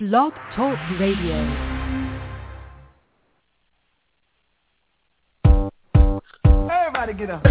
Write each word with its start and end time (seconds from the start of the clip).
Blog 0.00 0.32
Talk 0.54 0.78
Radio. 1.00 1.34
Everybody 6.44 7.14
get 7.14 7.30
up. 7.30 7.44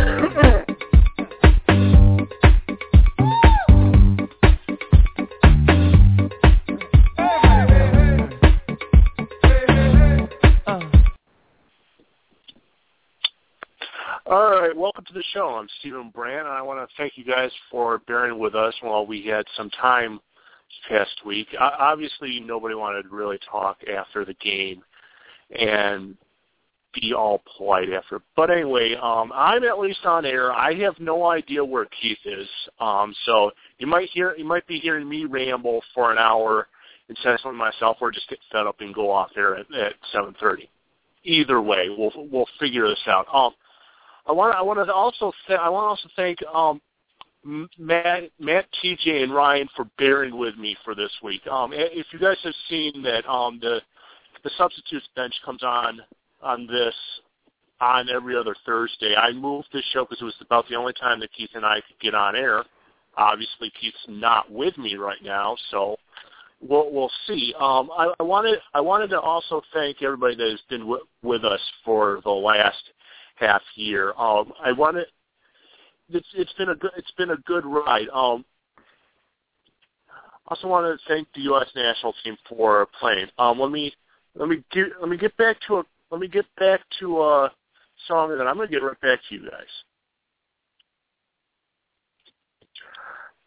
All 14.26 14.52
right, 14.52 14.73
welcome 14.73 15.04
to 15.04 15.14
the 15.14 15.22
show. 15.34 15.50
I'm 15.50 15.68
Stephen 15.80 16.12
Brand, 16.16 16.48
and 16.48 16.56
I 16.56 16.62
want 16.62 16.80
to 16.80 16.95
thank 16.95 17.18
you 17.18 17.26
guys 17.26 17.52
for 17.70 17.98
bearing 18.08 18.40
with 18.40 18.56
us 18.56 18.73
while 18.80 19.06
we 19.06 19.26
had 19.26 19.45
some 19.58 19.70
time 19.72 20.22
this 20.22 20.27
past 20.90 21.26
week. 21.26 21.48
Obviously, 21.60 22.40
nobody 22.40 22.76
wanted 22.76 23.04
to 23.04 23.10
really 23.10 23.40
talk 23.50 23.78
after 23.88 24.26
the 24.26 24.34
game 24.36 24.82
and 25.58 26.16
be 26.94 27.14
all 27.14 27.42
polite 27.58 27.92
after. 27.92 28.22
But 28.36 28.50
anyway, 28.50 28.96
um, 29.02 29.32
I'm 29.34 29.64
at 29.64 29.80
least 29.80 30.06
on 30.06 30.26
air. 30.26 30.52
I 30.52 30.74
have 30.76 31.00
no 31.00 31.28
idea 31.28 31.64
where 31.64 31.86
Keith 32.02 32.18
is, 32.26 32.48
um, 32.80 33.14
so 33.26 33.52
you 33.80 33.88
might 33.88 34.09
hear 34.09 34.36
you 34.38 34.46
might 34.46 34.66
be 34.68 34.80
hearing 34.80 35.08
me 35.08 35.26
ramble 35.26 35.82
for 35.94 36.12
an 36.12 36.18
hour 36.18 36.68
say 37.16 37.38
something 37.42 37.56
myself, 37.58 37.98
or 38.02 38.12
just 38.12 38.30
get 38.30 38.40
fed 38.52 38.68
up 38.68 38.81
and 38.81 38.94
go 38.94 39.12
off 39.12 39.30
there 39.36 39.56
at, 39.56 39.74
at 39.74 39.94
7:30. 40.14 40.68
Either 41.24 41.62
way, 41.62 41.90
we'll 41.90 42.12
we'll 42.31 42.48
figure 42.59 42.88
this 42.88 43.08
out. 43.08 43.26
Um, 43.34 43.54
I 44.26 44.31
want 44.31 44.56
I 44.56 44.62
want 44.62 44.86
to 44.86 44.94
also 44.94 45.31
th- 45.48 45.59
I 45.59 45.70
want 45.70 45.84
to 45.84 45.88
also 45.88 46.09
thank 46.16 46.40
um, 46.54 46.81
Matt, 47.44 48.24
Matt, 48.40 48.66
TJ, 48.84 49.24
and 49.24 49.34
Ryan 49.34 49.70
for 49.76 49.86
bearing 49.98 50.38
with 50.38 50.58
me 50.58 50.76
for 50.84 50.96
this 50.96 51.12
week. 51.24 51.46
Um, 51.48 51.72
if 51.74 52.08
you 52.12 52.20
guys 52.20 52.38
have 52.44 52.54
seen 52.70 53.02
that 53.04 53.26
um, 53.30 53.60
the 53.62 53.82
the 54.44 54.52
substitutes 54.58 55.08
bench 55.16 55.34
comes 55.44 55.64
on 55.64 56.00
on 56.42 56.68
this 56.68 56.94
on 57.80 58.10
every 58.10 58.36
other 58.36 58.56
Thursday. 58.66 59.16
I 59.16 59.32
moved 59.34 59.68
this 59.72 59.84
show 59.94 60.04
because 60.04 60.22
it 60.22 60.26
was 60.26 60.36
about 60.42 60.68
the 60.68 60.76
only 60.76 60.94
time 60.94 61.20
that 61.20 61.32
Keith 61.34 61.52
and 61.54 61.66
I 61.66 61.76
could 61.76 62.00
get 62.02 62.16
on 62.16 62.36
air. 62.36 62.64
Obviously, 63.16 63.72
Keith's 63.80 63.98
not 64.08 64.52
with 64.52 64.78
me 64.78 64.96
right 64.96 65.22
now, 65.24 65.56
so 65.72 65.98
we'll 66.62 66.92
we'll 66.92 67.12
see. 67.28 67.54
Um, 67.60 67.90
I, 67.96 68.14
I 68.20 68.24
wanted 68.24 68.60
I 68.74 68.82
wanted 68.82 69.10
to 69.12 69.20
also 69.20 69.62
thank 69.74 70.02
everybody 70.02 70.36
that 70.36 70.50
has 70.50 70.62
been 70.70 70.82
w- 70.82 71.06
with 71.24 71.44
us 71.44 71.62
for 71.84 72.22
the 72.24 72.32
last 72.32 72.82
half 73.36 73.62
year. 73.76 74.14
Um, 74.18 74.54
I 74.64 74.72
want 74.72 74.98
to. 74.98 75.04
It's 76.09 76.27
it's 76.33 76.53
been 76.53 76.69
a 76.69 76.75
good 76.75 76.91
it's 76.97 77.11
been 77.17 77.31
a 77.31 77.38
good 77.38 77.66
ride. 77.66 78.08
Um, 78.13 78.45
also 80.47 80.67
want 80.67 80.86
to 80.86 81.13
thank 81.13 81.27
the 81.36 81.41
U.S. 81.41 81.67
national 81.75 82.13
team 82.23 82.38
for 82.47 82.88
playing. 83.00 83.27
Um, 83.38 83.59
let 83.59 83.72
me 83.72 83.94
let 84.35 84.47
me 84.47 84.63
get 84.72 84.88
let 85.02 85.09
me 85.09 85.17
get 85.17 85.35
back 85.38 85.58
to 85.67 85.78
a 85.78 85.83
let 86.11 86.22
me 86.22 86.28
get 86.28 86.45
back 86.58 86.81
to 87.00 87.22
a 87.22 87.52
song, 88.08 88.31
and 88.31 88.39
then 88.39 88.47
I'm 88.47 88.55
going 88.55 88.67
to 88.69 88.73
get 88.73 88.83
right 88.83 89.00
back 89.02 89.19
to 89.28 89.35
you 89.35 89.41
guys. 89.41 89.67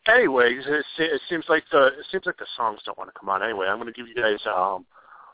Anyway, 0.09 0.56
it, 0.59 0.84
it 0.99 1.20
seems 1.28 1.44
like 1.49 1.65
the 1.72 1.87
it 1.87 2.06
seems 2.10 2.26
like 2.26 2.37
the 2.37 2.47
songs 2.56 2.81
don't 2.84 2.99
want 2.99 3.09
to 3.12 3.19
come 3.19 3.28
on. 3.28 3.43
Anyway, 3.43 3.66
I'm 3.66 3.78
going 3.78 3.93
to 3.93 3.99
give 3.99 4.09
you 4.09 4.15
guys 4.15 4.38
um, 4.47 4.84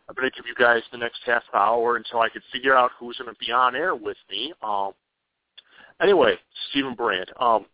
I'm 0.09 0.15
going 0.15 0.31
to 0.31 0.37
give 0.37 0.47
you 0.47 0.55
guys 0.55 0.83
the 0.93 0.99
next 0.99 1.21
half 1.27 1.43
hour 1.53 1.97
until 1.97 2.21
I 2.21 2.29
can 2.29 2.43
figure 2.53 2.77
out 2.77 2.93
who's 2.99 3.17
going 3.19 3.33
to 3.33 3.39
be 3.45 3.51
on 3.51 3.75
air 3.75 3.95
with 3.95 4.17
me. 4.31 4.53
Um, 4.63 4.93
anyway, 6.01 6.37
Stephen 6.71 6.95
Brand. 6.95 7.31
Um, 7.39 7.67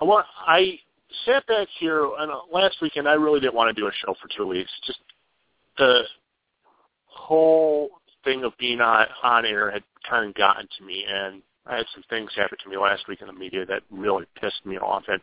I 0.00 0.04
want 0.04 0.26
I 0.46 0.78
sat 1.24 1.46
back 1.46 1.68
here 1.78 2.08
and 2.18 2.30
uh, 2.30 2.40
last 2.52 2.76
weekend 2.80 3.08
I 3.08 3.14
really 3.14 3.40
didn't 3.40 3.54
want 3.54 3.74
to 3.74 3.80
do 3.80 3.88
a 3.88 3.92
show 4.04 4.14
for 4.20 4.28
two 4.36 4.46
weeks. 4.46 4.70
Just 4.86 5.00
the 5.76 6.02
whole 7.06 7.90
thing 8.24 8.44
of 8.44 8.52
being 8.58 8.80
on 8.80 9.06
on 9.22 9.44
air 9.44 9.70
had 9.70 9.82
kind 10.08 10.28
of 10.28 10.34
gotten 10.34 10.68
to 10.78 10.84
me, 10.84 11.04
and 11.08 11.42
I 11.66 11.76
had 11.76 11.86
some 11.92 12.02
things 12.08 12.30
happen 12.34 12.56
to 12.62 12.70
me 12.70 12.76
last 12.76 13.08
week 13.08 13.20
in 13.20 13.26
the 13.26 13.32
media 13.32 13.66
that 13.66 13.82
really 13.90 14.24
pissed 14.40 14.64
me 14.64 14.78
off, 14.78 15.04
and 15.08 15.20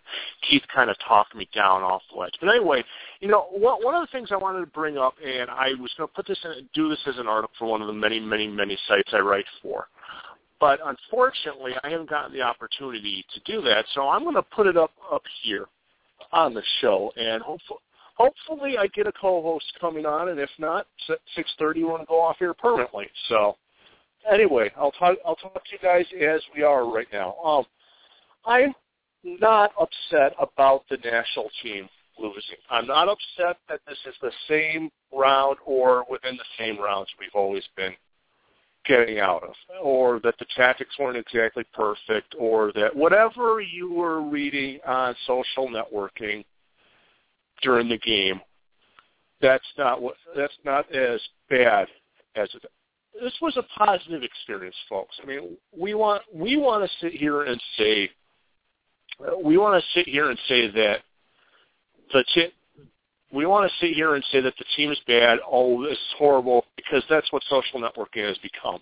Keith 0.47 0.61
kind 0.73 0.89
of 0.89 0.97
talked 1.07 1.35
me 1.35 1.49
down 1.53 1.81
off 1.81 2.03
the 2.11 2.19
ledge. 2.19 2.33
But 2.39 2.49
anyway, 2.49 2.83
you 3.19 3.27
know, 3.27 3.47
one 3.51 3.95
of 3.95 4.01
the 4.01 4.11
things 4.11 4.29
I 4.31 4.37
wanted 4.37 4.59
to 4.59 4.67
bring 4.67 4.97
up, 4.97 5.15
and 5.25 5.49
I 5.49 5.69
was 5.79 5.91
going 5.97 6.07
to 6.07 6.13
put 6.13 6.27
this 6.27 6.39
in, 6.43 6.69
do 6.73 6.89
this 6.89 6.99
as 7.07 7.17
an 7.17 7.27
article 7.27 7.55
for 7.57 7.65
one 7.65 7.81
of 7.81 7.87
the 7.87 7.93
many, 7.93 8.19
many, 8.19 8.47
many 8.47 8.77
sites 8.87 9.09
I 9.13 9.19
write 9.19 9.45
for. 9.61 9.87
But 10.59 10.79
unfortunately, 10.83 11.73
I 11.83 11.89
haven't 11.89 12.09
gotten 12.09 12.33
the 12.33 12.41
opportunity 12.41 13.25
to 13.33 13.39
do 13.41 13.61
that, 13.63 13.85
so 13.93 14.07
I'm 14.07 14.23
going 14.23 14.35
to 14.35 14.41
put 14.41 14.67
it 14.67 14.77
up 14.77 14.91
up 15.11 15.23
here 15.43 15.65
on 16.31 16.53
the 16.53 16.63
show, 16.81 17.11
and 17.17 17.41
hopefully, 17.41 17.79
hopefully 18.15 18.77
I 18.77 18.87
get 18.87 19.07
a 19.07 19.11
co-host 19.11 19.65
coming 19.79 20.05
on, 20.05 20.29
and 20.29 20.39
if 20.39 20.49
not, 20.57 20.87
6:30 21.09 21.83
we're 21.83 21.97
to 21.97 22.05
go 22.05 22.21
off 22.21 22.37
here 22.39 22.53
permanently. 22.53 23.07
So 23.27 23.57
anyway, 24.31 24.71
I'll 24.77 24.91
talk. 24.91 25.17
I'll 25.25 25.35
talk 25.35 25.53
to 25.53 25.71
you 25.71 25.79
guys 25.81 26.05
as 26.21 26.41
we 26.55 26.63
are 26.63 26.89
right 26.89 27.07
now. 27.11 27.35
Um, 27.43 27.65
I'm 28.45 28.73
not 29.23 29.71
upset 29.79 30.35
about 30.39 30.83
the 30.89 30.97
national 30.97 31.49
team 31.63 31.89
losing. 32.17 32.57
I'm 32.69 32.87
not 32.87 33.09
upset 33.09 33.57
that 33.67 33.81
this 33.87 33.97
is 34.07 34.15
the 34.21 34.31
same 34.47 34.89
round 35.11 35.57
or 35.65 36.05
within 36.09 36.37
the 36.37 36.45
same 36.57 36.79
rounds 36.79 37.09
we've 37.19 37.29
always 37.33 37.63
been 37.75 37.93
getting 38.85 39.19
out 39.19 39.43
of, 39.43 39.53
or 39.81 40.19
that 40.21 40.35
the 40.39 40.45
tactics 40.55 40.97
weren't 40.99 41.17
exactly 41.17 41.63
perfect, 41.73 42.35
or 42.37 42.71
that 42.75 42.95
whatever 42.95 43.61
you 43.61 43.91
were 43.91 44.21
reading 44.21 44.79
on 44.85 45.15
social 45.25 45.67
networking 45.67 46.43
during 47.61 47.89
the 47.89 47.97
game, 47.97 48.39
that's 49.41 49.65
not 49.77 50.01
what 50.01 50.15
that's 50.35 50.57
not 50.63 50.93
as 50.93 51.19
bad 51.49 51.87
as 52.35 52.49
it 52.53 52.65
this 53.21 53.33
was 53.41 53.57
a 53.57 53.63
positive 53.77 54.23
experience, 54.23 54.75
folks. 54.89 55.15
I 55.21 55.25
mean, 55.25 55.57
we 55.77 55.93
want 55.93 56.23
we 56.33 56.57
want 56.57 56.83
to 56.83 56.97
sit 56.99 57.13
here 57.13 57.43
and 57.43 57.61
say 57.77 58.09
we 59.43 59.57
want 59.57 59.81
to 59.81 59.99
sit 59.99 60.07
here 60.07 60.29
and 60.29 60.39
say 60.47 60.69
that 60.71 60.99
the 62.13 62.23
t- 62.33 62.53
we 63.35 63.45
want 63.45 63.69
to 63.69 63.85
sit 63.85 63.93
here 63.93 64.15
and 64.15 64.23
say 64.31 64.39
that 64.41 64.53
the 64.57 64.65
team 64.77 64.91
is 64.91 64.99
bad. 65.07 65.39
Oh, 65.49 65.83
this 65.83 65.93
is 65.93 66.15
horrible 66.17 66.65
because 66.75 67.03
that's 67.09 67.31
what 67.31 67.43
social 67.49 67.81
networking 67.81 68.27
has 68.27 68.37
become. 68.37 68.79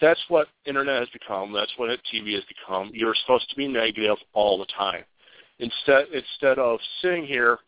That's 0.00 0.20
what 0.28 0.48
internet 0.66 1.00
has 1.00 1.08
become. 1.10 1.52
That's 1.52 1.72
what 1.76 1.90
TV 2.12 2.34
has 2.34 2.44
become. 2.44 2.90
You're 2.94 3.14
supposed 3.22 3.48
to 3.50 3.56
be 3.56 3.68
negative 3.68 4.16
all 4.32 4.58
the 4.58 4.66
time. 4.76 5.04
Instead, 5.58 6.06
instead 6.12 6.58
of 6.58 6.80
sitting 7.02 7.24
here 7.24 7.58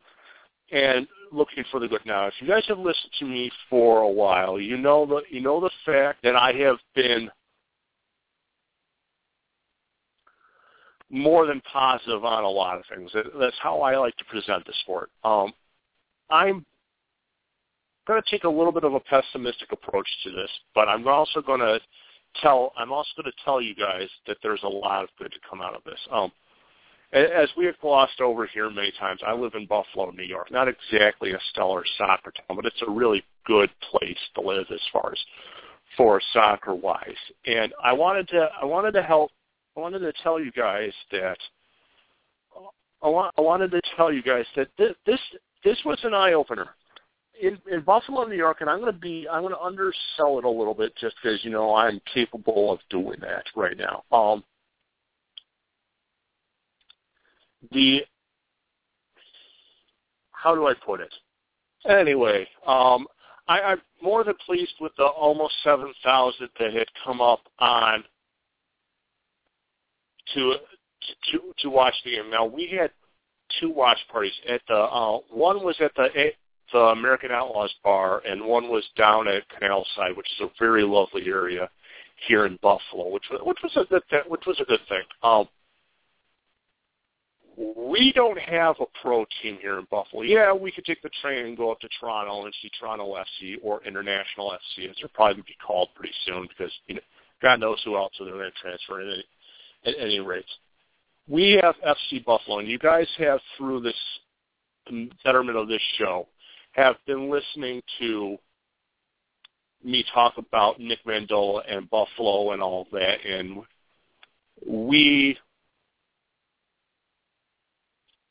and 0.72 1.06
looking 1.30 1.64
for 1.70 1.78
the 1.78 1.86
good. 1.86 2.00
Now, 2.06 2.26
if 2.26 2.34
you 2.40 2.48
guys 2.48 2.64
have 2.68 2.78
listened 2.78 3.12
to 3.20 3.26
me 3.26 3.50
for 3.68 4.00
a 4.00 4.08
while, 4.08 4.58
you 4.58 4.76
know 4.76 5.04
the 5.06 5.22
you 5.30 5.40
know 5.40 5.60
the 5.60 5.70
fact 5.84 6.22
that 6.22 6.34
I 6.34 6.52
have 6.52 6.76
been 6.94 7.30
more 11.10 11.46
than 11.46 11.60
positive 11.70 12.24
on 12.24 12.44
a 12.44 12.48
lot 12.48 12.78
of 12.78 12.84
things. 12.92 13.10
That's 13.38 13.56
how 13.62 13.82
I 13.82 13.96
like 13.96 14.16
to 14.16 14.24
present 14.24 14.64
the 14.66 14.72
sport. 14.82 15.10
Um, 15.22 15.52
I'm 16.30 16.64
going 18.06 18.20
to 18.22 18.30
take 18.30 18.44
a 18.44 18.48
little 18.48 18.72
bit 18.72 18.84
of 18.84 18.94
a 18.94 19.00
pessimistic 19.00 19.72
approach 19.72 20.08
to 20.24 20.30
this, 20.30 20.50
but 20.74 20.88
I'm 20.88 21.06
also 21.08 21.40
going 21.40 21.60
to 21.60 21.80
tell 22.42 22.72
I'm 22.76 22.92
also 22.92 23.10
going 23.16 23.30
to 23.30 23.44
tell 23.44 23.60
you 23.60 23.74
guys 23.74 24.08
that 24.26 24.36
there's 24.42 24.62
a 24.62 24.68
lot 24.68 25.04
of 25.04 25.10
good 25.18 25.32
to 25.32 25.38
come 25.48 25.60
out 25.60 25.74
of 25.74 25.84
this. 25.84 25.98
Um, 26.10 26.32
as 27.12 27.48
we 27.56 27.64
have 27.66 27.78
glossed 27.80 28.20
over 28.20 28.46
here 28.46 28.68
many 28.70 28.92
times, 28.98 29.20
I 29.24 29.34
live 29.34 29.52
in 29.54 29.66
Buffalo, 29.66 30.10
New 30.10 30.24
York. 30.24 30.50
Not 30.50 30.66
exactly 30.66 31.30
a 31.32 31.38
stellar 31.52 31.84
soccer 31.96 32.32
town, 32.32 32.56
but 32.56 32.66
it's 32.66 32.82
a 32.86 32.90
really 32.90 33.22
good 33.46 33.70
place 33.90 34.18
to 34.34 34.40
live 34.40 34.66
as 34.72 34.80
far 34.92 35.12
as 35.12 35.18
for 35.96 36.20
soccer 36.32 36.74
wise. 36.74 37.14
And 37.46 37.72
I 37.82 37.92
wanted 37.92 38.28
to 38.28 38.48
I 38.60 38.64
wanted 38.64 38.92
to 38.92 39.02
help 39.02 39.30
I 39.76 39.80
wanted 39.80 40.00
to 40.00 40.12
tell 40.22 40.40
you 40.40 40.50
guys 40.52 40.92
that 41.12 41.38
I, 43.02 43.08
want, 43.08 43.34
I 43.36 43.42
wanted 43.42 43.70
to 43.72 43.80
tell 43.96 44.12
you 44.12 44.22
guys 44.22 44.46
that 44.56 44.68
this 44.78 44.94
this, 45.06 45.20
this 45.64 45.78
was 45.84 45.98
an 46.04 46.14
eye 46.14 46.34
opener. 46.34 46.68
In, 47.40 47.58
in 47.70 47.80
Buffalo, 47.80 48.24
New 48.26 48.36
York, 48.36 48.58
and 48.60 48.70
I'm 48.70 48.78
going 48.78 48.92
to 48.92 48.98
be 48.98 49.26
I'm 49.30 49.42
going 49.42 49.54
to 49.54 49.60
undersell 49.60 50.38
it 50.38 50.44
a 50.44 50.48
little 50.48 50.74
bit 50.74 50.94
just 50.96 51.16
because 51.20 51.44
you 51.44 51.50
know 51.50 51.74
I'm 51.74 52.00
capable 52.12 52.72
of 52.72 52.78
doing 52.90 53.18
that 53.22 53.44
right 53.56 53.76
now. 53.76 54.04
Um, 54.16 54.44
the 57.72 58.02
how 60.30 60.54
do 60.54 60.68
I 60.68 60.74
put 60.74 61.00
it? 61.00 61.12
Anyway, 61.88 62.46
um, 62.66 63.06
I, 63.48 63.60
I'm 63.60 63.82
more 64.00 64.22
than 64.22 64.34
pleased 64.46 64.74
with 64.80 64.92
the 64.96 65.04
almost 65.04 65.54
seven 65.64 65.92
thousand 66.04 66.50
that 66.60 66.72
had 66.72 66.86
come 67.04 67.20
up 67.20 67.40
on 67.58 68.04
to 70.34 70.54
to 71.32 71.38
to 71.58 71.68
watch 71.68 71.94
the 72.04 72.12
game. 72.12 72.30
Now 72.30 72.44
we 72.46 72.68
had 72.68 72.90
two 73.60 73.70
watch 73.70 73.98
parties 74.10 74.32
at 74.48 74.60
the 74.68 74.74
uh, 74.74 75.18
one 75.30 75.62
was 75.64 75.76
at 75.80 75.92
the 75.96 76.08
the 76.72 76.78
American 76.78 77.30
Outlaws 77.30 77.72
Bar, 77.82 78.22
and 78.26 78.44
one 78.44 78.68
was 78.68 78.84
down 78.96 79.28
at 79.28 79.48
Canal 79.48 79.86
Side, 79.96 80.16
which 80.16 80.26
is 80.38 80.46
a 80.46 80.50
very 80.58 80.82
lovely 80.82 81.26
area 81.26 81.68
here 82.26 82.46
in 82.46 82.58
Buffalo, 82.62 83.08
which 83.10 83.24
was 83.30 83.40
which 83.44 83.58
was 83.62 83.72
a 83.76 83.88
good 83.88 84.02
thing, 84.10 84.22
which 84.28 84.44
was 84.46 84.58
a 84.60 84.64
good 84.64 84.80
thing. 84.88 85.02
Um, 85.22 85.48
we 87.56 88.12
don't 88.12 88.38
have 88.38 88.76
a 88.80 88.86
pro 89.00 89.24
team 89.42 89.58
here 89.60 89.78
in 89.78 89.86
Buffalo. 89.90 90.22
Yeah, 90.22 90.52
we 90.52 90.72
could 90.72 90.84
take 90.84 91.02
the 91.02 91.10
train 91.22 91.46
and 91.46 91.56
go 91.56 91.70
up 91.70 91.78
to 91.80 91.88
Toronto 92.00 92.44
and 92.44 92.54
see 92.60 92.70
Toronto 92.78 93.14
FC 93.14 93.56
or 93.62 93.80
International 93.84 94.50
FC, 94.50 94.90
as 94.90 94.96
they'll 95.00 95.08
probably 95.14 95.34
going 95.34 95.44
to 95.44 95.48
be 95.48 95.56
called 95.64 95.88
pretty 95.94 96.14
soon 96.26 96.48
because 96.48 96.72
you 96.86 96.96
know 96.96 97.00
God 97.42 97.60
knows 97.60 97.80
who 97.84 97.96
else 97.96 98.12
are 98.20 98.26
going 98.26 98.38
to 98.38 98.50
transfer 98.60 99.00
at 99.00 99.06
any, 99.06 99.24
at 99.86 99.94
any 100.00 100.20
rate. 100.20 100.44
We 101.28 101.58
have 101.62 101.74
FC 101.86 102.24
Buffalo, 102.24 102.58
and 102.58 102.68
you 102.68 102.78
guys 102.78 103.08
have 103.18 103.40
through 103.56 103.80
this 103.80 103.94
betterment 105.24 105.56
of 105.56 105.68
this 105.68 105.80
show 105.98 106.28
have 106.72 106.96
been 107.06 107.30
listening 107.30 107.80
to 107.98 108.36
me 109.82 110.04
talk 110.12 110.34
about 110.38 110.80
Nick 110.80 110.98
Mendola 111.06 111.62
and 111.68 111.88
Buffalo 111.88 112.52
and 112.52 112.62
all 112.62 112.86
that, 112.92 113.24
and 113.24 113.62
we 114.66 115.38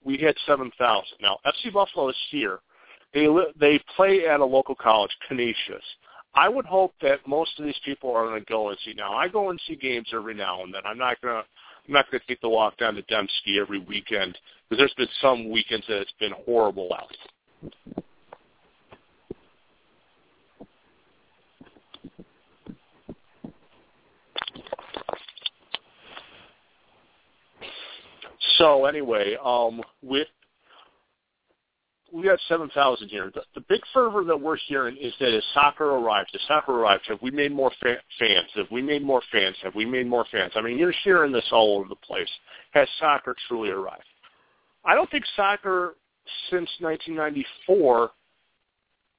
we 0.04 0.18
had 0.18 0.36
seven 0.46 0.72
thousand. 0.78 1.18
Now 1.22 1.40
FC 1.46 1.72
Buffalo 1.72 2.10
is 2.10 2.16
here. 2.30 2.60
They 3.14 3.28
they 3.60 3.80
play 3.96 4.28
at 4.28 4.40
a 4.40 4.46
local 4.46 4.76
college, 4.76 5.16
Canisius. 5.28 5.84
I 6.36 6.50
would 6.50 6.66
hope 6.66 6.94
that 7.02 7.28
most 7.28 7.60
of 7.60 7.66
these 7.66 7.80
people 7.86 8.12
are 8.12 8.28
going 8.28 8.42
to 8.42 8.46
go 8.46 8.70
and 8.70 8.78
see. 8.84 8.94
Now 8.94 9.14
I 9.14 9.28
go 9.28 9.52
and 9.52 9.62
see 9.68 9.76
games 9.76 10.08
every 10.14 10.34
now 10.34 10.64
and 10.64 10.74
then. 10.74 10.82
I'm 10.86 10.98
not 10.98 11.22
going 11.22 11.44
to 11.44 11.48
I'm 11.88 11.94
not 11.94 12.10
going 12.10 12.22
to 12.22 12.28
take 12.28 12.42
the 12.42 12.50
walk 12.50 12.78
down 12.78 12.96
to 12.96 13.02
Demske 13.04 13.60
every 13.60 13.80
weekend 13.80 14.38
because 14.70 14.80
there's 14.80 14.94
been 14.94 15.16
some 15.22 15.50
weekends 15.50 15.86
that 15.88 16.02
it's 16.02 16.14
been 16.20 16.34
horrible 16.46 16.94
out. 16.94 17.16
So 28.58 28.86
anyway, 28.86 29.36
um, 29.44 29.82
with 30.02 30.28
we 32.14 32.24
got 32.24 32.40
seven 32.48 32.70
thousand 32.70 33.10
here. 33.10 33.32
The, 33.34 33.42
the 33.56 33.66
big 33.68 33.82
fervor 33.92 34.24
that 34.24 34.40
we're 34.40 34.58
hearing 34.68 34.96
is 34.98 35.14
that 35.20 35.34
as 35.34 35.44
soccer 35.54 35.86
arrives, 35.86 36.30
as 36.36 36.42
soccer 36.48 36.74
arrives, 36.74 37.04
have 37.08 37.22
we 37.22 37.32
made 37.32 37.52
more 37.52 37.72
fa- 37.82 37.98
fans? 38.20 38.48
Have 38.56 38.68
we 38.72 38.82
made 38.84 39.04
more 39.04 39.22
fans? 39.32 39.56
Have 39.64 39.74
we 39.74 39.84
made 39.84 40.08
more 40.08 40.26
fans? 40.32 40.52
I 40.56 40.62
mean, 40.62 40.78
you're 40.78 40.94
hearing 41.04 41.32
this 41.32 41.48
all 41.52 41.78
over 41.78 41.90
the 41.90 41.96
place. 41.96 42.30
Has 42.72 42.88
soccer 43.00 43.36
truly 43.48 43.72
arrived? 43.72 44.04
I 44.86 44.94
don't 44.94 45.10
think 45.10 45.26
soccer 45.36 45.96
since 46.52 46.70
1994 46.80 48.12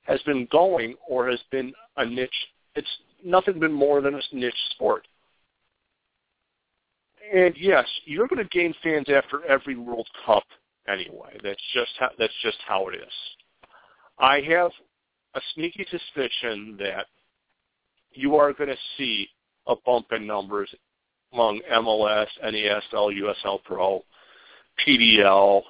has 0.04 0.22
been 0.22 0.46
going 0.52 0.94
or 1.08 1.28
has 1.28 1.40
been 1.50 1.72
a 1.96 2.06
niche. 2.06 2.30
It's 2.76 2.88
nothing 3.24 3.58
been 3.58 3.72
more 3.72 4.00
than 4.02 4.14
a 4.14 4.20
niche 4.32 4.54
sport. 4.70 5.08
And 7.34 7.54
yes, 7.58 7.86
you're 8.04 8.28
going 8.28 8.42
to 8.42 8.48
gain 8.50 8.74
fans 8.82 9.06
after 9.08 9.44
every 9.46 9.76
World 9.76 10.06
Cup 10.24 10.44
anyway. 10.88 11.38
That's 11.42 11.62
just 11.72 11.90
how, 11.98 12.10
that's 12.18 12.32
just 12.42 12.58
how 12.66 12.88
it 12.88 12.96
is. 12.96 13.12
I 14.18 14.40
have 14.48 14.70
a 15.34 15.40
sneaky 15.54 15.86
suspicion 15.90 16.76
that 16.78 17.06
you 18.12 18.36
are 18.36 18.52
going 18.52 18.70
to 18.70 18.76
see 18.96 19.28
a 19.66 19.74
bump 19.84 20.06
in 20.12 20.26
numbers 20.26 20.72
among 21.32 21.60
MLS, 21.72 22.26
NASL, 22.44 23.12
USL 23.44 23.62
Pro, 23.64 24.04
PDL. 24.86 25.62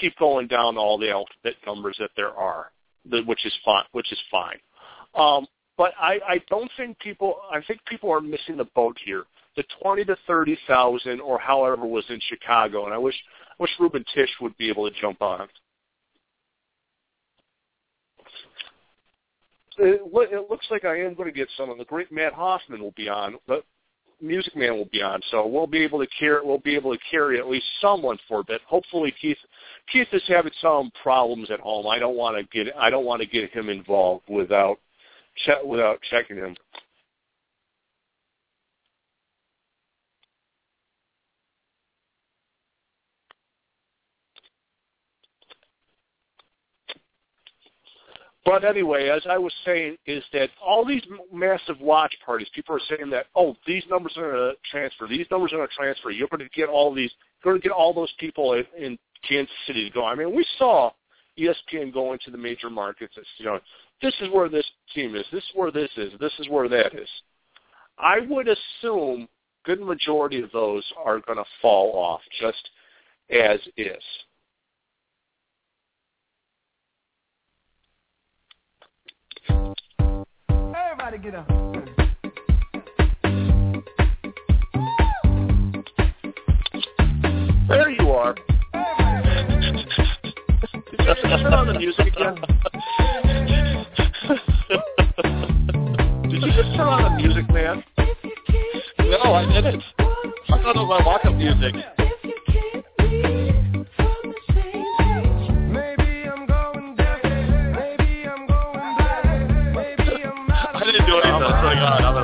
Keep 0.00 0.16
going 0.18 0.46
down 0.46 0.78
all 0.78 0.98
the 0.98 1.10
alphabet 1.10 1.54
numbers 1.66 1.96
that 1.98 2.10
there 2.16 2.30
are, 2.30 2.70
which 3.26 3.44
is 3.44 3.52
fine. 3.64 3.84
Which 3.92 4.12
is 4.12 4.18
fine. 4.30 4.58
Um, 5.14 5.46
but 5.76 5.92
I, 6.00 6.20
I 6.26 6.40
don't 6.48 6.70
think 6.76 6.98
people. 7.00 7.40
I 7.50 7.60
think 7.66 7.80
people 7.86 8.10
are 8.10 8.20
missing 8.20 8.56
the 8.56 8.68
boat 8.74 8.96
here 9.04 9.24
the 9.56 9.64
twenty 9.80 10.04
to 10.04 10.16
thirty 10.26 10.58
thousand 10.66 11.20
or 11.20 11.38
however 11.38 11.84
was 11.86 12.04
in 12.08 12.20
Chicago, 12.28 12.84
and 12.84 12.94
I 12.94 12.98
wish 12.98 13.14
Wish 13.60 13.70
Ruben 13.78 14.04
Tish 14.14 14.30
would 14.40 14.56
be 14.56 14.70
able 14.70 14.90
to 14.90 15.00
jump 15.00 15.20
on. 15.20 15.42
Uh, 19.78 19.84
it, 19.84 20.00
it 20.32 20.50
looks 20.50 20.66
like 20.70 20.86
I 20.86 20.98
am 21.00 21.14
going 21.14 21.28
to 21.28 21.36
get 21.36 21.48
some, 21.56 21.70
and 21.70 21.78
the 21.78 21.84
great 21.84 22.10
Matt 22.10 22.32
Hoffman 22.32 22.82
will 22.82 22.94
be 22.96 23.08
on. 23.08 23.36
The 23.46 23.62
Music 24.22 24.56
Man 24.56 24.76
will 24.76 24.88
be 24.90 25.02
on, 25.02 25.20
so 25.30 25.46
we'll 25.46 25.66
be 25.66 25.82
able 25.82 25.98
to 25.98 26.06
carry 26.18 26.44
we'll 26.44 26.58
be 26.58 26.74
able 26.74 26.94
to 26.94 27.00
carry 27.10 27.38
at 27.38 27.48
least 27.48 27.66
someone 27.80 28.18
for 28.28 28.40
a 28.40 28.44
bit. 28.44 28.60
Hopefully, 28.66 29.14
Keith 29.20 29.38
Keith 29.92 30.08
is 30.12 30.22
having 30.26 30.52
some 30.60 30.90
problems 31.02 31.50
at 31.50 31.60
home. 31.60 31.86
I 31.86 31.98
don't 31.98 32.16
want 32.16 32.36
to 32.36 32.64
get 32.64 32.74
I 32.76 32.90
don't 32.90 33.06
want 33.06 33.22
to 33.22 33.26
get 33.26 33.50
him 33.50 33.68
involved 33.68 34.24
without 34.28 34.78
without 35.64 36.00
checking 36.10 36.36
him. 36.36 36.54
But 48.44 48.64
anyway, 48.64 49.08
as 49.08 49.22
I 49.28 49.36
was 49.36 49.52
saying, 49.66 49.96
is 50.06 50.24
that 50.32 50.48
all 50.64 50.84
these 50.84 51.02
massive 51.32 51.78
watch 51.80 52.14
parties, 52.24 52.48
people 52.54 52.74
are 52.74 52.96
saying 52.96 53.10
that, 53.10 53.26
oh, 53.34 53.54
these 53.66 53.84
numbers 53.90 54.14
are 54.16 54.32
going 54.32 54.52
to 54.52 54.70
transfer, 54.70 55.06
these 55.06 55.26
numbers 55.30 55.52
are 55.52 55.56
going 55.56 55.68
to 55.68 55.74
transfer. 55.74 56.10
You're 56.10 56.28
going 56.28 56.40
to 56.40 56.48
get 56.56 56.68
all 56.68 56.94
these, 56.94 57.10
you're 57.44 57.52
going 57.52 57.60
to 57.60 57.68
get 57.68 57.74
all 57.74 57.92
those 57.92 58.12
people 58.18 58.54
in, 58.54 58.64
in 58.78 58.98
Kansas 59.28 59.54
City 59.66 59.88
to 59.88 59.94
go. 59.94 60.06
I 60.06 60.14
mean, 60.14 60.34
we 60.34 60.44
saw 60.58 60.90
ESPN 61.38 61.92
go 61.92 62.14
into 62.14 62.30
the 62.30 62.38
major 62.38 62.70
markets. 62.70 63.14
It's, 63.16 63.28
you 63.36 63.44
know, 63.44 63.60
this 64.00 64.14
is 64.20 64.28
where 64.30 64.48
this 64.48 64.66
team 64.94 65.14
is. 65.14 65.26
This 65.32 65.44
is 65.44 65.50
where 65.54 65.70
this 65.70 65.90
is. 65.98 66.12
This 66.18 66.32
is 66.38 66.48
where 66.48 66.68
that 66.68 66.94
is. 66.94 67.08
I 67.98 68.20
would 68.28 68.48
assume 68.48 69.28
good 69.64 69.80
majority 69.80 70.42
of 70.42 70.50
those 70.52 70.84
are 71.04 71.20
going 71.20 71.36
to 71.36 71.44
fall 71.60 71.92
off 71.94 72.20
just 72.40 72.70
as 73.30 73.60
is. 73.76 74.02
Everybody 81.12 81.32
get 81.32 81.40
up. 81.40 81.48
There 87.68 87.90
you 87.90 88.10
are. 88.10 88.34
Did 90.72 91.00
you 91.00 91.14
turn 91.24 91.52
on 91.52 91.66
the 91.66 91.74
music 91.78 92.06
again? 92.06 92.36
Did 96.30 96.42
you 96.42 96.52
just 96.52 96.76
turn 96.76 96.86
on 96.86 97.02
the 97.02 97.10
music, 97.20 97.50
man? 97.50 97.82
No, 99.00 99.32
I 99.34 99.46
didn't. 99.52 99.82
I 99.98 100.62
thought 100.62 100.76
it 100.76 100.78
was 100.78 101.00
my 101.00 101.04
walk-up 101.04 101.34
music. 101.34 101.74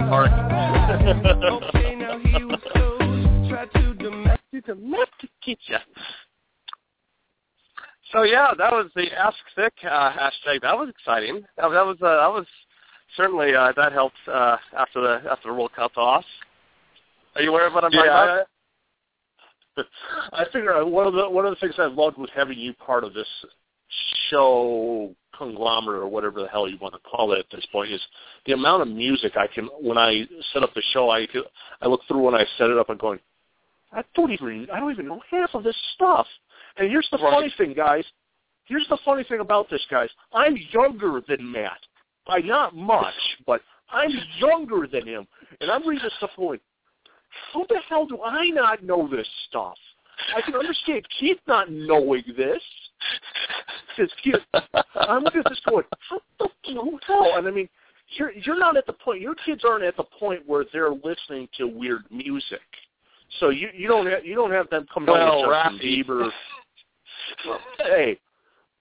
Swear 0.08 0.24
to 0.24 0.30
God, 0.30 0.90
I'm 0.90 1.08
in 1.08 1.18
park. 1.18 1.86
domesticate 4.66 5.58
you. 5.66 5.76
So 8.12 8.22
yeah, 8.22 8.52
that 8.56 8.72
was 8.72 8.90
the 8.94 9.06
Ask 9.12 9.36
Thick 9.54 9.72
uh, 9.84 10.12
hashtag. 10.12 10.62
That 10.62 10.76
was 10.76 10.88
exciting. 10.88 11.42
That, 11.56 11.68
that 11.70 11.84
was 11.84 11.96
uh, 12.00 12.16
that 12.16 12.32
was 12.32 12.46
certainly 13.16 13.54
uh, 13.54 13.72
that 13.76 13.92
helped 13.92 14.16
uh, 14.28 14.56
after 14.78 15.00
the 15.00 15.30
after 15.30 15.48
the 15.48 15.54
World 15.54 15.72
Cup 15.74 15.96
off. 15.96 16.24
Are 17.34 17.42
you 17.42 17.50
aware 17.50 17.66
of 17.66 17.74
what 17.74 17.84
I'm 17.84 17.90
talking 17.90 18.06
Yeah, 18.06 18.22
about? 18.24 18.46
I, 19.76 19.82
I 20.42 20.44
figure 20.52 20.84
one 20.86 21.06
of 21.06 21.14
the 21.14 21.28
one 21.28 21.44
of 21.44 21.50
the 21.50 21.60
things 21.60 21.74
I 21.78 21.86
loved 21.86 22.16
with 22.16 22.30
having 22.34 22.58
you 22.58 22.72
part 22.74 23.02
of 23.04 23.12
this 23.12 23.26
show 24.30 25.14
conglomerate 25.36 26.02
or 26.02 26.08
whatever 26.08 26.40
the 26.40 26.48
hell 26.48 26.68
you 26.68 26.78
want 26.80 26.94
to 26.94 27.00
call 27.00 27.32
it 27.32 27.38
at 27.38 27.46
this 27.52 27.66
point 27.70 27.92
is 27.92 28.00
the 28.46 28.52
amount 28.52 28.82
of 28.82 28.88
music 28.88 29.36
I 29.36 29.46
can 29.46 29.68
when 29.80 29.98
I 29.98 30.24
set 30.52 30.62
up 30.62 30.72
the 30.74 30.82
show 30.92 31.10
I 31.10 31.26
could, 31.26 31.44
I 31.82 31.86
look 31.86 32.00
through 32.08 32.22
when 32.22 32.34
I 32.34 32.44
set 32.56 32.70
it 32.70 32.78
up 32.78 32.90
and 32.90 32.98
going 32.98 33.20
I 33.92 34.02
don't 34.14 34.32
even 34.32 34.66
I 34.72 34.80
don't 34.80 34.90
even 34.90 35.06
know 35.06 35.20
half 35.30 35.54
of 35.54 35.62
this 35.62 35.76
stuff. 35.94 36.26
And 36.76 36.90
here's 36.90 37.08
the 37.10 37.18
Right. 37.18 37.32
funny 37.32 37.50
thing, 37.56 37.74
guys. 37.74 38.04
Here's 38.64 38.86
the 38.88 38.98
funny 39.04 39.24
thing 39.24 39.40
about 39.40 39.70
this, 39.70 39.84
guys. 39.90 40.10
I'm 40.32 40.56
younger 40.70 41.22
than 41.26 41.50
Matt 41.50 41.78
by 42.26 42.40
not 42.40 42.74
much, 42.74 43.14
but 43.46 43.62
I'm 43.90 44.10
younger 44.38 44.86
than 44.86 45.06
him, 45.06 45.26
and 45.60 45.70
I'm 45.70 45.86
reading 45.86 46.02
this 46.02 46.12
stuff 46.18 46.30
going, 46.36 46.58
how 47.52 47.64
the 47.68 47.80
hell 47.88 48.06
do 48.06 48.22
I 48.22 48.48
not 48.50 48.82
know 48.82 49.08
this 49.08 49.28
stuff? 49.48 49.76
I 50.34 50.40
can 50.40 50.54
understand 50.54 51.06
Keith 51.20 51.38
not 51.46 51.70
knowing 51.70 52.24
this. 52.36 52.62
Because 53.96 54.40
I'm 54.94 55.22
looking 55.22 55.40
at 55.40 55.48
this 55.48 55.60
going, 55.68 55.84
how 56.08 56.20
the 56.38 56.98
hell? 57.06 57.32
And 57.36 57.46
I 57.46 57.50
mean, 57.50 57.68
you're 58.16 58.32
you're 58.32 58.58
not 58.58 58.76
at 58.76 58.86
the 58.86 58.92
point. 58.92 59.20
Your 59.20 59.34
kids 59.34 59.62
aren't 59.66 59.84
at 59.84 59.96
the 59.96 60.04
point 60.04 60.42
where 60.46 60.64
they're 60.72 60.90
listening 60.92 61.48
to 61.58 61.66
weird 61.66 62.04
music. 62.10 62.60
So 63.40 63.50
you 63.50 63.68
you 63.74 63.88
don't 63.88 64.06
have 64.06 64.24
you 64.24 64.34
don't 64.34 64.52
have 64.52 64.70
them 64.70 64.86
coming 64.92 65.10
Well, 65.10 65.50
on 65.50 65.72
Justin. 65.72 65.88
Bieber. 66.04 66.30
hey, 67.78 68.18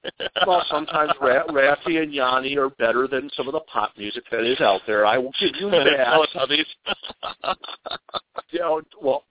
well, 0.47 0.63
sometimes 0.69 1.11
Ra- 1.19 1.47
Rafi 1.47 2.01
and 2.01 2.13
Yanni 2.13 2.57
are 2.57 2.69
better 2.69 3.07
than 3.07 3.29
some 3.35 3.47
of 3.47 3.53
the 3.53 3.59
pop 3.61 3.91
music 3.97 4.23
that 4.31 4.43
is 4.43 4.61
out 4.61 4.81
there. 4.85 5.05
I 5.05 5.17
will 5.17 5.33
give 5.39 5.51
you 5.59 5.69
that. 5.71 6.27
Teletubbies. 6.35 6.65
you 8.51 8.59
know, 8.59 8.81
well, 9.01 9.23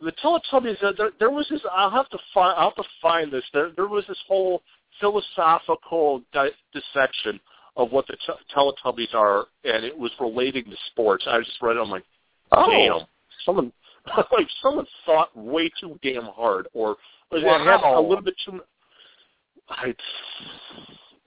the 0.00 0.12
Teletubbies. 0.12 0.82
Uh, 0.82 0.92
there, 0.96 1.10
there 1.18 1.30
was 1.30 1.46
this. 1.50 1.60
I'll 1.70 1.90
have 1.90 2.08
to 2.10 2.18
find. 2.32 2.54
I'll 2.58 2.70
have 2.70 2.76
to 2.76 2.90
find 3.02 3.30
this. 3.30 3.44
There, 3.52 3.70
there 3.76 3.88
was 3.88 4.04
this 4.08 4.18
whole 4.26 4.62
philosophical 5.00 6.22
di- 6.32 6.50
dissection 6.72 7.38
of 7.76 7.92
what 7.92 8.06
the 8.06 8.16
t- 8.26 8.32
Teletubbies 8.54 9.14
are, 9.14 9.46
and 9.64 9.84
it 9.84 9.96
was 9.96 10.10
relating 10.20 10.64
to 10.64 10.76
sports. 10.90 11.24
I 11.28 11.38
just 11.40 11.60
read 11.60 11.76
it. 11.76 11.80
I'm 11.80 11.90
like, 11.90 12.04
Oh. 12.52 12.70
damn, 12.70 13.06
someone 13.44 13.72
like 14.32 14.46
someone 14.62 14.86
thought 15.04 15.36
way 15.36 15.70
too 15.80 15.98
damn 16.02 16.24
hard, 16.24 16.68
or 16.74 16.96
Wow. 17.32 17.58
had 17.64 17.82
a 17.82 18.00
little 18.00 18.22
bit 18.22 18.34
too. 18.44 18.60
I, 19.68 19.92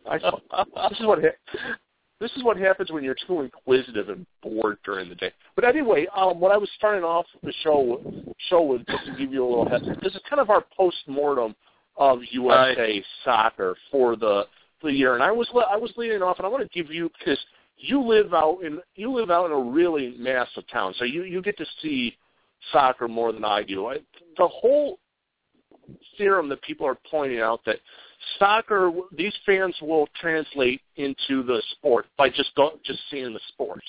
I 0.09 0.17
this 0.89 0.99
is 0.99 1.05
what 1.05 1.19
ha- 1.21 1.75
this 2.21 2.31
is 2.37 2.43
what 2.43 2.57
happens 2.57 2.89
when 2.91 3.03
you're 3.03 3.15
too 3.27 3.41
inquisitive 3.41 4.09
and 4.09 4.25
bored 4.41 4.77
during 4.85 5.09
the 5.09 5.15
day. 5.15 5.31
But 5.55 5.65
anyway, 5.65 6.07
um, 6.15 6.39
what 6.39 6.51
I 6.53 6.57
was 6.57 6.69
starting 6.77 7.03
off 7.03 7.25
the 7.43 7.53
show 7.63 8.01
show 8.49 8.61
with 8.61 8.85
just 8.87 9.05
to 9.05 9.11
give 9.17 9.31
you 9.33 9.45
a 9.45 9.47
little 9.47 9.69
heads. 9.69 9.85
This 10.01 10.15
is 10.15 10.21
kind 10.29 10.39
of 10.41 10.49
our 10.49 10.65
post 10.75 10.97
mortem 11.07 11.55
of 11.99 12.19
USA 12.31 13.03
soccer 13.23 13.75
for 13.91 14.15
the 14.15 14.45
for 14.81 14.89
the 14.89 14.97
year, 14.97 15.13
and 15.13 15.21
I 15.21 15.31
was 15.31 15.47
I 15.69 15.77
was 15.77 15.91
leading 15.97 16.23
off, 16.23 16.37
and 16.37 16.45
I 16.45 16.49
want 16.49 16.63
to 16.63 16.69
give 16.83 16.91
you 16.91 17.11
because 17.19 17.39
you 17.77 18.01
live 18.01 18.33
out 18.33 18.59
in 18.63 18.79
you 18.95 19.13
live 19.13 19.29
out 19.29 19.45
in 19.45 19.51
a 19.51 19.59
really 19.59 20.15
massive 20.17 20.63
town, 20.71 20.95
so 20.97 21.05
you 21.05 21.23
you 21.23 21.41
get 21.41 21.57
to 21.57 21.65
see 21.81 22.17
soccer 22.71 23.07
more 23.07 23.31
than 23.31 23.45
I 23.45 23.63
do. 23.63 23.87
I, 23.87 23.97
the 24.37 24.47
whole 24.47 24.97
theorem 26.17 26.49
that 26.49 26.61
people 26.61 26.87
are 26.87 26.97
pointing 27.09 27.39
out 27.39 27.61
that 27.65 27.77
soccer 28.37 28.91
these 29.15 29.33
fans 29.45 29.75
will 29.81 30.07
translate 30.19 30.81
into 30.95 31.43
the 31.43 31.61
sport 31.71 32.05
by 32.17 32.29
just 32.29 32.53
go, 32.55 32.79
just 32.85 32.99
seeing 33.11 33.33
the 33.33 33.39
sport 33.49 33.83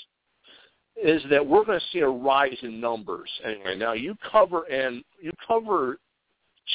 is 1.03 1.23
that 1.31 1.45
we're 1.45 1.65
going 1.65 1.79
to 1.79 1.87
see 1.93 2.01
a 2.01 2.09
rise 2.09 2.57
in 2.63 2.81
numbers 2.81 3.31
anyway. 3.45 3.77
Now 3.77 3.93
you 3.93 4.17
cover 4.31 4.65
and 4.65 5.03
you 5.21 5.31
cover 5.47 5.99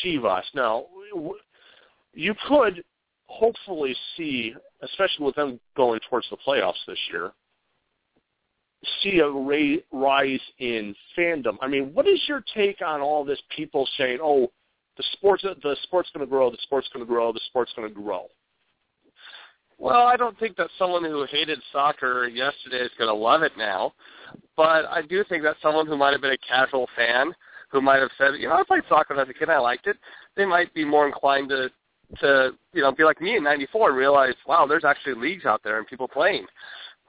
Chivas. 0.04 0.44
Now 0.54 0.86
you 2.14 2.34
could 2.48 2.84
hopefully 3.28 3.96
see, 4.16 4.54
especially 4.82 5.26
with 5.26 5.36
them 5.36 5.60
going 5.76 6.00
towards 6.10 6.28
the 6.30 6.38
playoffs 6.48 6.74
this 6.88 7.00
year, 7.12 7.32
see 9.02 9.20
a 9.20 9.30
ra- 9.30 9.82
rise 9.92 10.40
in 10.60 10.96
fandom. 11.18 11.58
I 11.62 11.68
mean, 11.68 11.92
what 11.94 12.08
is 12.08 12.22
your 12.28 12.44
take 12.54 12.82
on 12.82 13.02
all 13.02 13.26
this 13.26 13.42
people 13.56 13.88
saying, 13.98 14.20
"Oh, 14.22 14.52
the 14.98 15.04
sports 15.14 15.44
the 15.44 15.76
sport's 15.84 16.10
going 16.12 16.26
to 16.26 16.30
grow, 16.30 16.50
the 16.50 16.58
sport's 16.64 16.88
going 16.90 17.06
to 17.06 17.12
grow, 17.12 17.32
the 17.32 17.40
sport's 17.48 17.74
going 17.74 17.88
to 17.88 17.94
grow." 17.94 18.30
Well, 19.78 20.08
I 20.08 20.16
don't 20.16 20.38
think 20.40 20.56
that 20.56 20.70
someone 20.80 21.04
who 21.04 21.26
hated 21.26 21.62
soccer 21.72 22.28
yesterday 22.28 22.78
is 22.78 22.92
going 22.98 23.10
to 23.10 23.14
love 23.14 23.44
it 23.44 23.52
now, 23.58 23.94
but 24.56 24.86
I 24.86 25.02
do 25.02 25.24
think 25.26 25.44
that 25.44 25.58
someone 25.62 25.86
who 25.86 25.98
might 25.98 26.14
have 26.14 26.22
been 26.22 26.32
a 26.32 26.38
casual 26.38 26.88
fan, 26.96 27.36
who 27.76 27.82
might 27.82 28.00
have 28.00 28.12
said, 28.18 28.40
you 28.40 28.48
know, 28.48 28.56
I 28.56 28.64
played 28.64 28.84
soccer 28.88 29.20
as 29.20 29.28
a 29.28 29.34
kid, 29.34 29.50
I 29.50 29.60
liked 29.60 29.88
it, 29.88 29.98
they 30.36 30.46
might 30.46 30.74
be 30.74 30.86
more 30.86 31.06
inclined 31.06 31.50
to, 31.50 31.70
to 32.22 32.52
you 32.74 32.82
know, 32.82 32.92
be 32.92 33.04
like 33.04 33.20
me 33.20 33.36
in 33.36 33.44
'94 33.44 33.90
and 33.90 33.98
realize, 33.98 34.34
wow, 34.48 34.66
there's 34.66 34.86
actually 34.86 35.16
leagues 35.16 35.46
out 35.46 35.62
there 35.64 35.78
and 35.78 35.86
people 35.86 36.08
playing. 36.08 36.46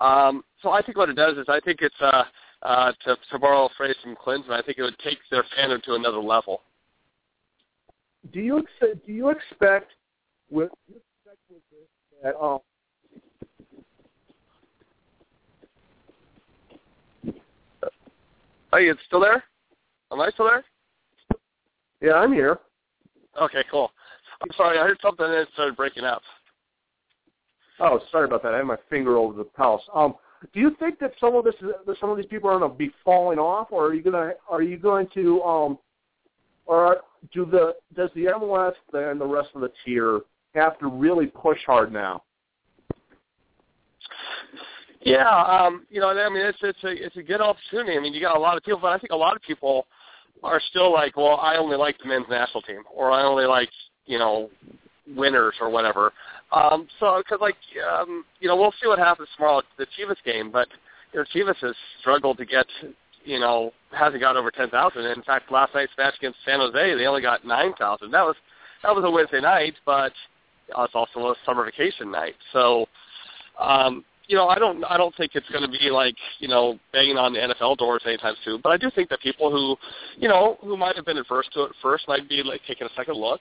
Um, 0.00 0.42
so 0.60 0.70
I 0.70 0.82
think 0.82 0.98
what 0.98 1.08
it 1.08 1.16
does 1.16 1.38
is 1.38 1.46
I 1.48 1.60
think 1.60 1.80
it's, 1.82 1.94
uh, 2.00 2.24
uh, 2.62 2.92
to, 3.04 3.16
to 3.30 3.38
borrow 3.38 3.66
a 3.66 3.68
phrase 3.76 3.94
from 4.02 4.16
Clinton, 4.16 4.52
I 4.52 4.62
think 4.62 4.78
it 4.78 4.82
would 4.82 4.98
take 4.98 5.18
their 5.30 5.44
fandom 5.56 5.82
to 5.84 5.94
another 5.94 6.18
level. 6.18 6.62
Do 8.32 8.40
you 8.40 8.64
do 8.82 9.12
you 9.12 9.28
expect 9.30 9.92
with 10.50 10.70
do 10.88 10.94
you 10.94 11.00
expect 11.24 11.38
with 11.48 11.62
this 11.70 11.88
that 12.24 12.36
um 12.42 12.58
Are 18.72 18.80
you 18.80 18.94
still 19.06 19.20
there? 19.20 19.44
Am 20.12 20.20
I 20.20 20.30
still 20.30 20.46
there? 20.46 20.64
yeah 22.00 22.14
I'm 22.14 22.32
here. 22.32 22.58
Okay, 23.40 23.64
cool. 23.70 23.90
I'm 24.42 24.50
sorry, 24.56 24.78
I 24.78 24.82
heard 24.82 24.98
something 25.02 25.24
and 25.24 25.34
it 25.34 25.48
started 25.54 25.76
breaking 25.76 26.04
up. 26.04 26.22
Oh, 27.80 28.00
sorry 28.10 28.24
about 28.24 28.42
that. 28.42 28.54
I 28.54 28.58
had 28.58 28.66
my 28.66 28.76
finger 28.88 29.16
over 29.16 29.36
the 29.36 29.44
pulse. 29.44 29.82
Um, 29.94 30.14
do 30.52 30.60
you 30.60 30.76
think 30.78 30.98
that 31.00 31.12
some 31.20 31.34
of 31.34 31.44
this, 31.44 31.54
that 31.60 31.96
some 32.00 32.10
of 32.10 32.16
these 32.16 32.26
people 32.26 32.48
are 32.50 32.58
going 32.58 32.70
to 32.70 32.76
be 32.76 32.90
falling 33.04 33.38
off, 33.38 33.68
or 33.70 33.86
are 33.86 33.94
you 33.94 34.02
gonna, 34.02 34.32
are 34.48 34.62
you 34.62 34.76
going 34.76 35.08
to, 35.14 35.42
um, 35.42 35.78
or 36.66 36.98
do 37.32 37.44
the, 37.44 37.74
does 37.94 38.10
the 38.14 38.24
MLS 38.24 38.74
and 38.92 39.20
the 39.20 39.26
rest 39.26 39.50
of 39.54 39.60
the 39.60 39.72
tier 39.84 40.20
have 40.54 40.78
to 40.78 40.86
really 40.86 41.26
push 41.26 41.58
hard 41.66 41.92
now? 41.92 42.22
Yeah, 45.06 45.28
um, 45.28 45.86
you 45.88 46.00
know, 46.00 46.08
I 46.08 46.28
mean, 46.28 46.44
it's 46.44 46.58
it's 46.62 46.82
a 46.82 46.88
it's 46.88 47.16
a 47.16 47.22
good 47.22 47.40
opportunity. 47.40 47.96
I 47.96 48.00
mean, 48.00 48.12
you 48.12 48.20
got 48.20 48.36
a 48.36 48.40
lot 48.40 48.56
of 48.56 48.64
people, 48.64 48.80
but 48.82 48.88
I 48.88 48.98
think 48.98 49.12
a 49.12 49.16
lot 49.16 49.36
of 49.36 49.42
people 49.42 49.86
are 50.42 50.60
still 50.70 50.92
like, 50.92 51.16
well, 51.16 51.38
I 51.40 51.56
only 51.56 51.76
like 51.76 51.98
the 51.98 52.08
men's 52.08 52.26
national 52.28 52.62
team, 52.62 52.82
or 52.94 53.10
I 53.10 53.22
only 53.22 53.46
like, 53.46 53.70
you 54.06 54.18
know, 54.18 54.50
winners 55.14 55.54
or 55.60 55.70
whatever. 55.70 56.12
Um, 56.52 56.86
so, 57.00 57.18
because 57.18 57.40
like, 57.40 57.56
um, 57.98 58.24
you 58.40 58.48
know, 58.48 58.56
we'll 58.56 58.74
see 58.80 58.86
what 58.86 58.98
happens 58.98 59.28
tomorrow 59.36 59.58
at 59.58 59.64
the 59.78 59.86
Chivas 59.98 60.16
game, 60.24 60.50
but 60.50 60.68
you 61.12 61.20
know, 61.20 61.24
Chivas 61.34 61.56
has 61.56 61.74
struggled 62.00 62.38
to 62.38 62.46
get, 62.46 62.66
you 63.24 63.40
know, 63.40 63.72
hasn't 63.90 64.20
got 64.20 64.36
over 64.36 64.50
ten 64.50 64.70
thousand. 64.70 65.04
In 65.04 65.22
fact, 65.22 65.50
last 65.50 65.74
night's 65.74 65.92
match 65.98 66.14
against 66.18 66.38
San 66.44 66.60
Jose, 66.60 66.94
they 66.94 67.06
only 67.06 67.22
got 67.22 67.44
nine 67.44 67.72
thousand. 67.74 68.10
That 68.10 68.24
was 68.24 68.36
that 68.82 68.94
was 68.94 69.04
a 69.04 69.10
Wednesday 69.10 69.40
night, 69.40 69.74
but 69.84 70.12
uh, 70.76 70.82
it's 70.82 70.94
also 70.94 71.20
a 71.20 71.34
summer 71.44 71.64
vacation 71.64 72.10
night. 72.10 72.34
So, 72.52 72.86
um, 73.58 74.04
you 74.28 74.36
know, 74.36 74.48
I 74.48 74.58
don't 74.58 74.84
I 74.84 74.96
don't 74.96 75.14
think 75.16 75.32
it's 75.34 75.48
going 75.50 75.62
to 75.62 75.70
be 75.70 75.90
like 75.90 76.16
you 76.38 76.48
know 76.48 76.78
banging 76.92 77.16
on 77.16 77.32
the 77.32 77.38
NFL 77.38 77.76
doors 77.78 78.02
anytime 78.06 78.34
soon. 78.44 78.60
But 78.62 78.70
I 78.70 78.76
do 78.76 78.90
think 78.94 79.08
that 79.10 79.20
people 79.20 79.50
who, 79.50 79.76
you 80.20 80.28
know, 80.28 80.58
who 80.62 80.76
might 80.76 80.96
have 80.96 81.04
been 81.04 81.18
adverse 81.18 81.48
to 81.54 81.64
it 81.64 81.72
first 81.82 82.08
might 82.08 82.28
be 82.28 82.42
like 82.42 82.60
taking 82.66 82.86
a 82.86 82.90
second 82.96 83.16
look. 83.16 83.40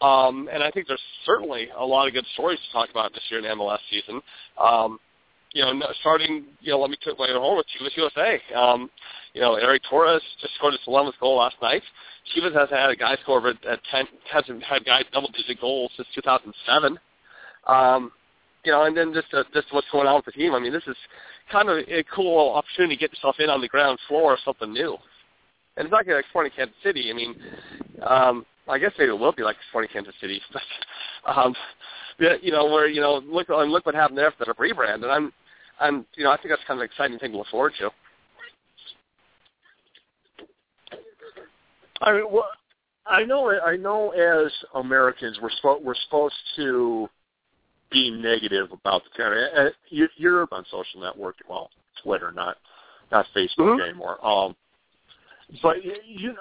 Um, 0.00 0.48
and 0.52 0.62
I 0.62 0.70
think 0.70 0.88
there's 0.88 1.02
certainly 1.24 1.68
a 1.76 1.84
lot 1.84 2.08
of 2.08 2.12
good 2.12 2.26
stories 2.34 2.58
to 2.66 2.72
talk 2.72 2.90
about 2.90 3.12
this 3.12 3.22
year 3.30 3.38
in 3.38 3.46
the 3.46 3.54
MLS 3.54 3.78
season. 3.88 4.20
Um, 4.60 4.98
you 5.52 5.62
know, 5.62 5.72
starting, 6.00 6.46
you 6.60 6.72
know, 6.72 6.80
let 6.80 6.90
me 6.90 6.96
take 7.04 7.18
my 7.18 7.28
home 7.28 7.58
with 7.58 7.66
Chivas 7.66 7.96
USA. 7.96 8.40
Um, 8.54 8.90
you 9.34 9.40
know, 9.40 9.54
Erick 9.54 9.82
Torres 9.88 10.22
just 10.40 10.54
scored 10.54 10.72
his 10.72 10.80
11th 10.88 11.18
goal 11.20 11.38
last 11.38 11.56
night. 11.62 11.82
Chivas 12.34 12.54
has 12.54 12.70
had 12.70 12.90
a 12.90 12.96
guy 12.96 13.16
score 13.22 13.46
at 13.48 13.80
10, 13.90 14.06
hasn't 14.32 14.62
had 14.62 14.84
guys 14.84 15.04
double-digit 15.12 15.60
goals 15.60 15.90
since 15.96 16.08
2007. 16.14 16.98
Um, 17.66 18.12
you 18.64 18.72
know, 18.72 18.84
and 18.84 18.96
then 18.96 19.12
just 19.12 19.32
uh, 19.34 19.44
just 19.52 19.72
what's 19.72 19.86
going 19.90 20.06
on 20.06 20.16
with 20.16 20.26
the 20.26 20.32
team. 20.32 20.54
I 20.54 20.60
mean, 20.60 20.72
this 20.72 20.86
is 20.86 20.96
kind 21.50 21.68
of 21.68 21.78
a 21.78 22.04
cool 22.14 22.54
opportunity 22.54 22.96
to 22.96 23.00
get 23.00 23.12
yourself 23.12 23.36
in 23.38 23.50
on 23.50 23.60
the 23.60 23.68
ground 23.68 23.98
floor 24.08 24.34
of 24.34 24.38
something 24.44 24.72
new. 24.72 24.96
And 25.76 25.86
it's 25.86 25.92
not 25.92 26.04
going 26.04 26.14
to 26.14 26.16
like 26.16 26.26
Sporting 26.30 26.52
Kansas 26.54 26.76
City. 26.82 27.10
I 27.10 27.14
mean, 27.14 27.34
um, 28.06 28.46
I 28.68 28.78
guess 28.78 28.92
maybe 28.98 29.10
it 29.10 29.18
will 29.18 29.32
be 29.32 29.42
like 29.42 29.56
Sporting 29.70 29.90
Kansas 29.92 30.14
City, 30.20 30.40
but 30.52 30.62
um, 31.36 31.54
you 32.18 32.52
know, 32.52 32.66
where 32.66 32.88
you 32.88 33.00
know, 33.00 33.22
look 33.24 33.48
and 33.48 33.72
look 33.72 33.86
what 33.86 33.94
happened 33.94 34.18
there 34.18 34.26
after 34.28 34.44
the 34.44 34.54
rebrand. 34.54 35.02
And 35.02 35.06
I'm, 35.06 35.32
I'm, 35.80 36.06
you 36.14 36.24
know, 36.24 36.30
I 36.30 36.36
think 36.36 36.50
that's 36.50 36.62
kind 36.66 36.78
of 36.78 36.82
an 36.82 36.90
exciting 36.90 37.18
thing 37.18 37.32
to 37.32 37.38
look 37.38 37.48
forward 37.48 37.72
to. 37.78 37.90
I 42.02 42.12
mean, 42.12 42.24
well, 42.30 42.48
I 43.06 43.24
know, 43.24 43.52
I 43.64 43.76
know. 43.76 44.10
As 44.10 44.52
Americans, 44.74 45.38
we're 45.40 45.50
spo- 45.62 45.82
we're 45.82 45.94
supposed 46.04 46.34
to 46.56 47.08
be 47.92 48.10
negative 48.10 48.72
about 48.72 49.02
the. 49.16 49.72
You, 49.88 50.08
you're 50.16 50.48
on 50.52 50.64
social 50.70 51.00
network, 51.00 51.36
well, 51.48 51.70
Twitter, 52.02 52.32
not 52.32 52.56
not 53.10 53.26
Facebook 53.36 53.78
Mhm. 53.78 53.88
anymore. 53.88 54.24
Um, 54.26 54.56
but 55.62 55.84
you 55.84 55.96
you, 56.04 56.36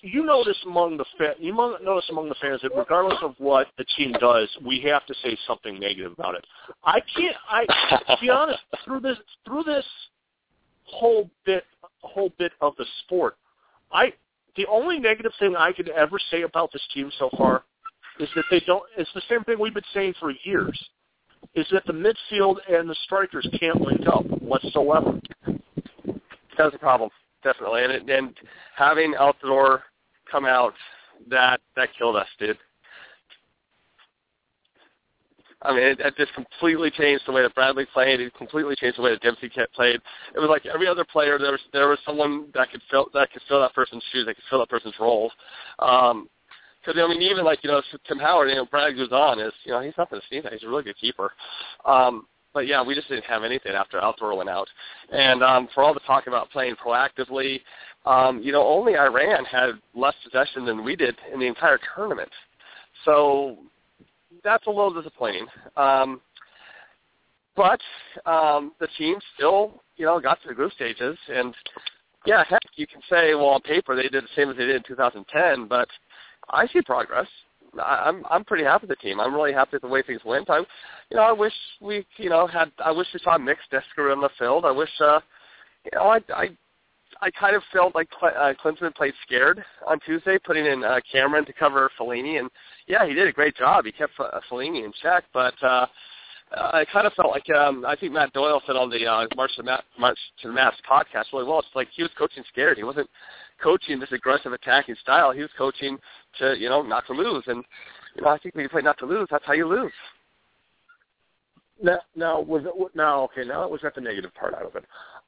you 0.00 0.24
notice 0.24 0.56
among 0.64 0.96
the 0.96 1.04
fa- 1.18 1.34
you 1.38 1.52
notice 1.54 2.08
among 2.10 2.28
the 2.28 2.34
fans 2.36 2.60
that 2.62 2.74
regardless 2.74 3.18
of 3.22 3.34
what 3.38 3.68
the 3.76 3.84
team 3.96 4.12
does, 4.12 4.48
we 4.64 4.80
have 4.80 5.04
to 5.06 5.14
say 5.22 5.36
something 5.46 5.78
negative 5.78 6.12
about 6.12 6.34
it. 6.34 6.46
I 6.84 7.00
can't. 7.00 7.36
I 7.48 7.66
to 7.66 8.16
be 8.20 8.30
honest 8.30 8.60
through 8.84 9.00
this 9.00 9.18
through 9.44 9.64
this 9.64 9.84
whole 10.84 11.30
bit 11.44 11.64
whole 12.00 12.32
bit 12.38 12.52
of 12.60 12.74
the 12.76 12.86
sport, 13.04 13.36
I 13.92 14.12
the 14.56 14.66
only 14.66 14.98
negative 14.98 15.32
thing 15.38 15.54
I 15.56 15.72
could 15.72 15.88
ever 15.90 16.18
say 16.30 16.42
about 16.42 16.72
this 16.72 16.82
team 16.94 17.10
so 17.18 17.30
far 17.36 17.64
is 18.22 18.28
that 18.36 18.44
they 18.50 18.60
don't. 18.66 18.84
It's 18.96 19.10
the 19.14 19.22
same 19.28 19.44
thing 19.44 19.56
we've 19.58 19.74
been 19.74 19.82
saying 19.92 20.14
for 20.20 20.32
years. 20.44 20.78
Is 21.54 21.66
that 21.72 21.84
the 21.86 21.92
midfield 21.92 22.56
and 22.68 22.88
the 22.88 22.96
strikers 23.04 23.46
can't 23.58 23.80
link 23.80 24.06
up 24.06 24.24
whatsoever. 24.40 25.20
That's 26.56 26.74
a 26.74 26.78
problem, 26.78 27.10
definitely. 27.42 27.84
And 27.84 28.08
and 28.08 28.34
having 28.76 29.14
Altidore 29.14 29.80
come 30.30 30.46
out, 30.46 30.74
that 31.28 31.60
that 31.76 31.88
killed 31.98 32.16
us, 32.16 32.28
dude. 32.38 32.56
I 35.64 35.72
mean, 35.72 35.82
it, 35.82 36.00
it 36.00 36.16
just 36.16 36.32
completely 36.34 36.90
changed 36.90 37.24
the 37.26 37.32
way 37.32 37.42
that 37.42 37.54
Bradley 37.54 37.86
played. 37.92 38.20
It 38.20 38.34
completely 38.34 38.74
changed 38.76 38.98
the 38.98 39.02
way 39.02 39.10
that 39.10 39.22
Dempsey 39.22 39.50
played. 39.74 40.00
It 40.34 40.38
was 40.38 40.48
like 40.48 40.66
every 40.66 40.88
other 40.88 41.04
player. 41.04 41.38
There 41.38 41.52
was 41.52 41.60
there 41.72 41.88
was 41.88 41.98
someone 42.04 42.46
that 42.54 42.70
could 42.70 42.82
fill 42.90 43.08
that 43.14 43.32
could 43.32 43.42
fill 43.48 43.60
that 43.60 43.74
person's 43.74 44.02
shoes. 44.12 44.26
That 44.26 44.34
could 44.34 44.44
fill 44.50 44.58
that 44.60 44.68
person's 44.68 44.94
role. 44.98 45.30
Um, 45.78 46.28
because 46.84 47.00
I 47.00 47.08
mean, 47.08 47.22
even 47.22 47.44
like 47.44 47.62
you 47.62 47.70
know 47.70 47.82
Tim 48.08 48.18
Howard, 48.18 48.50
you 48.50 48.56
know 48.56 48.66
Brad 48.66 48.94
Guzan 48.94 49.46
is 49.46 49.52
you 49.64 49.72
know 49.72 49.80
he's 49.80 49.94
nothing 49.96 50.20
to 50.20 50.26
sneeze 50.28 50.44
at. 50.44 50.52
He's 50.52 50.64
a 50.64 50.68
really 50.68 50.82
good 50.82 50.98
keeper. 50.98 51.32
Um, 51.84 52.26
but 52.54 52.66
yeah, 52.66 52.82
we 52.82 52.94
just 52.94 53.08
didn't 53.08 53.24
have 53.24 53.44
anything 53.44 53.72
after 53.72 53.98
Altidore 53.98 54.36
went 54.36 54.50
out. 54.50 54.68
And 55.10 55.42
um, 55.42 55.68
for 55.74 55.82
all 55.82 55.94
the 55.94 56.00
talk 56.00 56.26
about 56.26 56.50
playing 56.50 56.76
proactively, 56.76 57.60
um, 58.04 58.42
you 58.42 58.52
know, 58.52 58.66
only 58.66 58.96
Iran 58.96 59.44
had 59.44 59.70
less 59.94 60.14
possession 60.22 60.66
than 60.66 60.84
we 60.84 60.96
did 60.96 61.16
in 61.32 61.40
the 61.40 61.46
entire 61.46 61.78
tournament. 61.94 62.30
So 63.04 63.56
that's 64.44 64.66
a 64.66 64.70
little 64.70 64.92
disappointing. 64.92 65.46
Um, 65.76 66.20
but 67.56 67.80
um, 68.26 68.72
the 68.80 68.88
team 68.98 69.16
still, 69.34 69.82
you 69.96 70.06
know, 70.06 70.20
got 70.20 70.40
to 70.42 70.48
the 70.48 70.54
group 70.54 70.72
stages, 70.72 71.18
and 71.28 71.54
yeah, 72.24 72.44
heck, 72.48 72.62
you 72.76 72.86
can 72.86 73.00
say, 73.10 73.34
well, 73.34 73.46
on 73.46 73.60
paper 73.60 73.94
they 73.96 74.08
did 74.08 74.24
the 74.24 74.28
same 74.36 74.48
as 74.50 74.56
they 74.56 74.66
did 74.66 74.76
in 74.76 74.82
2010, 74.86 75.66
but 75.68 75.88
I 76.52 76.66
see 76.68 76.82
progress. 76.82 77.26
I, 77.80 78.04
I'm 78.06 78.24
I'm 78.30 78.44
pretty 78.44 78.64
happy 78.64 78.86
with 78.86 78.98
the 78.98 79.02
team. 79.02 79.20
I'm 79.20 79.34
really 79.34 79.52
happy 79.52 79.70
with 79.74 79.82
the 79.82 79.88
way 79.88 80.02
things 80.02 80.20
went. 80.24 80.50
I, 80.50 80.58
you 80.58 81.16
know, 81.16 81.22
I 81.22 81.32
wish 81.32 81.54
we, 81.80 82.06
you 82.18 82.28
know, 82.28 82.46
had. 82.46 82.70
I 82.84 82.90
wish 82.90 83.06
we 83.14 83.20
saw 83.22 83.38
Mix 83.38 83.60
Diskerud 83.72 84.12
on 84.12 84.20
the 84.20 84.30
field. 84.38 84.64
I 84.64 84.70
wish, 84.70 84.90
uh, 85.00 85.20
you 85.84 85.98
know, 85.98 86.04
I 86.04 86.20
I 86.34 86.48
I 87.20 87.30
kind 87.30 87.56
of 87.56 87.62
felt 87.72 87.94
like 87.94 88.08
uh, 88.22 88.52
Klinsmann 88.62 88.94
played 88.94 89.14
scared 89.26 89.62
on 89.86 89.98
Tuesday, 90.00 90.38
putting 90.44 90.66
in 90.66 90.84
uh, 90.84 91.00
Cameron 91.10 91.44
to 91.46 91.52
cover 91.52 91.90
Fellaini, 91.98 92.38
and 92.38 92.50
yeah, 92.86 93.06
he 93.06 93.14
did 93.14 93.28
a 93.28 93.32
great 93.32 93.56
job. 93.56 93.84
He 93.84 93.92
kept 93.92 94.12
uh, 94.18 94.40
Fellaini 94.50 94.84
in 94.84 94.92
check, 95.02 95.24
but 95.32 95.54
uh, 95.62 95.86
I 96.54 96.84
kind 96.92 97.06
of 97.06 97.12
felt 97.14 97.30
like 97.30 97.48
um, 97.50 97.84
I 97.86 97.96
think 97.96 98.12
Matt 98.12 98.32
Doyle 98.32 98.60
said 98.66 98.76
on 98.76 98.90
the 98.90 99.06
uh, 99.06 99.26
March 99.36 99.52
to 99.56 99.62
Matt, 99.62 99.84
March 99.98 100.18
to 100.42 100.48
the 100.48 100.54
Mass 100.54 100.74
podcast 100.90 101.24
really 101.32 101.46
well. 101.46 101.60
It's 101.60 101.68
like 101.74 101.88
he 101.94 102.02
was 102.02 102.12
coaching 102.18 102.44
scared. 102.48 102.76
He 102.76 102.84
wasn't 102.84 103.08
coaching 103.62 103.98
this 103.98 104.12
aggressive 104.12 104.52
attacking 104.52 104.96
style. 105.00 105.32
He 105.32 105.40
was 105.40 105.50
coaching 105.56 105.98
to 106.38 106.56
you 106.58 106.68
know 106.68 106.82
not 106.82 107.06
to 107.06 107.12
lose, 107.12 107.44
and 107.46 107.64
you 108.16 108.22
know 108.22 108.28
I 108.28 108.38
think 108.38 108.54
when 108.54 108.62
you 108.62 108.68
play 108.68 108.82
not 108.82 108.98
to 108.98 109.06
lose, 109.06 109.28
that's 109.30 109.44
how 109.46 109.52
you 109.52 109.66
lose. 109.66 109.92
Now, 111.82 111.98
now 112.14 112.40
was 112.40 112.64
it, 112.64 112.96
now 112.96 113.24
okay? 113.24 113.44
Now 113.46 113.64
it 113.64 113.70
was 113.70 113.80
at 113.84 113.94
the 113.94 114.00
negative 114.00 114.34
part 114.34 114.54
out 114.54 114.66
of 114.66 114.76
it. 114.76 114.84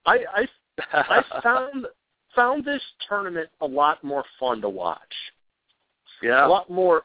I 0.07 0.19
I 0.35 0.47
I 0.93 1.23
found 1.43 1.87
found 2.35 2.65
this 2.65 2.83
tournament 3.09 3.49
a 3.61 3.67
lot 3.67 4.03
more 4.03 4.25
fun 4.39 4.61
to 4.61 4.69
watch. 4.69 5.01
Yeah, 6.23 6.47
a 6.47 6.49
lot 6.49 6.71
more. 6.71 7.03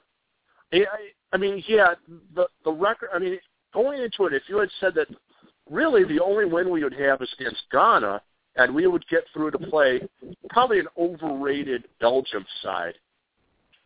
I, 0.74 0.86
I 1.34 1.38
mean, 1.38 1.64
yeah, 1.68 1.96
the 2.36 2.48
the 2.64 2.72
record. 2.72 3.10
I 3.14 3.20
mean, 3.20 3.40
going 3.74 4.02
into 4.02 4.26
it, 4.26 4.34
if 4.34 4.44
you 4.48 4.60
had 4.60 4.70
said 4.80 4.94
that 4.96 5.08
really 5.70 6.04
the 6.04 6.22
only 6.24 6.46
win 6.46 6.70
we 6.70 6.84
would 6.84 6.94
have 6.94 7.22
is 7.22 7.30
against 7.40 7.62
Ghana, 7.72 8.22
and 8.56 8.74
we 8.74 8.88
would 8.88 9.06
get 9.10 9.24
through 9.34 9.52
to 9.52 9.58
play 9.58 10.02
probably 10.50 10.80
an 10.80 10.88
overrated 10.98 11.86
Belgium 12.00 12.46
side. 12.62 12.94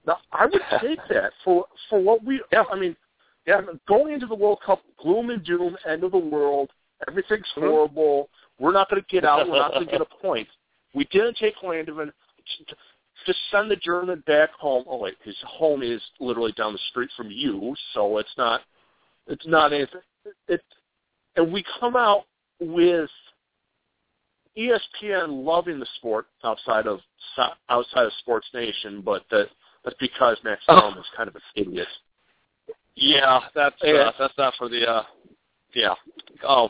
Now, 0.05 0.17
I 0.31 0.45
would 0.45 0.61
take 0.81 0.99
that 1.09 1.31
for 1.43 1.65
for 1.89 1.99
what 1.99 2.23
we. 2.23 2.41
Yeah. 2.51 2.63
I 2.71 2.79
mean, 2.79 2.95
yeah, 3.45 3.61
going 3.87 4.13
into 4.13 4.25
the 4.25 4.35
World 4.35 4.59
Cup, 4.65 4.81
gloom 5.01 5.29
and 5.29 5.43
doom, 5.43 5.75
end 5.87 6.03
of 6.03 6.11
the 6.11 6.17
world, 6.17 6.69
everything's 7.07 7.45
mm-hmm. 7.55 7.67
horrible. 7.67 8.29
We're 8.59 8.71
not 8.71 8.89
going 8.89 9.01
to 9.01 9.07
get 9.09 9.25
out. 9.25 9.47
We're 9.49 9.59
not 9.59 9.73
going 9.73 9.85
to 9.85 9.91
get 9.91 10.01
a 10.01 10.05
point. 10.21 10.47
We 10.93 11.05
didn't 11.05 11.37
take 11.37 11.55
Landman. 11.63 12.11
To 13.25 13.33
send 13.51 13.71
the 13.71 13.77
German 13.77 14.21
back 14.27 14.51
home. 14.51 14.83
Oh 14.87 14.97
wait, 14.97 15.15
his 15.23 15.35
home 15.45 15.81
is 15.81 16.01
literally 16.19 16.51
down 16.53 16.73
the 16.73 16.79
street 16.89 17.09
from 17.15 17.31
you, 17.31 17.73
so 17.93 18.17
it's 18.17 18.33
not. 18.37 18.61
It's 19.27 19.47
not 19.47 19.71
anything. 19.71 20.01
It, 20.49 20.61
and 21.37 21.51
we 21.51 21.63
come 21.79 21.95
out 21.95 22.25
with 22.59 23.09
ESPN 24.57 25.45
loving 25.45 25.79
the 25.79 25.87
sport 25.95 26.27
outside 26.43 26.85
of 26.85 26.99
outside 27.69 28.05
of 28.05 28.11
Sports 28.19 28.47
Nation, 28.53 29.01
but 29.01 29.23
that 29.31 29.47
that's 29.83 29.97
because 29.99 30.37
Max 30.43 30.61
Kellerman 30.65 30.99
is 30.99 31.05
kind 31.15 31.27
of 31.27 31.35
an 31.35 31.41
idiot. 31.55 31.87
Yeah, 32.95 33.39
that's 33.55 33.75
uh, 33.81 34.11
that's 34.19 34.37
not 34.37 34.53
for 34.57 34.69
the. 34.69 34.87
uh 34.87 35.03
Yeah. 35.73 35.95
Oh, 36.47 36.69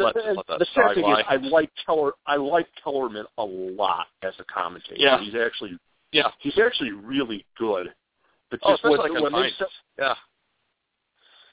the, 0.00 0.42
the 0.58 0.66
sad 0.74 0.94
thing 0.94 1.04
is, 1.04 1.24
I 1.28 1.36
like 1.36 1.70
Keller. 1.84 2.12
I 2.26 2.36
like 2.36 2.66
Kellerman 2.82 3.26
a 3.38 3.44
lot 3.44 4.06
as 4.22 4.32
a 4.38 4.44
commentator. 4.44 4.96
Yeah. 4.96 5.20
he's 5.20 5.34
actually 5.34 5.78
yeah 6.12 6.28
he's 6.38 6.58
actually 6.58 6.92
really 6.92 7.44
good. 7.58 7.88
But 8.50 8.60
oh, 8.62 8.72
just 8.72 8.84
oh, 8.84 8.90
when, 8.90 8.98
like 9.00 9.12
when 9.12 9.32
they 9.32 9.50
set, 9.58 9.68
yeah 9.98 10.14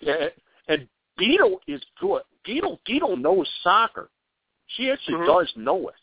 yeah 0.02 0.28
and 0.67 0.88
Beadle 1.17 1.60
is 1.67 1.82
good. 2.00 2.22
Beadle 2.46 2.80
Beadle 2.86 3.17
knows 3.17 3.48
soccer. 3.63 4.10
She 4.76 4.89
actually 4.89 5.15
mm-hmm. 5.15 5.26
does 5.26 5.52
know 5.56 5.89
it 5.89 5.96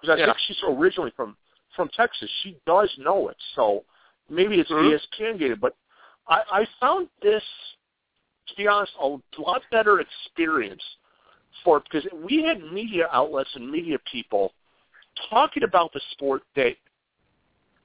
because 0.00 0.16
I 0.16 0.20
yeah. 0.20 0.26
think 0.26 0.38
she's 0.46 0.62
originally 0.68 1.12
from 1.16 1.36
from 1.76 1.88
Texas. 1.96 2.30
She 2.42 2.58
does 2.66 2.92
know 2.98 3.28
it, 3.28 3.36
so 3.54 3.84
maybe 4.30 4.56
it's 4.60 4.70
mm-hmm. 4.70 5.22
ESPN 5.22 5.38
game. 5.38 5.56
But 5.60 5.74
I, 6.28 6.40
I 6.50 6.66
found 6.80 7.08
this, 7.22 7.42
to 8.48 8.54
be 8.56 8.66
honest, 8.66 8.92
a 9.00 9.06
lot 9.40 9.62
better 9.70 10.00
experience 10.00 10.82
for 11.64 11.80
because 11.80 12.06
we 12.24 12.42
had 12.42 12.62
media 12.72 13.08
outlets 13.12 13.50
and 13.54 13.70
media 13.70 13.98
people 14.10 14.52
talking 15.30 15.62
about 15.62 15.92
the 15.92 16.00
sport 16.12 16.42
that 16.56 16.72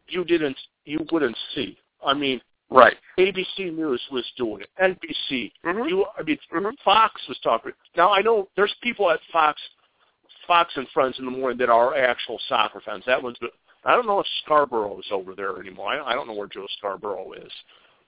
you 0.08 0.24
didn't 0.24 0.58
you 0.86 1.06
wouldn't 1.12 1.38
see. 1.54 1.78
I 2.06 2.14
mean, 2.14 2.42
right? 2.70 2.96
ABC 3.20 3.76
News 3.76 4.02
was 4.12 4.26
doing 4.38 4.62
it. 4.62 4.70
NBC. 4.82 5.52
Mm-hmm. 5.66 5.90
You, 5.90 6.06
I 6.18 6.24
mean, 6.24 6.38
mm-hmm. 6.54 6.70
Fox 6.84 7.22
was 7.28 7.38
talking. 7.44 7.74
Now 7.96 8.12
I 8.14 8.22
know 8.22 8.48
there's 8.56 8.74
people 8.82 9.10
at 9.12 9.20
Fox, 9.32 9.60
Fox 10.48 10.72
and 10.76 10.88
Friends 10.94 11.16
in 11.20 11.26
the 11.26 11.32
morning 11.32 11.58
that 11.60 11.70
are 11.70 11.96
actual 11.96 12.40
soccer 12.48 12.82
fans. 12.86 13.04
That 13.06 13.22
one's. 13.22 13.38
I 13.88 13.96
don't 13.96 14.06
know 14.06 14.20
if 14.20 14.28
Scarborough 14.44 15.00
is 15.00 15.06
over 15.12 15.34
there 15.34 15.60
anymore. 15.60 15.88
I, 15.88 16.12
I 16.12 16.14
don't 16.14 16.28
know 16.28 16.34
where 16.34 16.48
Joe 16.48 16.68
Scarborough 16.78 17.32
is, 17.34 17.52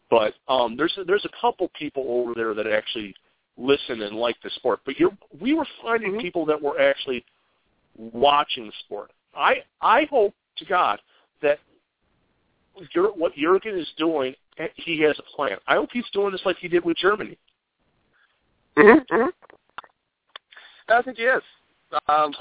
but 0.09 0.33
um, 0.49 0.75
there's 0.75 0.97
there's 1.07 1.25
a 1.25 1.41
couple 1.41 1.71
people 1.79 2.05
over 2.09 2.33
there 2.35 2.53
that 2.53 2.67
actually 2.67 3.15
listen 3.57 4.01
and 4.01 4.15
like 4.15 4.35
the 4.43 4.49
sport. 4.55 4.81
But 4.85 4.99
you're, 4.99 5.17
we 5.39 5.53
were 5.53 5.65
finding 5.81 6.11
mm-hmm. 6.11 6.21
people 6.21 6.45
that 6.47 6.61
were 6.61 6.79
actually 6.81 7.23
watching 7.95 8.67
the 8.67 8.73
sport. 8.85 9.11
I 9.33 9.63
I 9.81 10.05
hope 10.11 10.35
to 10.57 10.65
God 10.65 10.99
that 11.41 11.59
what 13.15 13.33
Jurgen 13.35 13.79
is 13.79 13.87
doing, 13.97 14.35
he 14.75 14.99
has 15.01 15.17
a 15.17 15.35
plan. 15.35 15.57
I 15.65 15.75
hope 15.75 15.89
he's 15.93 16.09
doing 16.11 16.33
this 16.33 16.41
like 16.45 16.57
he 16.57 16.67
did 16.67 16.83
with 16.83 16.97
Germany. 16.97 17.37
Mm-hmm. 18.77 19.15
mm-hmm. 19.15 19.29
I 20.91 21.01
think 21.03 21.17
he 21.17 21.23
is. 21.23 21.43
Um, 22.07 22.33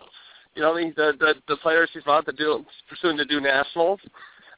you 0.58 0.64
know, 0.64 0.74
the 0.74 1.12
the 1.20 1.34
the 1.46 1.56
players 1.58 1.88
he's 1.94 2.02
about 2.02 2.26
to 2.26 2.32
do 2.32 2.64
pursuing 2.88 3.16
to 3.16 3.24
do 3.24 3.40
nationals, 3.40 4.00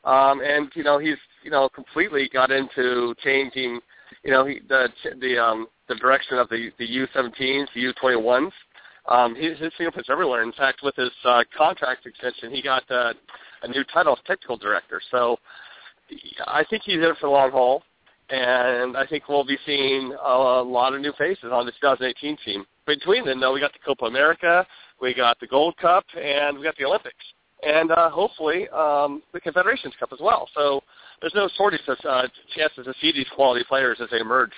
um, 0.04 0.40
and 0.40 0.70
you 0.74 0.82
know 0.82 0.98
he's 0.98 1.18
you 1.44 1.50
know 1.50 1.68
completely 1.68 2.30
got 2.32 2.50
into 2.50 3.14
changing. 3.22 3.80
You 4.24 4.30
know, 4.30 4.46
he 4.46 4.60
the 4.66 4.88
the 5.20 5.38
um 5.38 5.68
the 5.90 5.96
direction 5.96 6.38
of 6.38 6.48
the 6.48 6.70
the 6.78 6.88
U17s, 6.88 7.66
the 7.74 7.92
U21s. 7.92 8.50
Um, 9.08 9.34
his, 9.34 9.58
his 9.58 9.72
fingerprints 9.76 10.08
everywhere. 10.10 10.42
In 10.42 10.52
fact, 10.52 10.80
with 10.82 10.94
his 10.94 11.10
uh, 11.24 11.42
contract 11.56 12.06
extension, 12.06 12.50
he 12.50 12.62
got 12.62 12.88
uh, 12.90 13.12
a 13.62 13.68
new 13.68 13.82
title 13.92 14.12
as 14.12 14.18
technical 14.26 14.56
director. 14.56 15.00
So 15.10 15.36
I 16.46 16.64
think 16.68 16.82
he's 16.84 16.96
in 16.96 17.14
for 17.20 17.26
the 17.26 17.30
long 17.30 17.50
haul, 17.50 17.82
and 18.28 18.96
I 18.96 19.06
think 19.06 19.28
we'll 19.28 19.44
be 19.44 19.58
seeing 19.66 20.14
a 20.22 20.62
lot 20.62 20.94
of 20.94 21.00
new 21.00 21.12
faces 21.18 21.50
on 21.50 21.66
the 21.66 21.72
2018 21.72 22.36
team. 22.44 22.64
Between 22.86 23.24
them, 23.24 23.40
though, 23.40 23.52
we 23.52 23.60
got 23.60 23.72
the 23.72 23.78
Copa 23.84 24.04
America, 24.04 24.66
we 25.00 25.14
got 25.14 25.38
the 25.40 25.46
Gold 25.46 25.76
Cup, 25.76 26.04
and 26.16 26.58
we 26.58 26.64
got 26.64 26.76
the 26.76 26.84
Olympics, 26.84 27.24
and 27.66 27.90
uh, 27.90 28.10
hopefully 28.10 28.68
um, 28.68 29.22
the 29.32 29.40
Confederations 29.40 29.94
Cup 29.98 30.10
as 30.12 30.18
well. 30.20 30.48
So 30.54 30.82
there's 31.20 31.34
no 31.34 31.48
shortage 31.56 31.80
of 31.88 31.98
uh, 32.08 32.28
chances 32.56 32.84
to 32.84 32.94
see 33.00 33.12
these 33.12 33.28
quality 33.34 33.64
players 33.68 33.98
as 34.02 34.08
they 34.10 34.18
emerge. 34.18 34.52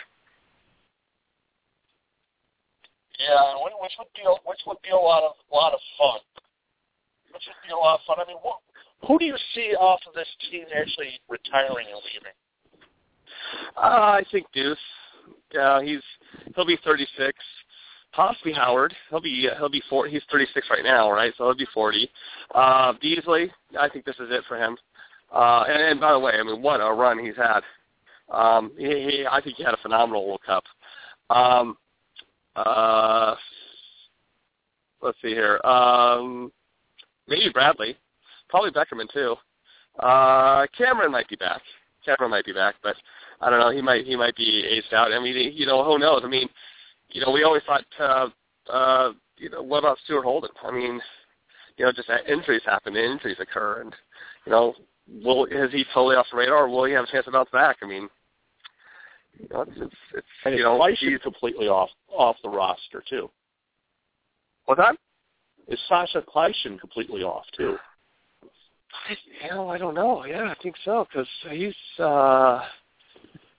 Yeah, 3.18 3.54
which 3.80 3.92
would 3.98 4.08
be 4.14 4.22
which 4.46 4.58
would 4.66 4.82
be 4.82 4.90
a 4.90 4.96
lot 4.96 5.22
of 5.22 5.32
lot 5.52 5.72
of 5.72 5.80
fun. 5.98 6.20
Which 7.32 7.42
would 7.46 7.66
be 7.66 7.72
a 7.72 7.76
lot 7.76 8.00
of 8.00 8.06
fun. 8.06 8.16
I 8.18 8.26
mean, 8.26 8.38
what, 8.42 8.58
who 9.06 9.18
do 9.18 9.24
you 9.24 9.36
see 9.54 9.74
off 9.78 10.00
of 10.08 10.14
this 10.14 10.28
team 10.50 10.64
actually 10.74 11.20
retiring 11.28 11.86
and 11.86 12.00
leaving? 12.02 12.34
Uh, 13.76 14.18
I 14.18 14.24
think 14.30 14.46
Deuce. 14.52 14.78
Yeah, 15.54 15.82
he's 15.82 16.00
he'll 16.56 16.66
be 16.66 16.78
36. 16.84 17.36
Possibly 18.12 18.52
Howard. 18.52 18.94
He'll 19.10 19.20
be 19.20 19.48
he'll 19.58 19.70
be 19.70 19.82
four. 19.88 20.06
He's 20.06 20.22
36 20.30 20.66
right 20.70 20.84
now, 20.84 21.10
right? 21.10 21.32
So 21.38 21.44
he'll 21.44 21.54
be 21.54 21.66
40. 21.72 22.10
Uh, 22.54 22.92
Beasley. 23.00 23.50
I 23.78 23.88
think 23.88 24.04
this 24.04 24.16
is 24.16 24.28
it 24.30 24.44
for 24.46 24.56
him. 24.56 24.76
Uh, 25.34 25.64
and, 25.66 25.82
and 25.82 26.00
by 26.00 26.12
the 26.12 26.18
way, 26.18 26.32
I 26.38 26.42
mean 26.42 26.60
what 26.60 26.80
a 26.80 26.92
run 26.92 27.18
he's 27.18 27.36
had. 27.36 27.60
Um, 28.30 28.72
he, 28.76 28.86
he, 28.86 29.26
I 29.30 29.40
think 29.40 29.56
he 29.56 29.64
had 29.64 29.74
a 29.74 29.78
phenomenal 29.78 30.26
World 30.26 30.40
Cup. 30.44 30.64
Um, 31.30 31.76
uh, 32.54 33.34
let's 35.02 35.18
see 35.22 35.30
here. 35.30 35.58
Um, 35.64 36.52
maybe 37.28 37.50
Bradley, 37.52 37.96
probably 38.48 38.70
Beckerman 38.70 39.10
too. 39.12 39.36
Uh, 39.98 40.66
Cameron 40.76 41.12
might 41.12 41.28
be 41.28 41.36
back. 41.36 41.62
Cameron 42.04 42.30
might 42.30 42.44
be 42.44 42.52
back, 42.52 42.74
but 42.82 42.96
I 43.40 43.50
don't 43.50 43.60
know. 43.60 43.70
He 43.70 43.80
might 43.80 44.04
he 44.04 44.16
might 44.16 44.36
be 44.36 44.64
aced 44.70 44.94
out. 44.94 45.12
I 45.12 45.20
mean, 45.20 45.52
you 45.54 45.66
know, 45.66 45.84
who 45.84 45.98
knows? 45.98 46.22
I 46.24 46.28
mean, 46.28 46.48
you 47.12 47.20
know, 47.20 47.30
we 47.30 47.44
always 47.44 47.62
thought, 47.66 47.84
uh, 48.00 48.28
uh, 48.70 49.12
you 49.36 49.50
know, 49.50 49.62
what 49.62 49.80
about 49.80 49.98
Stuart 50.04 50.22
Holden? 50.24 50.50
I 50.62 50.70
mean, 50.70 51.00
you 51.76 51.84
know, 51.84 51.92
just 51.92 52.10
injuries 52.28 52.62
happen, 52.64 52.96
injuries 52.96 53.38
occur, 53.40 53.82
and 53.82 53.94
you 54.46 54.52
know, 54.52 54.74
will 55.24 55.46
is 55.46 55.72
he 55.72 55.84
totally 55.92 56.16
off 56.16 56.26
the 56.30 56.36
radar? 56.36 56.64
or 56.64 56.68
Will 56.68 56.84
he 56.84 56.92
have 56.92 57.04
a 57.04 57.10
chance 57.10 57.24
to 57.26 57.30
bounce 57.32 57.50
back? 57.50 57.76
I 57.82 57.86
mean, 57.86 58.08
you 59.38 59.48
know, 59.50 59.62
it's 59.62 59.72
it's, 59.76 59.94
it's 60.14 60.26
and 60.44 60.54
you 60.54 60.62
know, 60.62 60.86
he's 60.98 61.20
completely 61.22 61.68
off 61.68 61.90
off 62.08 62.36
the 62.42 62.48
roster 62.48 63.02
too. 63.08 63.30
What's 64.66 64.80
that? 64.80 64.96
Is 65.68 65.78
Sacha 65.88 66.22
Kljestan 66.22 66.78
completely 66.78 67.22
off 67.22 67.44
too? 67.56 67.76
I, 69.08 69.16
you 69.44 69.50
know, 69.50 69.68
I 69.68 69.78
don't 69.78 69.94
know. 69.94 70.24
Yeah, 70.24 70.44
I 70.44 70.62
think 70.62 70.76
so 70.84 71.06
because 71.10 71.28
he's 71.50 71.74
uh 71.98 72.60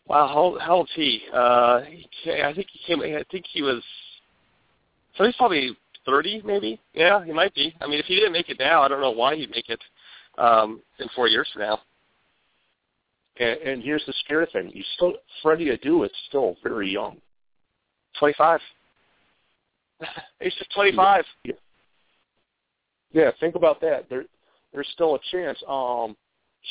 wow. 0.08 0.28
How 0.28 0.66
how 0.66 0.76
old's 0.76 0.92
he? 0.96 1.22
Uh, 1.34 1.82
he, 2.24 2.32
I 2.32 2.54
think 2.54 2.68
he 2.72 2.80
came. 2.86 3.02
I 3.02 3.24
think 3.32 3.46
he 3.52 3.62
was. 3.62 3.84
So 5.18 5.26
he's 5.26 5.36
probably 5.36 5.78
thirty, 6.06 6.42
maybe. 6.44 6.80
Yeah, 6.94 7.24
he 7.24 7.32
might 7.32 7.54
be. 7.56 7.76
I 7.82 7.88
mean, 7.88 8.00
if 8.00 8.06
he 8.06 8.16
didn't 8.16 8.34
make 8.34 8.50
it 8.50 8.60
now, 8.60 8.82
I 8.82 8.88
don't 8.88 9.02
know 9.02 9.12
why 9.12 9.36
he'd 9.36 9.52
make 9.52 9.70
it 9.70 9.82
um, 10.38 10.82
in 11.00 11.08
four 11.16 11.28
years 11.28 11.50
from 11.54 11.64
now. 11.64 11.80
And, 13.40 13.60
and 13.62 13.84
here's 13.84 14.06
the 14.06 14.14
scary 14.26 14.48
thing: 14.52 14.72
you 14.74 14.84
still 14.96 15.14
Freddie 15.42 15.76
Adu 15.76 16.06
is 16.06 16.12
still 16.28 16.56
very 16.64 16.90
young. 16.90 17.18
Twenty-five. 18.20 18.60
He's 20.40 20.54
just 20.56 20.74
twenty-five. 20.74 21.26
Yeah. 21.44 21.54
yeah, 23.12 23.32
think 23.40 23.56
about 23.56 23.82
that. 23.82 24.10
There, 24.10 24.26
there's 24.74 24.90
still 24.94 25.16
a 25.16 25.20
chance. 25.32 25.62
Um, 25.68 26.16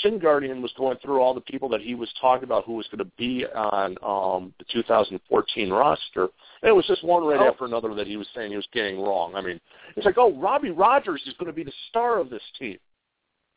Shin 0.01 0.19
Guardian 0.19 0.63
was 0.63 0.73
going 0.77 0.97
through 0.99 1.21
all 1.21 1.35
the 1.35 1.41
people 1.43 1.69
that 1.69 1.83
he 1.83 1.95
was 1.95 2.11
talking 2.21 2.45
about 2.45 2.65
who 2.65 2.75
was 2.75 2.87
going 2.87 3.05
to 3.05 3.13
be 3.19 3.45
on 3.47 3.97
um, 4.03 4.55
the 4.59 4.65
2014 4.73 5.71
roster. 5.71 6.23
And 6.63 6.69
it 6.71 6.73
was 6.73 6.87
just 6.87 7.05
one 7.05 7.25
right 7.25 7.41
oh. 7.41 7.49
after 7.49 7.67
another 7.67 7.95
that 7.95 8.07
he 8.07 8.17
was 8.17 8.27
saying 8.35 8.51
he 8.51 8.57
was 8.57 8.69
getting 8.73 9.01
wrong. 9.01 9.35
I 9.35 9.43
mean, 9.43 9.61
it's 9.95 10.07
like, 10.07 10.17
oh, 10.17 10.33
Robbie 10.35 10.71
Rogers 10.71 11.23
is 11.27 11.35
going 11.35 11.49
to 11.49 11.53
be 11.53 11.65
the 11.65 11.73
star 11.91 12.19
of 12.19 12.31
this 12.31 12.43
team. 12.59 12.79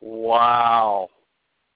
Wow. 0.00 1.08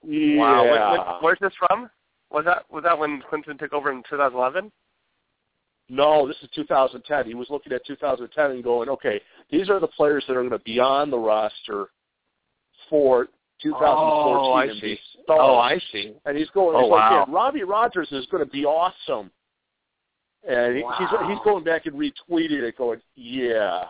Yeah. 0.06 0.36
Wow. 0.36 0.62
Where, 0.64 0.90
where, 0.90 1.18
where's 1.20 1.38
this 1.40 1.52
from? 1.58 1.88
Was 2.30 2.44
that 2.44 2.64
was 2.70 2.84
that 2.84 2.96
when 2.96 3.22
Klinsmann 3.22 3.58
took 3.58 3.72
over 3.72 3.90
in 3.90 4.04
2011? 4.08 4.70
No, 5.88 6.28
this 6.28 6.36
is 6.42 6.48
2010. 6.54 7.26
He 7.26 7.34
was 7.34 7.48
looking 7.50 7.72
at 7.72 7.84
2010 7.84 8.50
and 8.52 8.62
going, 8.62 8.88
okay, 8.88 9.20
these 9.50 9.68
are 9.68 9.80
the 9.80 9.88
players 9.88 10.22
that 10.28 10.34
are 10.36 10.42
going 10.42 10.50
to 10.50 10.60
be 10.60 10.78
on 10.78 11.10
the 11.10 11.18
roster 11.18 11.88
for 12.88 13.28
2014. 13.62 13.72
Oh, 13.72 14.52
I 14.54 14.68
see. 14.80 14.98
Oh, 15.28 15.56
I 15.58 15.78
see. 15.92 16.14
And 16.24 16.36
he's 16.36 16.50
going, 16.50 16.76
Oh, 16.76 16.82
he's 16.82 16.90
like, 16.90 17.10
wow. 17.10 17.24
yeah, 17.28 17.34
Robbie 17.34 17.62
Rogers 17.64 18.08
is 18.12 18.26
going 18.30 18.44
to 18.44 18.50
be 18.50 18.64
awesome. 18.64 19.30
And 20.48 20.76
he, 20.76 20.82
Wow. 20.82 20.96
he's 20.98 21.30
he's 21.30 21.44
going 21.44 21.64
back 21.64 21.86
and 21.86 21.94
retweeting 21.96 22.62
it, 22.62 22.76
going, 22.78 23.00
yeah, 23.14 23.84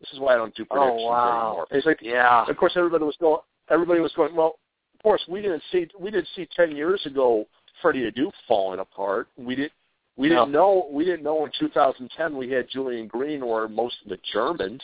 this 0.00 0.12
is 0.12 0.18
why 0.18 0.34
I 0.34 0.36
don't 0.36 0.54
do 0.54 0.66
oh, 0.70 0.74
predictions 0.74 1.02
Oh, 1.04 1.08
wow. 1.08 1.46
anymore. 1.48 1.66
And 1.70 1.76
he's 1.78 1.86
like, 1.86 1.98
Yeah. 2.02 2.44
of 2.48 2.56
course, 2.56 2.72
everybody 2.76 3.04
was 3.04 3.16
going. 3.20 3.40
Everybody 3.70 4.00
was 4.00 4.12
going. 4.14 4.34
Well, 4.34 4.58
of 4.94 5.02
course, 5.02 5.22
we 5.28 5.40
didn't 5.40 5.62
see. 5.70 5.86
We 5.98 6.10
didn't 6.10 6.28
see 6.34 6.48
ten 6.56 6.74
years 6.74 7.00
ago 7.06 7.46
Freddie 7.80 8.10
Adu 8.10 8.30
falling 8.48 8.80
apart. 8.80 9.28
We 9.36 9.54
didn't. 9.54 9.72
We 10.16 10.28
didn't 10.28 10.52
know. 10.52 10.88
We 10.92 11.04
didn't 11.04 11.22
know 11.22 11.44
in 11.46 11.52
2010 11.58 12.36
we 12.36 12.50
had 12.50 12.68
Julian 12.68 13.06
Green 13.06 13.40
or 13.42 13.66
most 13.68 13.94
of 14.04 14.10
the 14.10 14.18
Germans. 14.32 14.82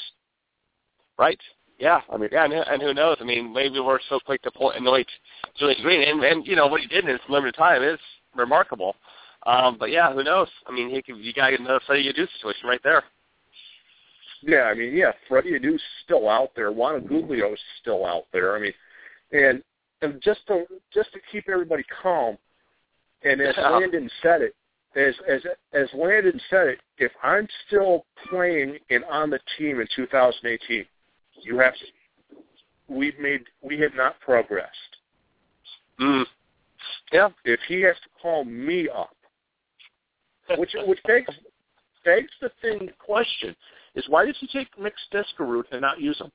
Right. 1.18 1.38
Yeah. 1.78 2.00
I 2.12 2.16
mean, 2.16 2.28
Yeah, 2.32 2.44
and, 2.44 2.52
and 2.52 2.82
who 2.82 2.92
knows? 2.92 3.16
I 3.20 3.24
mean, 3.24 3.52
maybe 3.52 3.80
we're 3.80 4.00
so 4.08 4.18
quick 4.24 4.42
to 4.42 4.50
point 4.50 4.76
anoint 4.76 5.08
Julian 5.56 5.82
Green, 5.82 6.08
and, 6.08 6.22
and 6.22 6.46
you 6.46 6.56
know 6.56 6.66
what 6.66 6.80
he 6.80 6.86
did 6.86 7.04
in 7.04 7.10
his 7.10 7.20
limited 7.28 7.54
time 7.54 7.82
is 7.82 7.98
remarkable. 8.34 8.96
Um, 9.46 9.76
but 9.78 9.90
yeah, 9.90 10.12
who 10.12 10.24
knows? 10.24 10.48
I 10.66 10.72
mean, 10.72 10.90
he 10.90 11.00
could, 11.00 11.16
you 11.18 11.32
got 11.32 11.52
another 11.52 11.80
Freddie 11.86 12.12
Adu 12.12 12.26
situation 12.34 12.68
right 12.68 12.80
there. 12.82 13.04
Yeah, 14.42 14.62
I 14.62 14.74
mean, 14.74 14.94
yeah, 14.94 15.12
Freddie 15.28 15.58
Adu's 15.58 15.82
still 16.04 16.28
out 16.28 16.50
there. 16.54 16.70
Juan 16.70 17.00
Agudelo's 17.00 17.58
still 17.80 18.04
out 18.04 18.24
there. 18.32 18.56
I 18.56 18.60
mean, 18.60 18.72
and 19.32 19.62
and 20.02 20.20
just 20.22 20.46
to 20.48 20.64
just 20.92 21.12
to 21.12 21.18
keep 21.32 21.48
everybody 21.48 21.84
calm, 22.02 22.38
and 23.24 23.40
as 23.40 23.54
Yeah. 23.56 23.70
Landon 23.70 24.10
said 24.22 24.42
it, 24.42 24.54
as 24.96 25.14
as 25.28 25.42
as 25.72 25.88
Landon 25.92 26.40
said 26.50 26.68
it, 26.68 26.78
if 26.98 27.12
I'm 27.22 27.48
still 27.66 28.04
playing 28.28 28.78
and 28.90 29.04
on 29.04 29.30
the 29.30 29.40
team 29.56 29.80
in 29.80 29.88
2018, 29.94 30.84
you 31.42 31.58
have 31.58 31.74
we've 32.88 33.18
made 33.18 33.42
we 33.62 33.78
have 33.80 33.94
not 33.94 34.18
progressed. 34.20 34.72
Mm. 36.00 36.24
Yeah. 37.12 37.28
If 37.44 37.60
he 37.68 37.82
has 37.82 37.96
to 37.96 38.08
call 38.20 38.44
me 38.44 38.88
up, 38.88 39.16
which 40.58 40.74
which 40.86 41.00
begs 41.04 41.34
begs 42.04 42.30
the 42.40 42.50
thing 42.62 42.90
question 42.98 43.54
is 43.94 44.08
why 44.08 44.24
did 44.24 44.36
he 44.38 44.46
take 44.46 44.68
Mix 44.78 44.96
Diskerud 45.12 45.64
and 45.72 45.80
not 45.80 46.00
use 46.00 46.18
him? 46.18 46.30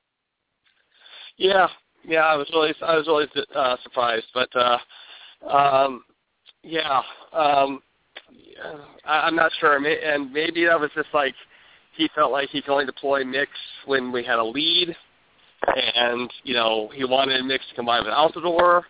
Yeah, 1.36 1.66
yeah, 2.06 2.20
I 2.20 2.36
was 2.36 2.48
really, 2.52 2.74
I 2.82 2.96
was 2.96 3.06
really 3.06 3.26
uh, 3.54 3.76
surprised, 3.82 4.26
but 4.34 4.48
uh, 4.54 4.78
um, 5.48 6.04
yeah, 6.62 7.02
um, 7.32 7.82
yeah, 8.30 8.76
I, 9.04 9.20
I'm 9.20 9.34
not 9.34 9.50
sure, 9.58 9.76
and 9.76 10.32
maybe 10.32 10.66
that 10.66 10.78
was 10.78 10.90
just 10.94 11.08
like 11.12 11.34
he 11.96 12.08
felt 12.14 12.32
like 12.32 12.48
he 12.50 12.60
could 12.60 12.72
only 12.72 12.86
deploy 12.86 13.24
Mix 13.24 13.50
when 13.86 14.12
we 14.12 14.24
had 14.24 14.38
a 14.38 14.44
lead, 14.44 14.94
and 15.94 16.30
you 16.42 16.54
know 16.54 16.90
he 16.94 17.04
wanted 17.04 17.44
Mix 17.44 17.66
to 17.68 17.74
combine 17.74 18.04
with 18.04 18.12
Altidore. 18.12 18.82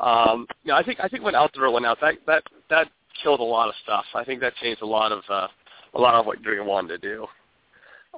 Um, 0.00 0.46
you 0.64 0.72
know, 0.72 0.76
I 0.76 0.82
think 0.82 1.00
I 1.00 1.08
think 1.08 1.22
when 1.22 1.34
Altidore 1.34 1.72
went 1.72 1.86
out, 1.86 1.98
that 2.00 2.14
that 2.26 2.42
that 2.70 2.88
killed 3.22 3.40
a 3.40 3.44
lot 3.44 3.68
of 3.68 3.74
stuff. 3.82 4.04
I 4.14 4.24
think 4.24 4.40
that 4.40 4.54
changed 4.56 4.82
a 4.82 4.86
lot 4.86 5.12
of 5.12 5.22
uh, 5.28 5.48
a 5.94 6.00
lot 6.00 6.14
of 6.14 6.26
what 6.26 6.42
Green 6.42 6.66
wanted 6.66 7.00
to 7.00 7.08
do. 7.08 7.26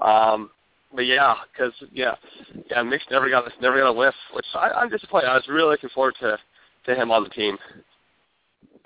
Um, 0.05 0.51
but 0.95 1.07
yeah, 1.07 1.35
because 1.53 1.73
yeah, 1.93 2.15
yeah, 2.71 2.83
Mix 2.83 3.05
never 3.11 3.29
got 3.29 3.51
never 3.61 3.79
got 3.79 3.89
a 3.89 3.93
whiff, 3.93 4.15
which 4.35 4.47
I, 4.55 4.71
I'm 4.71 4.89
disappointed. 4.89 5.29
I 5.29 5.35
was 5.35 5.49
really 5.49 5.71
looking 5.71 5.91
forward 5.91 6.15
to 6.21 6.39
to 6.87 6.95
him 6.95 7.11
on 7.11 7.25
the 7.25 7.31
team. 7.31 7.59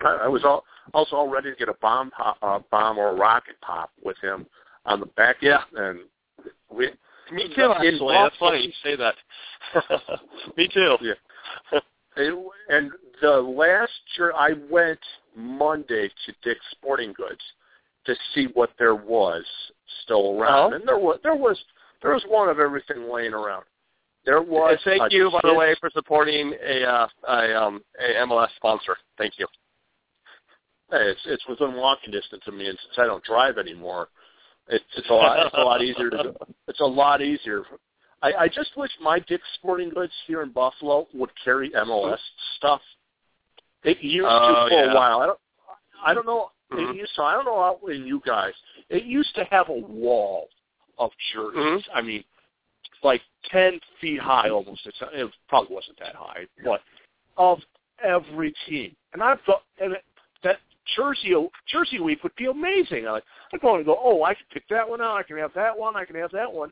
I, 0.01 0.23
I 0.25 0.29
was 0.29 0.43
all, 0.45 0.65
also 0.95 1.15
all 1.15 1.29
ready 1.29 1.51
to 1.51 1.57
get 1.57 1.69
a 1.69 1.75
bomb 1.81 2.11
pop, 2.11 2.37
uh, 2.43 2.59
bomb 2.71 2.99
or 2.99 3.11
a 3.11 3.15
rocket 3.15 3.55
pop 3.61 3.91
with 4.03 4.17
him 4.21 4.47
on 4.87 5.01
the 5.01 5.07
back. 5.07 5.37
Yeah. 5.41 5.63
and 5.77 6.01
we 6.71 6.89
Me 7.33 7.49
too. 7.55 7.73
Actually, 7.75 8.15
that's 8.15 8.37
funny 8.39 8.67
you 8.67 8.73
say 8.83 8.97
that. 8.97 9.15
Me 10.57 10.69
too. 10.73 10.97
Yeah. 11.01 11.81
It, 12.17 12.53
and 12.69 12.91
the 13.23 13.41
last 13.41 13.93
year 14.19 14.33
I 14.37 14.51
went 14.71 14.99
Monday 15.37 16.09
to 16.27 16.33
Dick's 16.43 16.65
Sporting 16.73 17.13
Goods 17.15 17.41
to 18.05 18.15
see 18.35 18.49
what 18.55 18.71
there 18.79 18.95
was 18.97 19.45
still 20.03 20.39
around, 20.39 20.73
Oh. 20.73 20.77
and 20.77 20.87
there 20.87 20.99
was 20.99 21.19
there 21.23 21.37
was 21.37 21.59
there 22.03 22.13
was 22.13 22.25
one 22.29 22.49
of 22.49 22.59
everything 22.59 23.11
laying 23.11 23.33
around. 23.33 23.65
There 24.25 24.43
was. 24.43 24.79
And 24.85 24.99
thank 24.99 25.13
you, 25.13 25.31
by 25.31 25.41
the 25.43 25.55
way, 25.55 25.75
for 25.81 25.91
supporting 25.91 26.53
a 26.65 26.83
uh, 26.85 27.09
a 27.29 27.63
um 27.63 27.83
a 27.99 28.27
MLS 28.27 28.49
sponsor. 28.57 28.97
Thank 29.19 29.39
you. 29.39 29.47
Hey, 30.91 30.99
it's 31.11 31.21
it's 31.27 31.47
within 31.49 31.75
walking 31.75 32.11
distance 32.13 32.43
of 32.47 32.55
me, 32.55 32.69
and 32.69 32.79
since 32.79 32.99
I 32.99 33.07
don't 33.07 33.25
drive 33.25 33.57
anymore, 33.57 34.09
it's 34.69 34.85
it's 34.97 35.11
a 35.11 35.13
lot 35.15 35.47
it's 35.47 35.55
a 35.55 35.61
lot 35.61 35.83
easier 35.83 36.11
to 36.11 36.23
do. 36.23 36.35
It's 36.69 36.81
a 36.81 36.85
lot 36.85 37.21
easier. 37.21 37.63
I, 38.23 38.33
I 38.45 38.49
just 38.49 38.71
wish 38.77 38.91
my 39.01 39.19
Dick's 39.19 39.43
Sporting 39.55 39.91
Goods 39.91 40.13
here 40.27 40.43
in 40.43 40.51
Buffalo 40.53 41.09
would 41.13 41.31
carry 41.45 41.71
MLS 41.71 42.19
stuff. 42.57 42.81
It 43.83 43.99
used 44.01 44.29
Oh, 44.31 44.65
to 44.69 44.71
for 44.71 44.85
yeah. 44.85 44.93
a 44.93 44.95
while. 44.95 45.21
I 45.21 45.27
don't 45.27 45.39
I 46.07 46.15
don't 46.15 46.27
know. 46.27 46.51
Mhm. 46.73 46.91
It 46.91 46.97
used 46.97 47.15
to. 47.17 47.23
I 47.23 47.33
don't 47.35 47.45
know 47.45 47.61
how 47.61 47.81
in 47.89 48.07
you 48.07 48.23
guys. 48.25 48.55
It 48.89 49.05
used 49.05 49.35
to 49.35 49.45
have 49.45 49.69
a 49.69 49.73
wall 49.79 50.49
of 50.99 51.11
jerseys. 51.33 51.57
Mhm. 51.57 51.83
I 51.95 52.01
mean, 52.01 52.25
like 53.03 53.23
ten 53.51 53.81
feet 54.01 54.21
high 54.21 54.51
almost. 54.51 54.87
It's, 54.87 54.99
it 55.13 55.31
probably 55.49 55.75
wasn't 55.75 55.99
that 55.99 56.15
high, 56.15 56.47
but 56.65 56.81
of 57.37 57.59
every 58.03 58.55
team. 58.67 58.95
And 59.13 59.23
I've 59.23 59.45
got 59.47 59.63
and 59.81 59.97
jersey 60.97 61.35
jersey 61.71 62.01
week 62.01 62.23
would 62.23 62.35
be 62.37 62.47
amazing. 62.47 63.07
I 63.07 63.13
like 63.13 63.25
I 63.53 63.57
go 63.59 63.77
and 63.77 63.85
go, 63.85 63.99
oh, 64.03 64.25
I 64.25 64.35
can 64.35 64.45
pick 64.53 64.69
that 64.69 64.89
one 64.89 65.01
out. 65.01 65.17
I 65.17 65.23
can 65.23 65.37
have 65.39 65.53
that 65.55 65.77
one. 65.77 65.97
I 65.97 66.05
can 66.05 66.17
have 66.17 66.31
that 66.33 66.53
one. 66.53 66.71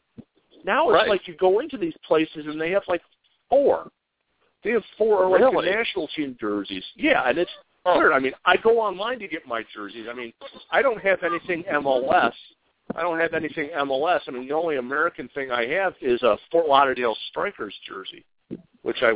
Now 0.65 0.89
it's 0.91 0.95
Right. 0.95 1.09
like 1.09 1.27
you 1.29 1.35
go 1.37 1.61
into 1.61 1.77
these 1.79 1.95
places 2.07 2.47
and 2.47 2.61
they 2.61 2.71
have 2.71 2.83
like 2.89 3.03
four. 3.49 3.91
They 4.63 4.71
have 4.73 4.85
four 4.99 5.29
like 5.29 5.41
Really? 5.41 5.67
the 5.71 5.73
national 5.77 6.09
team 6.09 6.37
jerseys. 6.41 6.85
Yeah, 6.97 7.23
and 7.29 7.39
it's 7.39 7.51
Oh. 7.87 7.97
weird. 7.99 8.13
I 8.13 8.19
mean, 8.19 8.35
I 8.45 8.57
go 8.59 8.79
online 8.79 9.19
to 9.21 9.29
get 9.29 9.47
my 9.47 9.63
jerseys. 9.75 10.07
I 10.09 10.13
mean, 10.13 10.35
I 10.71 10.83
don't 10.83 11.01
have 11.01 11.23
anything 11.23 11.65
MLS. 11.65 12.35
I 12.95 13.01
don't 13.03 13.19
have 13.19 13.33
anything 13.33 13.71
MLS. 13.71 14.21
I 14.29 14.33
mean, 14.33 14.47
the 14.47 14.53
only 14.55 14.77
American 14.77 15.29
thing 15.29 15.51
I 15.51 15.65
have 15.67 15.95
is 16.03 16.23
a 16.23 16.37
Fort 16.51 16.67
Lauderdale 16.69 17.17
Strikers 17.31 17.75
jersey, 17.89 18.25
which 18.83 19.03
I 19.03 19.13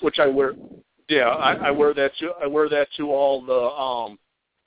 which 0.00 0.18
I 0.18 0.26
wear. 0.26 0.54
Yeah, 1.08 1.28
I, 1.28 1.68
I 1.68 1.70
wear 1.70 1.94
that 1.94 2.12
to 2.20 2.30
I 2.42 2.46
wear 2.46 2.68
that 2.68 2.88
to 2.96 3.10
all 3.10 3.44
the 3.44 3.52
um 3.54 4.18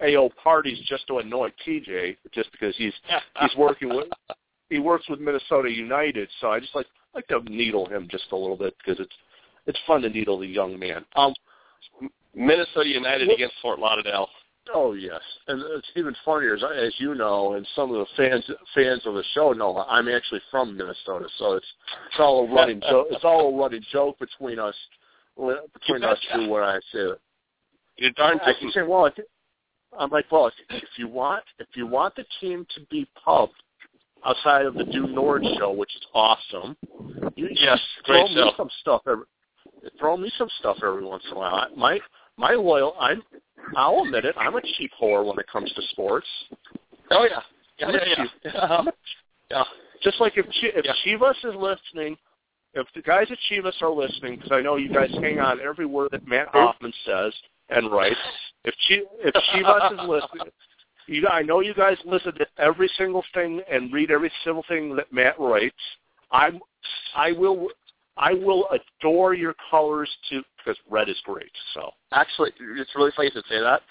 AO 0.02 0.30
parties 0.42 0.80
just 0.88 1.06
to 1.08 1.18
annoy 1.18 1.52
TJ, 1.68 2.18
just 2.34 2.52
because 2.52 2.76
he's 2.78 2.94
he's 3.42 3.56
working 3.58 3.90
with 3.90 4.08
he 4.70 4.80
works 4.80 5.10
with 5.10 5.20
Minnesota 5.20 5.70
United, 5.70 6.30
so 6.40 6.52
I 6.52 6.60
just 6.60 6.76
like 6.76 6.88
like 7.14 7.28
to 7.28 7.42
needle 7.44 7.88
him 7.88 8.08
just 8.10 8.26
a 8.32 8.36
little 8.36 8.56
bit 8.56 8.76
because 8.78 9.00
it's 9.00 9.16
it's 9.68 9.80
fun 9.86 10.02
to 10.02 10.10
needle 10.10 10.40
the 10.40 10.48
young 10.48 10.80
man. 10.80 11.04
Um, 11.16 11.34
Minnesota 12.34 12.88
United 12.88 13.28
What- 13.28 13.36
against 13.36 13.56
Fort 13.62 13.80
Lauderdale. 13.80 14.30
Oh 14.72 14.94
yes, 14.94 15.22
and 15.48 15.64
it's 15.78 15.88
even 15.96 16.16
funnier 16.24 16.54
as, 16.54 16.64
as 16.64 16.94
you 17.00 17.16
know, 17.16 17.54
and 17.54 17.68
some 17.76 17.92
of 17.94 17.98
the 17.98 18.06
fans 18.16 18.46
fans 18.76 19.02
of 19.06 19.16
the 19.16 19.24
show 19.34 19.52
know. 19.52 19.84
I'm 19.90 20.08
actually 20.08 20.42
from 20.52 20.78
Minnesota, 20.78 21.28
so 21.38 21.54
it's 21.54 21.66
it's 22.12 22.20
all 22.20 22.48
a 22.48 22.54
running 22.54 22.80
joke. 22.90 23.08
It's 23.10 23.24
all 23.24 23.54
a 23.54 23.58
running 23.60 23.84
joke 23.92 24.20
between 24.20 24.60
us 24.60 24.76
between 25.74 26.04
us 26.04 26.20
two 26.34 26.50
where 26.50 26.64
I 26.64 26.76
say 26.92 27.00
it. 27.00 27.22
You're 27.98 28.12
darn 28.12 28.40
I 28.46 28.54
keep 28.60 28.72
saying, 28.72 28.88
well, 28.88 29.06
if, 29.06 29.14
I'm 29.98 30.10
like, 30.10 30.26
well, 30.32 30.48
if, 30.48 30.54
if 30.70 30.90
you 30.98 31.08
want 31.08 31.44
if 31.60 31.68
you 31.76 31.88
want 31.88 32.16
the 32.16 32.26
team 32.40 32.66
to 32.76 32.82
be 32.90 33.08
pumped 33.24 33.56
outside 34.26 34.66
of 34.66 34.74
the 34.76 34.84
Do 34.86 35.08
Nord 35.08 35.44
show, 35.58 35.72
which 35.72 35.94
is 35.96 36.02
awesome, 36.14 36.78
you 37.36 37.50
Yes, 37.52 37.80
throw 38.06 38.26
great 38.26 38.36
me 38.36 38.36
show. 38.36 38.52
some 38.58 38.70
stuff 38.82 39.02
every 39.08 39.24
throw 40.00 40.18
me 40.18 40.32
some 40.38 40.50
stuff 40.60 40.78
every 40.84 41.04
once 41.06 41.24
in 41.30 41.34
a 41.36 41.40
while. 41.40 41.56
I, 41.56 41.68
my 41.76 42.00
my 42.38 42.54
loyal, 42.54 42.96
I'm 43.00 43.22
I'll 43.76 44.04
admit 44.04 44.26
it, 44.26 44.36
I'm 44.38 44.56
a 44.56 44.62
cheap 44.78 44.92
whore 45.02 45.26
when 45.26 45.38
it 45.40 45.46
comes 45.52 45.72
to 45.74 45.82
sports. 45.92 46.28
Oh 47.12 47.28
yeah. 47.30 47.42
Yeah, 47.80 47.92
yeah, 47.92 48.26
yeah. 48.44 48.52
Uh-huh. 48.62 48.92
yeah. 49.50 49.64
Just 50.04 50.20
like 50.20 50.34
if 50.38 50.46
if 50.62 50.86
Yeah. 50.86 50.94
Chivas 51.06 51.38
is 51.44 51.56
listening, 51.56 52.18
if 52.74 52.88
the 52.96 53.02
guys 53.02 53.28
at 53.32 53.38
Chivas 53.50 53.82
are 53.82 53.90
listening, 53.90 54.36
because 54.36 54.52
I 54.52 54.62
know 54.62 54.76
you 54.76 54.92
guys 54.92 55.10
hang 55.22 55.40
on 55.40 55.60
every 55.60 55.86
word 55.86 56.10
that 56.12 56.28
Matt 56.28 56.50
Hoffman 56.50 56.94
says 57.06 57.34
and 57.70 57.92
writes. 57.92 58.18
If 58.64 58.74
Chi- 58.88 59.10
if 59.24 59.34
Chivas 59.54 59.94
is 59.94 60.08
listening, 60.08 60.54
you, 61.08 61.28
I 61.28 61.42
know 61.42 61.62
you 61.62 61.74
guys 61.74 61.98
listen 62.06 62.34
to 62.36 62.46
every 62.58 62.90
single 62.98 63.24
thing 63.34 63.62
and 63.72 63.92
read 63.92 64.12
every 64.12 64.32
single 64.44 64.64
thing 64.68 64.96
that 64.96 65.12
Matt 65.12 65.40
writes. 65.40 65.76
I'm 66.32 66.60
I 67.16 67.32
will 67.32 67.70
I 68.18 68.34
will 68.34 68.68
adore 68.70 69.34
your 69.34 69.56
colors 69.72 70.10
too 70.30 70.44
because 70.58 70.78
red 70.90 71.10
is 71.10 71.20
great. 71.24 71.52
So 71.74 71.92
Actually, 72.12 72.52
it's 72.60 72.96
really 72.96 73.12
funny 73.16 73.32
to 73.32 73.42
say 73.50 73.60
that. 73.62 73.82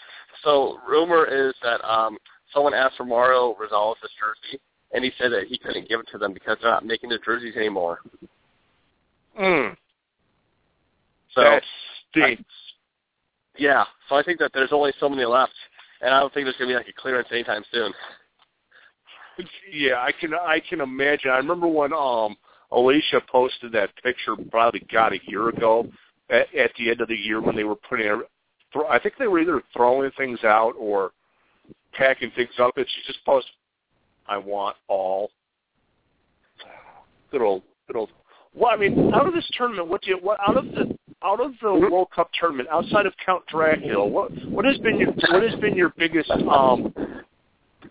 So, 0.44 0.78
rumor 0.88 1.24
is 1.24 1.54
that 1.62 1.84
um 1.88 2.18
someone 2.52 2.74
asked 2.74 2.96
for 2.96 3.04
Mauro 3.04 3.54
Rosales' 3.54 3.96
jersey, 4.18 4.60
and 4.92 5.04
he 5.04 5.10
said 5.18 5.32
that 5.32 5.46
he 5.48 5.58
couldn't 5.58 5.88
give 5.88 6.00
it 6.00 6.08
to 6.12 6.18
them 6.18 6.32
because 6.32 6.58
they're 6.62 6.70
not 6.70 6.86
making 6.86 7.10
the 7.10 7.18
jerseys 7.24 7.56
anymore. 7.56 8.00
Mm, 9.38 9.76
So, 11.30 11.42
that 11.42 11.62
stinks. 12.10 12.42
yeah. 13.56 13.84
So 14.08 14.16
I 14.16 14.22
think 14.22 14.38
that 14.38 14.50
there's 14.54 14.72
only 14.72 14.92
so 14.98 15.08
many 15.08 15.24
left, 15.24 15.52
and 16.00 16.14
I 16.14 16.20
don't 16.20 16.32
think 16.32 16.46
there's 16.46 16.56
going 16.56 16.68
to 16.68 16.74
be 16.74 16.76
like 16.76 16.88
a 16.88 17.00
clearance 17.00 17.28
anytime 17.30 17.64
soon. 17.72 17.92
Yeah, 19.72 20.00
I 20.00 20.12
can 20.12 20.34
I 20.34 20.60
can 20.68 20.80
imagine. 20.80 21.30
I 21.30 21.36
remember 21.36 21.68
when 21.68 21.92
um 21.92 22.36
Alicia 22.72 23.20
posted 23.30 23.72
that 23.72 23.90
picture 24.02 24.34
probably 24.50 24.80
got 24.92 25.12
a 25.12 25.20
year 25.26 25.48
ago 25.48 25.86
at, 26.30 26.52
at 26.54 26.72
the 26.76 26.90
end 26.90 27.00
of 27.00 27.08
the 27.08 27.16
year 27.16 27.40
when 27.40 27.56
they 27.56 27.64
were 27.64 27.76
putting 27.76 28.22
I 28.88 28.98
think 28.98 29.14
they 29.18 29.28
were 29.28 29.40
either 29.40 29.62
throwing 29.72 30.10
things 30.16 30.42
out 30.44 30.74
or 30.78 31.12
packing 31.92 32.30
things 32.36 32.50
up 32.58 32.76
and 32.76 32.86
she 32.86 33.12
just 33.12 33.24
posted 33.24 33.52
I 34.26 34.36
want 34.36 34.76
all 34.88 35.30
good 37.30 37.40
old 37.40 37.62
good 37.86 37.96
old 37.96 38.10
well 38.58 38.70
I 38.72 38.76
mean 38.76 39.12
out 39.14 39.26
of 39.26 39.34
this 39.34 39.48
tournament 39.56 39.88
what 39.88 40.02
do 40.02 40.10
you 40.10 40.18
what 40.20 40.38
out 40.46 40.56
of 40.56 40.64
the 40.66 40.98
out 41.22 41.40
of 41.40 41.52
the 41.60 41.72
World 41.90 42.08
Cup 42.14 42.30
tournament 42.38 42.68
outside 42.70 43.06
of 43.06 43.12
Count 43.24 43.44
Dracula 43.46 44.06
what 44.06 44.30
what 44.48 44.64
has 44.64 44.78
been 44.78 44.98
your 44.98 45.12
what 45.30 45.42
has 45.42 45.58
been 45.60 45.74
your 45.74 45.92
biggest 45.96 46.30
um 46.30 46.92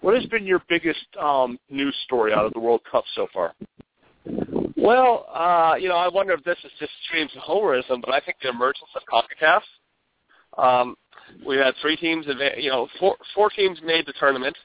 what 0.02 0.16
has 0.16 0.26
been 0.28 0.46
your 0.46 0.62
biggest 0.70 1.06
um, 1.20 1.60
news 1.70 1.96
story 2.06 2.34
out 2.34 2.46
of 2.46 2.54
the 2.54 2.60
World 2.60 2.82
Cup 2.90 3.04
so 3.16 3.28
far? 3.34 3.54
Well, 4.76 5.26
uh, 5.34 5.76
you 5.80 5.90
know, 5.90 5.96
I 5.96 6.08
wonder 6.08 6.34
if 6.34 6.44
this 6.44 6.58
is 6.64 6.72
just 6.80 6.92
extreme 7.02 7.28
homerism, 7.42 8.02
but 8.02 8.14
I 8.14 8.20
think 8.20 8.38
the 8.42 8.50
emergence 8.50 8.90
of 8.96 9.02
CONCACAF. 9.12 9.62
Um, 10.58 10.96
we 11.46 11.58
had 11.58 11.74
three 11.82 11.98
teams, 11.98 12.26
you 12.58 12.70
know, 12.70 12.88
four, 13.00 13.16
four 13.36 13.50
teams 13.50 13.80
made 13.84 14.06
the 14.06 14.14
tournament. 14.20 14.56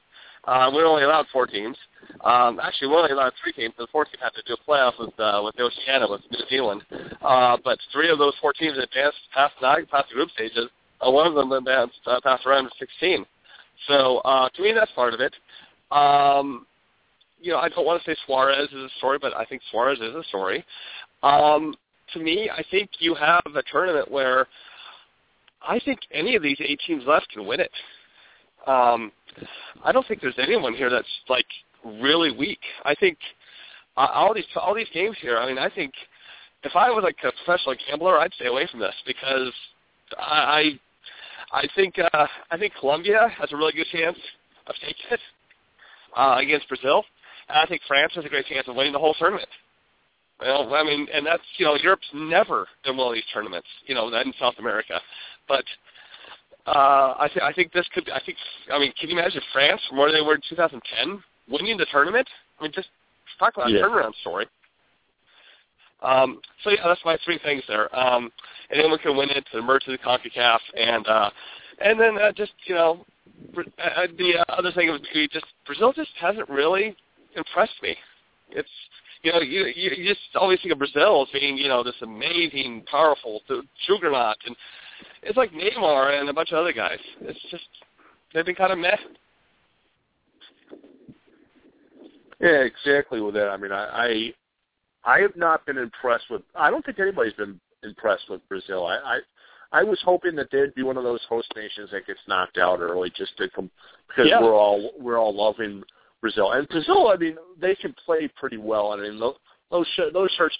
Uh, 0.45 0.69
we 0.73 0.81
were 0.81 0.87
only 0.87 1.03
allowed 1.03 1.25
four 1.31 1.47
teams. 1.47 1.77
Um, 2.21 2.59
actually, 2.61 2.89
we 2.89 2.95
are 2.95 2.99
only 2.99 3.11
allowed 3.11 3.33
three 3.41 3.53
teams. 3.53 3.73
The 3.77 3.87
fourth 3.91 4.09
team 4.11 4.19
had 4.21 4.33
to 4.33 4.41
do 4.45 4.55
a 4.55 4.69
playoff 4.69 4.99
with 4.99 5.17
uh, 5.19 5.41
with 5.43 5.55
Oceania, 5.59 6.07
with 6.09 6.21
New 6.31 6.45
Zealand. 6.49 6.83
Uh, 7.21 7.57
but 7.63 7.79
three 7.91 8.09
of 8.09 8.17
those 8.17 8.33
four 8.41 8.53
teams 8.53 8.77
advanced 8.77 9.17
past 9.33 9.53
nine, 9.61 9.85
past 9.85 10.09
the 10.09 10.15
group 10.15 10.29
stages. 10.31 10.69
Uh, 11.01 11.11
one 11.11 11.27
of 11.27 11.33
them 11.33 11.51
advanced 11.51 11.99
uh, 12.05 12.19
past 12.23 12.45
round 12.45 12.67
of 12.67 12.73
16. 12.79 13.25
So 13.87 14.17
uh, 14.19 14.49
to 14.49 14.61
me, 14.61 14.73
that's 14.73 14.91
part 14.91 15.13
of 15.13 15.19
it. 15.19 15.33
Um, 15.91 16.65
you 17.41 17.51
know, 17.51 17.57
I 17.57 17.69
don't 17.69 17.85
want 17.85 18.01
to 18.03 18.09
say 18.09 18.15
Suarez 18.25 18.69
is 18.69 18.83
a 18.83 18.89
story, 18.97 19.17
but 19.21 19.35
I 19.35 19.45
think 19.45 19.61
Suarez 19.69 19.99
is 19.99 20.15
a 20.15 20.23
story. 20.29 20.63
Um, 21.23 21.75
to 22.13 22.19
me, 22.19 22.49
I 22.49 22.63
think 22.71 22.89
you 22.99 23.15
have 23.15 23.43
a 23.55 23.63
tournament 23.69 24.09
where 24.09 24.47
I 25.67 25.79
think 25.79 25.99
any 26.11 26.35
of 26.35 26.43
these 26.43 26.57
eight 26.59 26.79
teams 26.85 27.03
left 27.05 27.29
can 27.29 27.45
win 27.45 27.59
it. 27.59 27.71
Um, 28.67 29.11
I 29.83 29.91
don't 29.91 30.07
think 30.07 30.21
there's 30.21 30.35
anyone 30.37 30.73
here 30.73 30.89
that's 30.89 31.07
like 31.29 31.45
really 31.83 32.31
weak. 32.31 32.59
I 32.85 32.95
think 32.95 33.17
uh, 33.97 34.07
all 34.13 34.33
these 34.33 34.45
all 34.55 34.73
these 34.73 34.87
games 34.93 35.17
here. 35.21 35.37
I 35.37 35.47
mean, 35.47 35.57
I 35.57 35.69
think 35.69 35.93
if 36.63 36.75
I 36.75 36.89
was 36.89 37.03
like 37.03 37.17
a 37.23 37.31
professional 37.43 37.75
gambler, 37.87 38.17
I'd 38.17 38.33
stay 38.33 38.47
away 38.47 38.67
from 38.69 38.79
this 38.79 38.95
because 39.05 39.51
I 40.17 40.79
I, 41.51 41.59
I 41.59 41.67
think 41.75 41.95
uh, 41.99 42.27
I 42.51 42.57
think 42.57 42.73
Colombia 42.79 43.29
has 43.37 43.51
a 43.51 43.57
really 43.57 43.73
good 43.73 43.87
chance 43.91 44.17
of 44.67 44.75
taking 44.75 45.05
it 45.11 45.19
uh, 46.15 46.37
against 46.39 46.67
Brazil. 46.69 47.03
And 47.49 47.57
I 47.57 47.65
think 47.65 47.81
France 47.87 48.13
has 48.15 48.25
a 48.25 48.29
great 48.29 48.45
chance 48.45 48.67
of 48.67 48.75
winning 48.75 48.93
the 48.93 48.99
whole 48.99 49.15
tournament. 49.15 49.49
Well, 50.39 50.73
I 50.73 50.83
mean, 50.83 51.07
and 51.13 51.25
that's 51.25 51.43
you 51.57 51.65
know 51.65 51.75
Europe's 51.75 52.07
never 52.13 52.67
done 52.83 52.97
well 52.97 53.09
in 53.09 53.15
these 53.15 53.23
tournaments, 53.33 53.67
you 53.85 53.95
know, 53.95 54.07
in 54.07 54.33
South 54.39 54.55
America, 54.59 54.99
but 55.47 55.63
uh, 56.65 57.15
I, 57.19 57.27
th- 57.27 57.43
I 57.43 57.51
think 57.51 57.73
this 57.73 57.87
could. 57.93 58.09
I 58.09 58.21
think. 58.25 58.37
I 58.71 58.79
mean, 58.79 58.93
can 58.99 59.09
you 59.09 59.17
imagine 59.17 59.41
France 59.51 59.81
from 59.87 59.97
where 59.97 60.11
they 60.11 60.21
were 60.21 60.35
in 60.35 60.41
2010 60.49 61.21
winning 61.49 61.77
the 61.77 61.85
tournament? 61.91 62.27
I 62.59 62.63
mean, 62.63 62.71
just 62.73 62.89
talk 63.37 63.55
about 63.55 63.69
Yeah. 63.69 63.79
a 63.79 63.83
turnaround 63.83 64.13
story. 64.21 64.47
Um, 66.01 66.41
so 66.63 66.69
yeah, 66.69 66.85
that's 66.85 67.01
my 67.05 67.17
three 67.23 67.39
things 67.39 67.63
there. 67.67 67.93
Um, 67.97 68.31
anyone 68.71 68.99
can 68.99 69.15
win 69.15 69.29
it, 69.29 69.45
emerge 69.53 69.83
to 69.85 69.91
the 69.91 69.97
Concacaf, 69.97 70.59
and 70.77 71.07
uh, 71.07 71.29
and 71.79 71.99
then 71.99 72.17
uh, 72.17 72.31
just 72.31 72.51
you 72.65 72.75
know, 72.75 73.05
uh, 73.57 74.07
the 74.17 74.39
uh, 74.39 74.53
other 74.53 74.71
thing 74.71 74.89
would 74.89 75.07
be 75.13 75.27
just 75.31 75.45
Brazil 75.65 75.93
just 75.93 76.11
hasn't 76.19 76.47
really 76.49 76.95
impressed 77.35 77.81
me. 77.81 77.95
It's 78.51 78.69
you 79.23 79.31
know 79.31 79.39
you, 79.39 79.65
you 79.75 80.07
just 80.07 80.21
always 80.35 80.59
think 80.61 80.73
of 80.73 80.79
Brazil 80.79 81.23
as 81.27 81.39
being 81.39 81.57
you 81.57 81.69
know 81.69 81.83
this 81.83 81.95
amazing, 82.01 82.83
powerful 82.89 83.41
juggernaut, 83.87 84.37
and 84.45 84.55
it's 85.21 85.37
like 85.37 85.51
Neymar 85.51 86.19
and 86.19 86.29
a 86.29 86.33
bunch 86.33 86.51
of 86.51 86.57
other 86.59 86.73
guys. 86.73 86.99
It's 87.21 87.39
just 87.51 87.63
they've 88.33 88.45
been 88.45 88.55
kind 88.55 88.71
of 88.73 88.79
meh. 88.79 88.95
Yeah, 92.39 92.63
exactly 92.65 93.21
with 93.21 93.35
that. 93.35 93.47
I 93.49 93.57
mean, 93.57 93.71
I, 93.71 94.33
I 95.05 95.15
I 95.15 95.19
have 95.19 95.35
not 95.35 95.65
been 95.65 95.77
impressed 95.77 96.25
with. 96.29 96.41
I 96.55 96.69
don't 96.69 96.85
think 96.85 96.99
anybody's 96.99 97.33
been 97.33 97.59
impressed 97.83 98.29
with 98.29 98.41
Brazil. 98.49 98.85
I 98.85 98.95
I, 99.73 99.79
I 99.79 99.83
was 99.83 99.99
hoping 100.03 100.35
that 100.35 100.49
they'd 100.51 100.75
be 100.75 100.83
one 100.83 100.97
of 100.97 101.03
those 101.03 101.21
host 101.29 101.51
nations 101.55 101.89
that 101.91 102.05
gets 102.05 102.19
knocked 102.27 102.57
out 102.57 102.79
early, 102.79 103.11
just 103.15 103.35
to 103.37 103.49
come 103.49 103.69
because 104.07 104.27
Yeah. 104.29 104.41
we're 104.41 104.53
all 104.55 104.91
we're 104.99 105.17
all 105.17 105.33
loving 105.33 105.83
Brazil 106.21 106.51
and 106.51 106.67
Brazil. 106.67 107.07
I 107.07 107.17
mean, 107.17 107.37
they 107.59 107.75
can 107.75 107.95
play 108.05 108.29
pretty 108.37 108.57
well. 108.57 108.91
I 108.91 108.97
mean, 108.97 109.19
those 109.19 109.35
those 109.71 109.87
sh- 109.95 110.11
those 110.13 110.31
shirts 110.37 110.57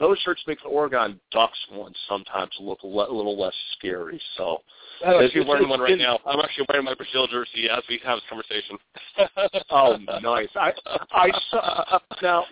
those 0.00 0.18
shirts 0.20 0.42
make 0.46 0.60
the 0.62 0.68
Oregon 0.68 1.20
Ducks 1.30 1.58
ones 1.70 1.94
sometimes 2.08 2.50
look 2.58 2.82
a 2.82 2.86
le- 2.86 3.08
a 3.10 3.14
little 3.14 3.38
less 3.38 3.54
scary. 3.78 4.20
So 4.36 4.62
I'm 5.04 5.10
It's- 5.14 5.26
actually 5.26 5.44
wearing 5.44 5.68
one 5.68 5.80
right 5.80 5.96
now. 5.98 6.18
I'm 6.26 6.40
actually 6.40 6.66
wearing 6.70 6.84
my 6.86 6.94
Brazil 6.94 7.26
jersey 7.28 7.68
as 7.70 7.86
we 7.88 7.98
have 7.98 8.18
this 8.18 8.28
conversation. 8.28 8.78
Oh, 9.70 9.96
nice. 10.22 10.48
I 10.56 10.72
I 11.12 11.30
saw 11.50 11.98
now. 12.22 12.46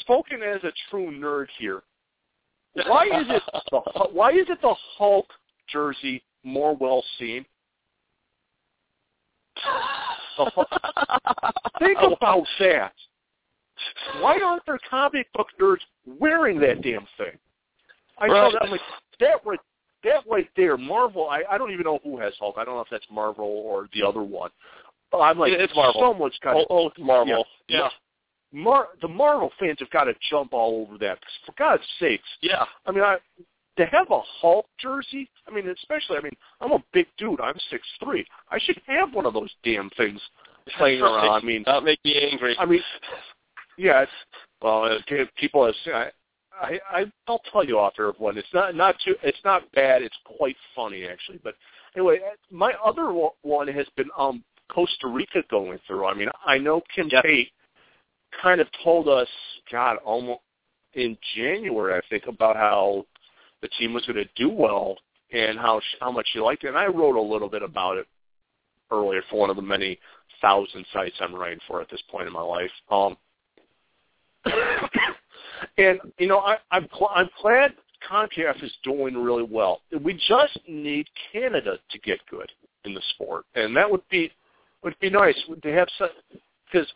Spoken 0.00 0.42
as 0.42 0.62
a 0.64 0.72
true 0.90 1.10
nerd 1.10 1.48
here, 1.58 1.82
why 2.86 3.04
is 3.06 3.26
it 3.28 3.42
the 3.70 3.80
why 4.12 4.32
is 4.32 4.48
it 4.48 4.60
the 4.62 4.74
Hulk 4.96 5.26
jersey 5.68 6.22
more 6.42 6.74
well 6.76 7.04
seen? 7.18 7.44
Think 11.78 11.98
about 12.00 12.46
that. 12.60 12.92
Why 14.20 14.38
aren't 14.44 14.64
there 14.66 14.78
comic 14.88 15.32
book 15.32 15.48
nerds 15.60 15.80
wearing 16.06 16.58
that 16.60 16.82
damn 16.82 17.06
thing? 17.16 17.38
I 18.18 18.26
know 18.26 18.34
Right. 18.34 18.52
that 18.52 18.62
I'm 18.62 18.70
like 18.70 18.80
that 19.20 19.44
right 19.44 19.60
that 20.04 20.24
right 20.30 20.48
there, 20.56 20.76
Marvel. 20.76 21.28
I, 21.28 21.42
I 21.50 21.58
don't 21.58 21.72
even 21.72 21.84
know 21.84 21.98
who 22.04 22.18
has 22.18 22.32
Hulk. 22.38 22.56
I 22.58 22.64
don't 22.64 22.74
know 22.76 22.80
if 22.82 22.88
that's 22.90 23.06
Marvel 23.10 23.44
or 23.46 23.88
the 23.94 24.02
other 24.06 24.22
one. 24.22 24.50
But 25.10 25.18
I'm 25.20 25.38
like, 25.38 25.52
It's 25.52 25.74
Marvel. 25.74 26.00
someone's 26.00 26.38
got 26.42 26.54
Oh, 26.56 26.66
oh, 26.70 26.88
it's 26.88 26.98
Marvel. 26.98 27.44
Yeah. 27.68 27.78
Yeah. 27.80 27.88
Mar- 28.52 28.88
the 29.02 29.08
Marvel 29.08 29.50
fans 29.58 29.76
have 29.80 29.90
got 29.90 30.04
to 30.04 30.14
jump 30.30 30.52
all 30.52 30.86
over 30.86 30.98
that. 30.98 31.20
'cause 31.20 31.32
for 31.46 31.52
God's 31.58 31.82
sakes, 31.98 32.28
Yeah. 32.40 32.64
I 32.86 32.92
mean, 32.92 33.02
I 33.04 33.18
to 33.76 33.86
have 33.86 34.10
a 34.10 34.20
Hulk 34.20 34.66
jersey. 34.80 35.28
I 35.46 35.50
mean, 35.52 35.68
especially, 35.68 36.16
I 36.16 36.20
mean, 36.20 36.36
I'm 36.60 36.72
a 36.72 36.82
big 36.92 37.06
dude. 37.16 37.40
I'm 37.40 37.56
six 37.70 37.86
three. 38.02 38.26
I 38.50 38.58
should 38.58 38.80
have 38.86 39.14
one 39.14 39.24
of 39.26 39.34
those 39.34 39.54
damn 39.62 39.88
things 39.90 40.20
playing 40.76 41.00
around. 41.02 41.30
I 41.30 41.40
mean, 41.40 41.62
That 41.66 41.84
make 41.84 42.02
me 42.04 42.16
angry. 42.30 42.56
I 42.58 42.64
mean, 42.66 42.80
yeah. 43.78 44.02
It's, 44.02 44.12
well, 44.60 44.84
it, 44.84 45.28
people 45.36 45.64
have. 45.64 45.74
seen- 45.84 45.94
I, 45.94 46.10
I, 46.60 46.80
I, 46.90 47.12
I'll 47.28 47.40
tell 47.52 47.64
you 47.64 47.78
off 47.78 47.94
air 47.98 48.08
of 48.08 48.18
one. 48.18 48.36
It's 48.36 48.52
not 48.52 48.74
not 48.74 48.96
too. 49.04 49.14
It's 49.22 49.38
not 49.44 49.70
bad. 49.72 50.02
It's 50.02 50.16
quite 50.24 50.56
funny 50.74 51.04
actually. 51.04 51.40
But 51.42 51.54
anyway, 51.94 52.18
my 52.50 52.72
other 52.84 53.12
one 53.42 53.68
has 53.68 53.86
been 53.96 54.10
um 54.18 54.42
Costa 54.68 55.06
Rica 55.06 55.42
going 55.50 55.78
through. 55.86 56.06
I 56.06 56.14
mean, 56.14 56.28
I 56.44 56.58
know 56.58 56.82
Kim 56.94 57.08
yep. 57.10 57.24
Tate 57.24 57.50
kind 58.42 58.60
of 58.60 58.66
told 58.82 59.08
us, 59.08 59.28
God, 59.70 59.96
almost 60.04 60.40
in 60.94 61.16
January, 61.36 61.94
I 61.94 62.00
think, 62.08 62.26
about 62.26 62.56
how 62.56 63.06
the 63.62 63.68
team 63.68 63.94
was 63.94 64.04
going 64.06 64.16
to 64.16 64.28
do 64.36 64.48
well 64.48 64.96
and 65.32 65.58
how 65.58 65.80
how 66.00 66.10
much 66.10 66.28
she 66.32 66.40
liked 66.40 66.64
it. 66.64 66.68
And 66.68 66.78
I 66.78 66.86
wrote 66.86 67.16
a 67.16 67.20
little 67.20 67.48
bit 67.48 67.62
about 67.62 67.98
it 67.98 68.06
earlier 68.90 69.22
for 69.30 69.38
one 69.38 69.50
of 69.50 69.56
the 69.56 69.62
many 69.62 69.98
thousand 70.40 70.84
sites 70.92 71.16
I'm 71.20 71.34
writing 71.34 71.58
for 71.66 71.80
at 71.80 71.90
this 71.90 72.02
point 72.10 72.26
in 72.26 72.32
my 72.32 72.42
life. 72.42 72.70
Um, 72.90 73.16
and 75.78 76.00
you 76.18 76.26
know, 76.26 76.38
I, 76.38 76.56
I'm 76.70 76.88
I'm 77.14 77.28
glad 77.42 77.72
CONCACAF 78.10 78.62
is 78.62 78.72
doing 78.84 79.16
really 79.16 79.42
well. 79.42 79.80
We 80.02 80.14
just 80.14 80.58
need 80.68 81.06
Canada 81.32 81.78
to 81.90 81.98
get 82.00 82.18
good 82.30 82.50
in 82.84 82.94
the 82.94 83.02
sport, 83.14 83.44
and 83.54 83.76
that 83.76 83.90
would 83.90 84.06
be 84.10 84.30
would 84.82 84.98
be 85.00 85.10
nice 85.10 85.36
to 85.62 85.72
have 85.72 85.88
some 85.98 86.08
because 86.70 86.88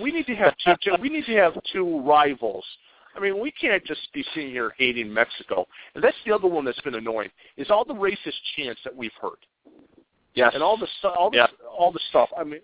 we 0.00 0.12
need 0.12 0.26
to 0.26 0.34
have 0.34 0.54
two, 0.62 0.92
we 1.00 1.08
need 1.08 1.24
to 1.26 1.34
have 1.34 1.54
two 1.72 2.00
rivals. 2.00 2.64
I 3.16 3.20
mean, 3.20 3.40
we 3.40 3.50
can't 3.50 3.84
just 3.84 4.00
be 4.12 4.24
sitting 4.34 4.50
here 4.50 4.72
hating 4.78 5.12
Mexico, 5.12 5.66
and 5.94 6.04
that's 6.04 6.16
the 6.24 6.32
other 6.32 6.46
one 6.46 6.64
that's 6.64 6.80
been 6.82 6.94
annoying 6.94 7.30
is 7.56 7.70
all 7.70 7.84
the 7.84 7.94
racist 7.94 8.38
chants 8.56 8.80
that 8.84 8.94
we've 8.94 9.10
heard. 9.20 9.38
Yes, 10.34 10.52
and 10.54 10.62
all 10.62 10.76
the 10.76 10.86
all 11.08 11.30
the, 11.30 11.38
yeah. 11.38 11.46
all 11.66 11.90
the 11.90 12.00
stuff. 12.10 12.28
I 12.38 12.44
mean, 12.44 12.60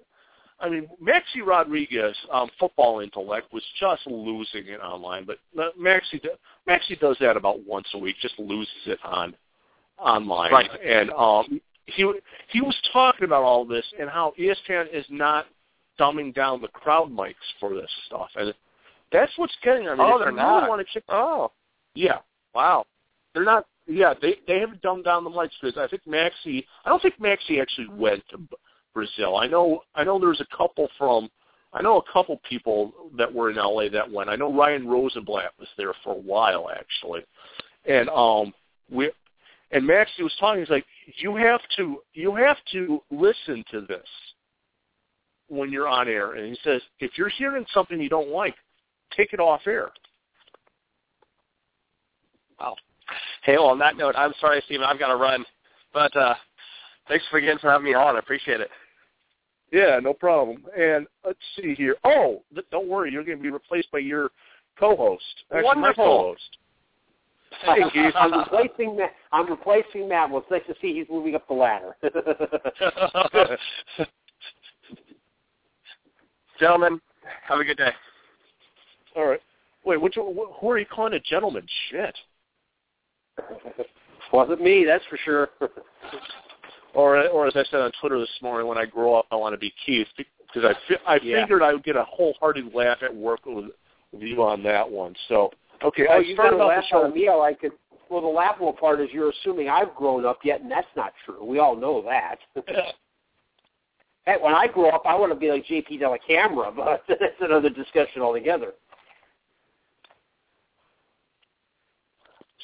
I 0.60 0.68
mean, 0.68 0.88
Maxi 1.02 1.44
Rodriguez, 1.44 2.16
um, 2.32 2.48
football 2.58 3.00
intellect, 3.00 3.52
was 3.52 3.62
just 3.78 4.06
losing 4.06 4.66
it 4.68 4.80
online. 4.80 5.26
But 5.26 5.38
Maxi, 5.78 6.20
Maxi 6.68 6.98
does 6.98 7.16
that 7.20 7.36
about 7.36 7.66
once 7.66 7.88
a 7.94 7.98
week, 7.98 8.16
just 8.20 8.38
loses 8.38 8.72
it 8.86 8.98
on 9.04 9.34
online. 9.98 10.52
Right. 10.52 10.70
And 10.84 11.10
um, 11.10 11.60
he 11.86 12.10
he 12.48 12.60
was 12.60 12.76
talking 12.92 13.24
about 13.24 13.42
all 13.42 13.64
this 13.64 13.84
and 13.98 14.08
how 14.08 14.32
ESPN 14.38 14.86
is 14.92 15.04
not 15.10 15.46
dumbing 15.98 16.34
down 16.34 16.60
the 16.60 16.68
crowd 16.68 17.10
mics 17.10 17.34
for 17.60 17.74
this 17.74 17.90
stuff, 18.06 18.28
and 18.36 18.54
that's 19.12 19.32
what's 19.36 19.54
getting. 19.62 19.88
I 19.88 19.94
mean, 19.94 20.00
oh, 20.00 20.18
they're 20.18 20.32
not. 20.32 20.68
Want 20.68 20.86
to 20.86 20.92
check, 20.92 21.04
oh, 21.08 21.50
yeah. 21.94 22.18
Wow. 22.54 22.86
They're 23.34 23.44
not. 23.44 23.66
Yeah, 23.86 24.14
they 24.20 24.36
they 24.46 24.60
haven't 24.60 24.80
dumbed 24.80 25.04
down 25.04 25.24
the 25.24 25.30
mics 25.30 25.50
because 25.60 25.76
I 25.76 25.88
think 25.88 26.04
Maxi. 26.06 26.64
I 26.84 26.88
don't 26.88 27.02
think 27.02 27.20
Maxi 27.20 27.60
actually 27.60 27.88
went 27.88 28.22
to 28.30 28.38
Brazil. 28.94 29.36
I 29.36 29.46
know 29.46 29.82
I 29.94 30.04
know 30.04 30.18
there's 30.18 30.40
a 30.40 30.56
couple 30.56 30.88
from 30.96 31.28
I 31.74 31.82
know 31.82 31.98
a 31.98 32.12
couple 32.12 32.40
people 32.48 32.92
that 33.18 33.32
were 33.32 33.50
in 33.50 33.56
LA 33.56 33.88
that 33.88 34.10
went. 34.10 34.30
I 34.30 34.36
know 34.36 34.52
Ryan 34.52 34.86
Rosenblatt 34.86 35.52
was 35.58 35.68
there 35.76 35.92
for 36.04 36.14
a 36.14 36.18
while 36.20 36.70
actually. 36.70 37.22
And 37.84 38.08
um 38.10 38.54
we 38.90 39.10
and 39.72 39.82
Maxi 39.82 40.20
was 40.20 40.34
talking, 40.38 40.60
he's 40.60 40.70
like, 40.70 40.86
You 41.16 41.34
have 41.36 41.60
to 41.76 41.98
you 42.12 42.34
have 42.36 42.58
to 42.72 43.02
listen 43.10 43.64
to 43.72 43.82
this 43.82 44.06
when 45.48 45.70
you're 45.70 45.88
on 45.88 46.08
air 46.08 46.32
and 46.32 46.48
he 46.48 46.58
says, 46.64 46.80
if 47.00 47.18
you're 47.18 47.28
hearing 47.28 47.66
something 47.74 48.00
you 48.00 48.08
don't 48.08 48.30
like, 48.30 48.54
take 49.14 49.32
it 49.32 49.40
off 49.40 49.60
air. 49.66 49.90
Wow. 52.58 52.76
Hey, 53.42 53.56
well 53.58 53.66
on 53.66 53.78
that 53.80 53.96
note, 53.96 54.14
I'm 54.16 54.32
sorry, 54.40 54.62
Stephen, 54.64 54.86
I've 54.86 54.98
got 54.98 55.08
to 55.08 55.16
run. 55.16 55.44
But 55.92 56.16
uh 56.16 56.34
thanks 57.08 57.24
again 57.32 57.58
for 57.58 57.68
having 57.68 57.84
me 57.84 57.94
on. 57.94 58.14
I 58.14 58.20
appreciate 58.20 58.60
it. 58.60 58.70
Yeah, 59.74 59.98
no 60.00 60.14
problem. 60.14 60.64
And 60.78 61.08
let's 61.26 61.40
see 61.56 61.74
here. 61.74 61.96
Oh, 62.04 62.44
don't 62.70 62.86
worry, 62.86 63.10
you're 63.10 63.24
going 63.24 63.38
to 63.38 63.42
be 63.42 63.50
replaced 63.50 63.90
by 63.90 63.98
your 63.98 64.30
co-host. 64.78 65.24
Actually, 65.50 65.64
Wonderful. 65.64 66.04
my 66.04 66.06
co-host. 66.10 66.58
Hey, 67.60 67.82
Keith. 67.92 68.14
I'm 68.16 68.38
replacing 68.38 68.96
Matt. 68.96 69.12
I'm 69.32 69.50
replacing 69.50 70.08
Matt. 70.08 70.30
Well, 70.30 70.42
it's 70.42 70.50
nice 70.50 70.62
to 70.68 70.74
see 70.80 70.94
he's 70.94 71.08
moving 71.10 71.34
up 71.34 71.48
the 71.48 71.54
ladder. 71.54 71.96
Gentlemen, 76.60 77.00
have 77.48 77.58
a 77.58 77.64
good 77.64 77.76
day. 77.76 77.90
All 79.16 79.26
right. 79.26 79.40
Wait, 79.84 80.00
which, 80.00 80.14
who 80.14 80.70
are 80.70 80.78
you 80.78 80.86
calling 80.86 81.14
a 81.14 81.20
gentleman? 81.20 81.66
Shit. 81.90 82.16
Wasn't 84.32 84.62
me, 84.62 84.84
that's 84.84 85.04
for 85.10 85.18
sure. 85.24 85.48
or 86.94 87.28
or 87.28 87.46
as 87.46 87.54
I 87.56 87.64
said 87.70 87.80
on 87.80 87.92
Twitter 88.00 88.18
this 88.18 88.28
morning, 88.42 88.66
when 88.66 88.78
I 88.78 88.86
grow 88.86 89.14
up, 89.14 89.26
I 89.30 89.36
want 89.36 89.54
to 89.54 89.58
be 89.58 89.72
Keith 89.84 90.06
because 90.16 90.64
I 90.64 90.74
fi- 90.88 91.00
I 91.06 91.20
yeah. 91.22 91.42
figured 91.42 91.62
I 91.62 91.72
would 91.72 91.84
get 91.84 91.96
a 91.96 92.04
wholehearted 92.04 92.74
laugh 92.74 92.98
at 93.02 93.14
work 93.14 93.40
with, 93.46 93.66
with 94.12 94.22
you 94.22 94.42
on 94.42 94.62
that 94.62 94.88
one. 94.88 95.14
So 95.28 95.50
okay, 95.84 96.06
oh, 96.08 96.14
I 96.14 96.18
you 96.18 96.36
got 96.36 96.52
a 96.52 96.56
laugh 96.56 96.84
show. 96.90 97.08
me. 97.08 97.28
I 97.28 97.34
like 97.34 97.62
it. 97.62 97.72
Well, 98.10 98.20
the 98.20 98.28
laughable 98.28 98.72
part 98.72 99.00
is 99.00 99.08
you're 99.12 99.30
assuming 99.30 99.68
I've 99.68 99.94
grown 99.94 100.24
up 100.24 100.38
yet, 100.44 100.60
and 100.60 100.70
that's 100.70 100.86
not 100.94 101.12
true. 101.24 101.44
We 101.44 101.58
all 101.58 101.74
know 101.74 102.02
that. 102.02 102.38
hey, 104.26 104.36
when 104.40 104.54
I 104.54 104.66
grow 104.66 104.90
up, 104.90 105.02
I 105.06 105.14
want 105.14 105.32
to 105.32 105.38
be 105.38 105.50
like 105.50 105.66
JP 105.66 106.00
Dellacamera, 106.00 106.74
but 106.76 107.02
that's 107.08 107.40
another 107.40 107.70
discussion 107.70 108.22
altogether. 108.22 108.72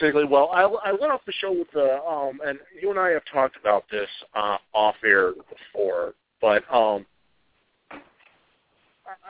Particularly 0.00 0.30
well. 0.30 0.50
I, 0.52 0.62
I 0.62 0.92
went 0.92 1.12
off 1.12 1.20
the 1.26 1.32
show 1.40 1.52
with 1.52 1.70
the 1.72 2.02
um, 2.02 2.40
and 2.44 2.58
you 2.80 2.90
and 2.90 2.98
I 2.98 3.10
have 3.10 3.22
talked 3.30 3.56
about 3.60 3.84
this 3.90 4.08
uh, 4.34 4.56
off 4.72 4.94
air 5.04 5.32
before, 5.32 6.14
but 6.40 6.62
um, 6.74 7.04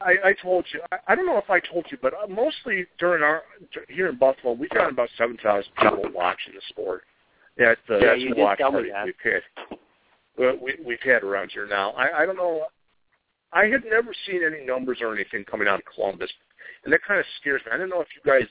I, 0.00 0.14
I 0.24 0.34
told 0.40 0.64
you. 0.72 0.80
I, 0.92 0.98
I 1.08 1.14
don't 1.16 1.26
know 1.26 1.38
if 1.38 1.50
I 1.50 1.58
told 1.58 1.86
you, 1.90 1.98
but 2.00 2.14
uh, 2.14 2.28
mostly 2.28 2.86
during 3.00 3.22
our 3.22 3.42
here 3.88 4.08
in 4.08 4.16
Buffalo, 4.16 4.54
we've 4.54 4.70
got 4.70 4.90
about 4.90 5.08
seven 5.18 5.36
thousand 5.42 5.72
people 5.76 6.04
watching 6.14 6.54
the 6.54 6.60
sport 6.68 7.02
at 7.58 7.78
the 7.88 7.98
yeah, 8.00 8.14
you 8.14 8.34
watch 8.36 8.58
did 8.58 8.62
tell 8.62 8.70
party 8.70 8.86
me 8.86 8.92
that. 8.92 9.06
we've 9.06 9.14
had. 9.32 9.42
We, 10.38 10.76
we've 10.86 11.02
had 11.04 11.22
around 11.22 11.50
here 11.52 11.66
now. 11.66 11.90
I, 11.90 12.22
I 12.22 12.26
don't 12.26 12.36
know. 12.36 12.66
I 13.52 13.66
had 13.66 13.84
never 13.84 14.14
seen 14.26 14.40
any 14.42 14.64
numbers 14.64 14.98
or 15.02 15.12
anything 15.12 15.44
coming 15.44 15.68
out 15.68 15.80
of 15.80 15.84
Columbus, 15.92 16.30
and 16.84 16.92
that 16.92 17.00
kind 17.06 17.18
of 17.18 17.26
scares 17.40 17.60
me. 17.66 17.72
I 17.74 17.76
don't 17.76 17.90
know 17.90 18.00
if 18.00 18.06
you 18.14 18.22
guys 18.24 18.48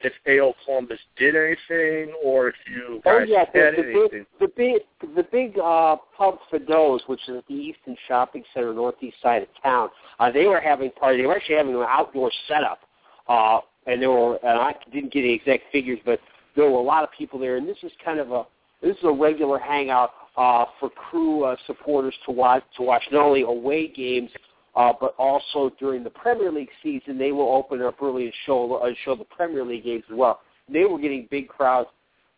if 0.00 0.12
AO 0.28 0.54
Columbus 0.64 0.98
did 1.16 1.34
anything 1.34 2.14
or 2.24 2.48
if 2.48 2.54
you 2.70 3.00
Oh 3.04 3.18
guys 3.18 3.28
yeah, 3.28 3.44
the, 3.52 3.58
had 3.60 3.74
the 3.74 3.78
anything. 3.78 4.08
big, 4.10 4.26
the 4.40 4.48
big, 4.56 5.16
the 5.16 5.22
big 5.24 5.58
uh, 5.58 5.96
pub 6.16 6.38
Fados, 6.52 7.00
which 7.06 7.20
is 7.28 7.38
at 7.38 7.46
the 7.48 7.54
Easton 7.54 7.96
Shopping 8.06 8.44
Center, 8.54 8.72
northeast 8.72 9.16
side 9.22 9.42
of 9.42 9.48
town. 9.62 9.88
Uh, 10.20 10.30
they 10.30 10.46
were 10.46 10.60
having 10.60 10.90
party. 10.92 11.20
They 11.20 11.26
were 11.26 11.36
actually 11.36 11.56
having 11.56 11.74
an 11.74 11.86
outdoor 11.88 12.30
setup, 12.46 12.80
uh, 13.28 13.60
and 13.86 14.00
there 14.00 14.10
were. 14.10 14.36
And 14.36 14.58
I 14.58 14.74
didn't 14.92 15.12
get 15.12 15.22
the 15.22 15.32
exact 15.32 15.64
figures, 15.72 15.98
but 16.04 16.20
there 16.54 16.64
were 16.70 16.78
a 16.78 16.82
lot 16.82 17.02
of 17.02 17.10
people 17.16 17.38
there. 17.38 17.56
And 17.56 17.68
this 17.68 17.78
is 17.82 17.92
kind 18.04 18.20
of 18.20 18.30
a 18.30 18.44
this 18.82 18.96
is 18.96 19.04
a 19.04 19.12
regular 19.12 19.58
hangout 19.58 20.12
uh, 20.36 20.66
for 20.78 20.90
crew 20.90 21.44
uh, 21.44 21.56
supporters 21.66 22.14
to 22.26 22.32
watch 22.32 22.62
to 22.76 22.82
watch 22.82 23.02
not 23.10 23.22
only 23.22 23.42
away 23.42 23.88
games 23.88 24.30
uh, 24.78 24.92
but 24.98 25.14
also 25.18 25.74
during 25.80 26.04
the 26.04 26.10
Premier 26.10 26.52
League 26.52 26.70
season, 26.84 27.18
they 27.18 27.32
will 27.32 27.52
open 27.52 27.82
up 27.82 27.96
early 28.00 28.26
and 28.26 28.32
show 28.46 28.74
uh, 28.76 28.88
show 29.04 29.16
the 29.16 29.24
Premier 29.24 29.64
League 29.64 29.82
games 29.82 30.04
as 30.08 30.16
well. 30.16 30.40
They 30.72 30.84
were 30.84 31.00
getting 31.00 31.26
big 31.32 31.48
crowds, 31.48 31.88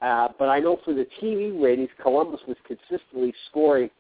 uh, 0.01 0.29
but 0.39 0.49
I 0.49 0.59
know 0.59 0.81
for 0.83 0.95
the 0.95 1.07
TV 1.23 1.63
ratings, 1.63 1.91
Columbus 2.03 2.41
was 2.49 2.57
consistently 2.67 3.35
scoring 3.51 3.91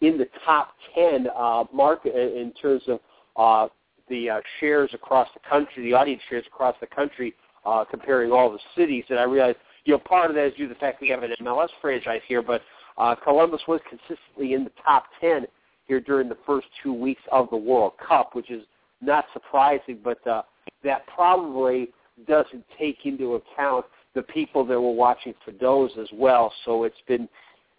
in 0.00 0.16
the 0.16 0.26
top 0.46 0.74
ten 0.94 1.26
uh, 1.36 1.64
market 1.74 2.14
in 2.14 2.52
terms 2.52 2.82
of 2.88 3.00
uh, 3.36 3.68
the 4.08 4.30
uh, 4.30 4.40
shares 4.58 4.88
across 4.94 5.28
the 5.34 5.40
country, 5.46 5.84
the 5.84 5.92
audience 5.92 6.22
shares 6.30 6.44
across 6.46 6.74
the 6.80 6.86
country, 6.86 7.34
uh, 7.66 7.84
comparing 7.84 8.32
all 8.32 8.50
the 8.50 8.58
cities. 8.74 9.04
And 9.10 9.18
I 9.18 9.24
realized, 9.24 9.58
you 9.84 9.92
know, 9.92 9.98
part 9.98 10.30
of 10.30 10.36
that 10.36 10.46
is 10.46 10.54
due 10.54 10.68
to 10.68 10.72
the 10.72 10.80
fact 10.80 11.02
we 11.02 11.08
have 11.10 11.22
an 11.22 11.34
MLS 11.42 11.68
franchise 11.82 12.22
here, 12.26 12.40
but 12.40 12.62
uh, 12.96 13.14
Columbus 13.14 13.60
was 13.68 13.80
consistently 13.90 14.54
in 14.54 14.64
the 14.64 14.72
top 14.86 15.04
ten 15.20 15.44
here 15.90 16.00
during 16.00 16.28
the 16.28 16.38
first 16.46 16.68
two 16.82 16.94
weeks 16.94 17.22
of 17.32 17.50
the 17.50 17.56
World 17.56 17.94
Cup, 18.06 18.36
which 18.36 18.48
is 18.48 18.62
not 19.00 19.24
surprising, 19.32 19.98
but 20.04 20.24
uh, 20.24 20.42
that 20.84 21.04
probably 21.08 21.88
doesn't 22.28 22.64
take 22.78 22.98
into 23.06 23.34
account 23.34 23.84
the 24.14 24.22
people 24.22 24.64
that 24.64 24.80
were 24.80 24.92
watching 24.92 25.34
Fados 25.44 25.98
as 25.98 26.06
well. 26.12 26.52
So 26.64 26.84
it's 26.84 26.94
been, 27.08 27.28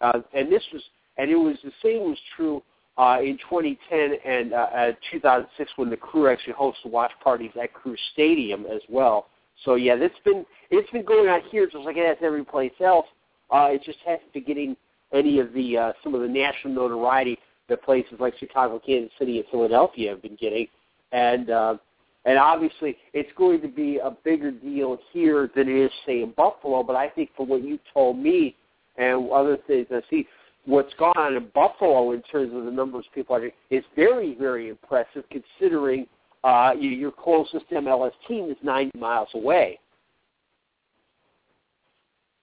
uh, 0.02 0.20
and 0.34 0.52
this 0.52 0.62
was, 0.74 0.82
and 1.16 1.30
it 1.30 1.36
was 1.36 1.56
the 1.64 1.72
same 1.82 2.02
was 2.02 2.18
true 2.36 2.62
uh, 2.98 3.18
in 3.22 3.38
2010 3.48 4.18
and 4.26 4.52
uh, 4.52 4.56
uh, 4.56 4.92
2006 5.10 5.70
when 5.76 5.88
the 5.88 5.96
crew 5.96 6.28
actually 6.28 6.52
hosted 6.52 6.90
watch 6.90 7.12
parties 7.24 7.50
at 7.60 7.72
Crew 7.72 7.96
Stadium 8.12 8.66
as 8.66 8.82
well. 8.90 9.28
So 9.64 9.76
yeah, 9.76 9.94
it's 9.96 10.14
been 10.22 10.44
it's 10.70 10.90
been 10.90 11.04
going 11.04 11.28
on 11.30 11.40
here 11.50 11.66
just 11.66 11.84
like 11.84 11.96
it 11.96 12.06
has 12.06 12.18
every 12.22 12.44
place 12.44 12.72
else. 12.84 13.06
Uh, 13.50 13.68
it 13.70 13.82
just 13.84 13.98
hasn't 14.04 14.32
been 14.34 14.44
getting 14.44 14.76
any 15.12 15.38
of 15.38 15.52
the 15.54 15.78
uh, 15.78 15.92
some 16.02 16.14
of 16.14 16.20
the 16.20 16.28
national 16.28 16.74
notoriety 16.74 17.38
that 17.68 17.82
places 17.82 18.14
like 18.18 18.36
Chicago, 18.38 18.80
Kansas 18.84 19.12
City, 19.18 19.38
and 19.38 19.46
Philadelphia 19.50 20.10
have 20.10 20.22
been 20.22 20.36
getting, 20.36 20.66
and 21.12 21.50
uh, 21.50 21.76
and 22.24 22.38
obviously 22.38 22.96
it's 23.12 23.30
going 23.36 23.60
to 23.60 23.68
be 23.68 23.98
a 23.98 24.10
bigger 24.24 24.50
deal 24.50 24.98
here 25.12 25.50
than 25.54 25.68
it 25.68 25.76
is 25.76 25.90
say 26.06 26.22
in 26.22 26.32
Buffalo. 26.36 26.82
But 26.82 26.96
I 26.96 27.08
think 27.08 27.30
from 27.36 27.48
what 27.48 27.62
you 27.62 27.78
told 27.92 28.18
me 28.18 28.56
and 28.96 29.30
other 29.30 29.58
things, 29.66 29.86
I 29.90 30.00
see 30.10 30.26
what's 30.64 30.92
gone 30.94 31.16
on 31.16 31.36
in 31.36 31.48
Buffalo 31.54 32.12
in 32.12 32.22
terms 32.22 32.54
of 32.54 32.64
the 32.64 32.70
numbers 32.70 33.04
of 33.06 33.14
people 33.14 33.34
watching 33.34 33.50
is 33.70 33.84
very 33.96 34.34
very 34.34 34.68
impressive 34.68 35.24
considering 35.30 36.06
uh, 36.44 36.72
you, 36.78 36.90
your 36.90 37.12
closest 37.12 37.68
MLS 37.70 38.12
team 38.26 38.50
is 38.50 38.56
90 38.62 38.98
miles 38.98 39.28
away. 39.34 39.78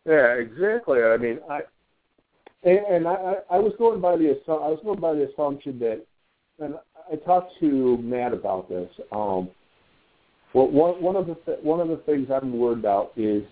Yeah, 0.06 0.36
exactly. 0.36 1.04
I 1.04 1.18
mean, 1.18 1.40
I 1.50 1.62
And, 2.64 2.80
and 2.80 3.08
I, 3.08 3.36
I 3.50 3.60
was 3.60 3.74
going 3.78 4.02
by 4.02 4.18
the 4.18 4.38
I 4.48 4.52
was 4.52 4.80
going 4.84 5.00
by 5.00 5.14
the 5.14 5.30
assumption 5.32 5.80
that, 5.80 6.06
and 6.60 6.76
I 7.12 7.16
talked 7.16 7.54
to 7.62 7.98
Matt 7.98 8.34
about 8.34 8.68
this. 8.68 8.90
Um, 9.12 9.50
well, 10.54 10.68
one 10.70 11.02
one 11.02 11.16
of 11.16 11.28
the 11.28 11.36
th- 11.46 11.60
one 11.62 11.80
of 11.80 11.88
the 11.88 11.98
things 12.06 12.28
I'm 12.30 12.58
worried 12.58 12.80
about 12.80 13.14
is 13.16 13.44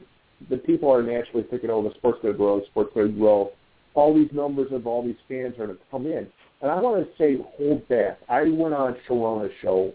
that 0.50 0.66
people 0.66 0.92
are 0.92 1.02
naturally 1.02 1.46
thinking, 1.50 1.70
"Oh, 1.70 1.82
the 1.84 1.94
sport's 1.96 2.22
going 2.22 2.34
to 2.34 2.38
grow, 2.38 2.60
the 2.60 2.66
sport's 2.68 2.94
going 2.94 3.14
to 3.14 3.20
grow." 3.20 3.52
All 3.94 4.14
these 4.14 4.32
numbers 4.32 4.72
of 4.72 4.86
all 4.86 5.04
these 5.04 5.16
fans 5.28 5.54
are 5.58 5.68
going 5.68 5.78
to 5.78 5.84
come 5.90 6.06
in, 6.06 6.28
and 6.62 6.70
I 6.70 6.80
want 6.80 7.04
to 7.04 7.18
say, 7.18 7.38
hold 7.58 7.88
back. 7.88 8.20
I 8.30 8.44
went 8.44 8.74
on 8.74 8.96
Sharona's 9.08 9.52
show 9.62 9.92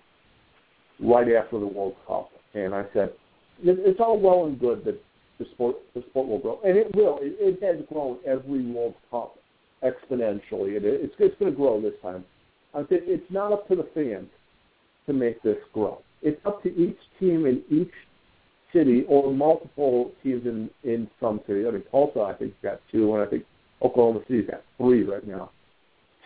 right 1.01 1.31
after 1.33 1.61
the 1.61 1.67
World 1.67 1.95
Cup, 2.07 2.31
and 2.55 2.75
I 2.75 2.85
said, 2.93 3.13
"It's 3.63 4.01
all 4.01 4.19
well 4.19 4.47
and 4.47 4.59
good 4.59 4.85
that 4.85 5.01
the 5.43 5.51
sport 5.55 5.77
the 5.95 6.03
sport 6.11 6.29
will 6.29 6.39
grow, 6.39 6.61
and 6.65 6.77
it 6.77 6.95
will. 6.95 7.19
It, 7.21 7.37
it 7.39 7.63
has 7.63 7.85
grown 7.89 8.19
every 8.27 8.65
World 8.67 8.95
Cup 9.11 9.37
exponentially. 9.83 10.77
It, 10.77 10.85
it's 10.85 11.15
it's 11.19 11.39
going 11.39 11.51
to 11.51 11.57
grow 11.57 11.81
this 11.81 11.95
time. 12.03 12.25
I 12.75 12.81
said 12.89 13.01
it's 13.03 13.31
not 13.31 13.53
up 13.53 13.69
to 13.69 13.77
the 13.77 13.89
fans 13.95 14.29
to 15.07 15.13
make 15.13 15.43
this 15.43 15.59
grow. 15.73 16.01
It's 16.23 16.41
up 16.47 16.63
to 16.63 16.69
each 16.77 16.99
team 17.19 17.47
in 17.47 17.63
each 17.71 17.93
city 18.73 19.05
or 19.09 19.33
multiple 19.33 20.13
teams 20.23 20.47
in 20.47 20.71
in 20.85 21.09
some 21.21 21.41
cities. 21.47 21.67
I 21.69 21.73
mean, 21.73 21.85
Tulsa 21.91 22.21
I 22.21 22.35
think 22.35 22.55
got 22.63 22.81
two, 22.91 23.15
and 23.15 23.23
I 23.23 23.27
think 23.27 23.45
Oklahoma 23.83 24.21
City's 24.29 24.49
got 24.49 24.63
three 24.79 25.03
right 25.03 25.27
now. 25.27 25.51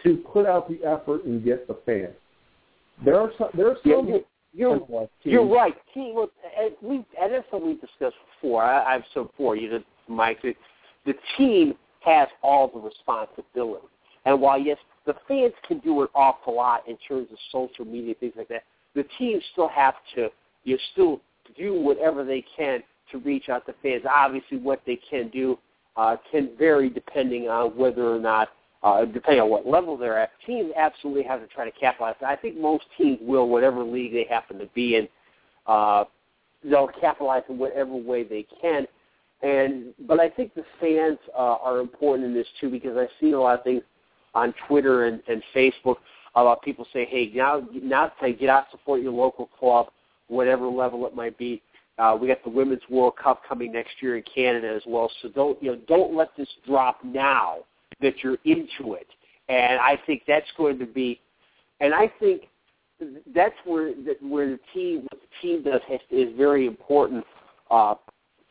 To 0.05 0.17
put 0.33 0.47
out 0.47 0.69
the 0.69 0.87
effort 0.87 1.25
and 1.25 1.43
get 1.45 1.67
the 1.67 1.79
fans. 1.87 2.15
There 3.05 3.19
are 3.19 3.31
some. 3.39 3.49
There 3.55 3.69
are 3.69 3.77
some. 3.83 4.09
Yeah, 4.09 4.19
you're, 4.53 4.81
you're 5.23 5.47
right. 5.47 5.75
Team, 5.93 6.15
look, 6.15 6.33
we 6.81 7.05
and 7.21 7.33
that's 7.33 7.47
what 7.51 7.63
we 7.63 7.75
discussed 7.75 8.17
before. 8.41 8.63
I, 8.63 8.95
I've 8.95 9.05
said 9.13 9.25
before, 9.25 9.57
you 9.57 9.71
know, 9.71 9.83
Mike, 10.09 10.41
the, 10.43 10.55
the 11.05 11.15
team 11.37 11.75
has 12.01 12.29
all 12.43 12.69
the 12.69 12.81
responsibility. 12.81 13.87
And 14.25 14.41
while 14.41 14.59
yes, 14.59 14.79
the 15.05 15.15
fans 15.29 15.53
can 15.67 15.79
do 15.81 16.03
an 16.03 16.09
awful 16.15 16.57
lot 16.57 16.89
in 16.89 16.97
terms 17.09 17.29
of 17.31 17.39
social 17.53 17.85
media 17.85 18.15
things 18.19 18.35
like 18.37 18.49
that, 18.49 18.65
the 18.95 19.05
teams 19.19 19.43
still 19.53 19.69
have 19.69 19.95
to 20.15 20.29
you 20.65 20.79
still 20.93 21.21
do 21.57 21.81
whatever 21.81 22.25
they 22.25 22.45
can 22.57 22.83
to 23.13 23.19
reach 23.19 23.49
out 23.49 23.65
to 23.67 23.75
fans. 23.83 24.03
Obviously, 24.13 24.59
what 24.59 24.83
they 24.87 24.99
can 25.09 25.29
do 25.29 25.59
uh, 25.97 26.17
can 26.31 26.51
vary 26.59 26.91
depending 26.91 27.49
on 27.49 27.77
whether 27.77 28.15
or 28.15 28.19
not 28.19 28.49
uh, 28.83 29.05
depending 29.05 29.41
on 29.41 29.51
what 29.51 29.67
level 29.67 29.97
they're 29.97 30.19
at, 30.19 30.31
teams 30.47 30.71
absolutely 30.77 31.23
have 31.23 31.41
to 31.41 31.47
try 31.47 31.65
to 31.65 31.79
capitalize. 31.79 32.15
I 32.27 32.37
think 32.37 32.59
most 32.59 32.85
teams 32.97 33.19
will, 33.21 33.49
whatever 33.49 33.83
league 33.83 34.13
they 34.13 34.27
happen 34.29 34.59
to 34.59 34.67
be 34.75 34.97
in, 34.97 35.09
uh, 35.67 36.05
they'll 36.65 36.91
capitalize 37.01 37.43
in 37.49 37.59
whatever 37.59 37.95
way 37.97 38.23
they 38.23 38.47
can. 38.61 38.87
And 39.43 39.93
but 40.07 40.19
I 40.19 40.31
think 40.31 40.55
the 40.55 40.65
fans 40.81 41.19
uh, 41.37 41.57
are 41.63 41.81
important 41.81 42.27
in 42.27 42.35
this 42.35 42.47
too 42.61 42.71
because 42.71 42.97
I've 42.97 43.09
seen 43.21 43.35
a 43.35 43.41
lot 43.41 43.59
of 43.59 43.65
things 43.65 43.83
on 44.35 44.55
Twitter 44.67 45.07
and, 45.07 45.23
and 45.29 45.43
Facebook 45.55 45.97
about 46.35 46.63
people 46.63 46.87
say, 46.93 47.05
"Hey, 47.05 47.31
now 47.35 47.63
now 47.73 48.11
get 48.21 48.49
out 48.49 48.65
support 48.71 49.03
your 49.03 49.13
local 49.13 49.47
club, 49.59 49.89
whatever 50.29 50.67
level 50.67 51.07
it 51.07 51.15
might 51.15 51.37
be." 51.37 51.63
Uh, 51.99 52.17
we 52.19 52.29
got 52.29 52.43
the 52.45 52.51
Women's 52.51 52.83
World 52.91 53.15
Cup 53.23 53.43
coming 53.47 53.73
next 53.73 54.03
year 54.03 54.17
in 54.17 54.23
Canada 54.23 54.73
as 54.75 54.83
well, 54.87 55.11
so 55.23 55.29
don't 55.29 55.63
you 55.63 55.73
know 55.73 55.81
don't 55.87 56.15
let 56.15 56.31
this 56.37 56.49
drop 56.67 56.99
now 57.05 57.59
that 58.01 58.15
you're 58.23 58.39
into 58.45 58.95
it. 58.95 59.07
And 59.49 59.81
I 59.81 59.99
think 60.07 60.23
that's 60.27 60.47
going 60.57 60.79
to 60.79 60.87
be, 60.87 61.21
and 61.81 61.95
I 61.95 62.11
think 62.19 62.43
that's 63.35 63.55
where 63.65 63.93
that 64.07 64.23
where 64.23 64.49
the 64.51 64.59
team 64.73 65.07
what 65.11 65.21
the 65.21 65.47
team 65.47 65.63
does 65.63 65.81
has, 65.89 66.01
is 66.11 66.29
very 66.37 66.67
important. 66.67 67.25
Uh, 67.71 67.95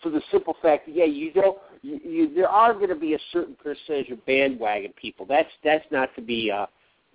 for 0.02 0.10
the 0.10 0.22
simple 0.32 0.56
fact, 0.62 0.86
that, 0.86 0.96
yeah, 0.96 1.06
you 1.06 1.32
don't. 1.34 1.58
You, 1.82 2.00
you, 2.04 2.36
there 2.36 2.48
are 2.48 2.74
going 2.74 2.90
to 2.90 2.96
be 2.96 3.14
a 3.14 3.20
certain 3.32 3.56
percentage 3.56 4.10
of 4.12 4.26
bandwagon 4.26 4.94
people. 5.00 5.26
That's 5.26 5.50
that's 5.64 5.86
not 5.92 6.14
to 6.16 6.22
be. 6.22 6.52
Uh, 6.52 6.68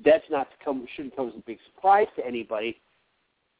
that's 0.05 0.25
not 0.31 0.51
to 0.51 0.65
come. 0.65 0.87
Shouldn't 0.97 1.17
come 1.17 1.29
as 1.29 1.35
a 1.35 1.43
big 1.47 1.59
surprise 1.75 2.09
to 2.17 2.27
anybody. 2.27 2.81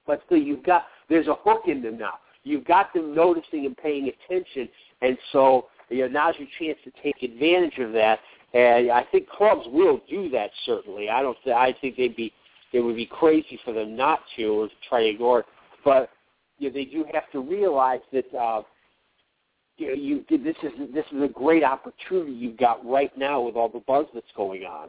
But 0.07 0.23
still, 0.27 0.39
you've 0.39 0.65
got 0.65 0.87
there's 1.09 1.29
a 1.29 1.37
hook 1.45 1.63
in 1.67 1.83
them 1.83 1.99
now. 1.99 2.15
You've 2.43 2.65
got 2.65 2.93
them 2.93 3.15
noticing 3.15 3.67
and 3.67 3.77
paying 3.77 4.11
attention, 4.11 4.69
and 5.03 5.17
so 5.33 5.67
you 5.91 6.01
know 6.01 6.09
now's 6.09 6.35
your 6.39 6.49
chance 6.59 6.79
to 6.85 7.03
take 7.03 7.23
advantage 7.23 7.79
of 7.79 7.93
that. 7.93 8.19
And 8.53 8.91
I 8.91 9.05
think 9.13 9.29
clubs 9.29 9.67
will 9.69 10.01
do 10.09 10.29
that. 10.31 10.51
Certainly, 10.67 11.09
I 11.09 11.23
don't. 11.23 11.37
I 11.47 11.75
think 11.81 11.97
they'd 11.97 12.17
be. 12.17 12.33
It 12.73 12.81
would 12.81 12.97
be 12.97 13.07
crazy 13.07 13.59
for 13.65 13.73
them 13.73 13.97
not 13.97 14.21
to 14.37 14.69
try 14.89 15.03
to 15.03 15.09
ignore 15.09 15.41
it. 15.41 15.47
But 15.85 16.11
you 16.59 16.69
know, 16.69 16.75
they 16.75 16.85
do 16.85 17.05
have 17.13 17.31
to 17.33 17.41
realize 17.41 18.01
that 18.13 18.33
uh, 18.35 18.63
you, 19.77 20.25
you 20.29 20.39
this 20.39 20.57
is 20.63 20.73
this 20.93 21.05
is 21.13 21.23
a 21.23 21.29
great 21.29 21.63
opportunity 21.63 22.33
you've 22.33 22.57
got 22.57 22.85
right 22.85 23.17
now 23.17 23.41
with 23.41 23.57
all 23.57 23.69
the 23.69 23.83
buzz 23.87 24.07
that's 24.15 24.27
going 24.37 24.65
on. 24.65 24.89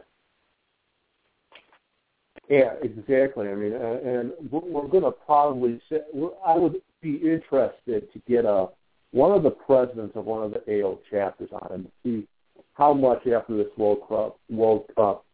Yeah, 2.50 2.74
exactly. 2.82 3.48
I 3.48 3.56
mean, 3.56 3.74
uh, 3.74 4.00
and 4.04 4.32
we're 4.52 4.88
going 4.88 5.04
to 5.04 5.12
probably. 5.12 5.80
Say, 5.90 6.00
I 6.46 6.58
would 6.58 6.82
be 7.02 7.16
interested 7.18 8.12
to 8.12 8.22
get 8.28 8.46
a 8.46 8.68
one 9.12 9.32
of 9.32 9.44
the 9.44 9.52
presidents 9.52 10.16
of 10.16 10.26
one 10.26 10.44
of 10.44 10.52
the 10.52 10.84
AO 10.84 11.00
chapters 11.10 11.50
on 11.54 11.70
and 11.72 11.92
see 12.04 12.28
how 12.74 12.94
much 12.94 13.28
after 13.28 13.58
this 13.58 13.68
World 13.78 14.00
Cup, 14.08 14.40
World 14.50 14.86
Cup 14.96 15.26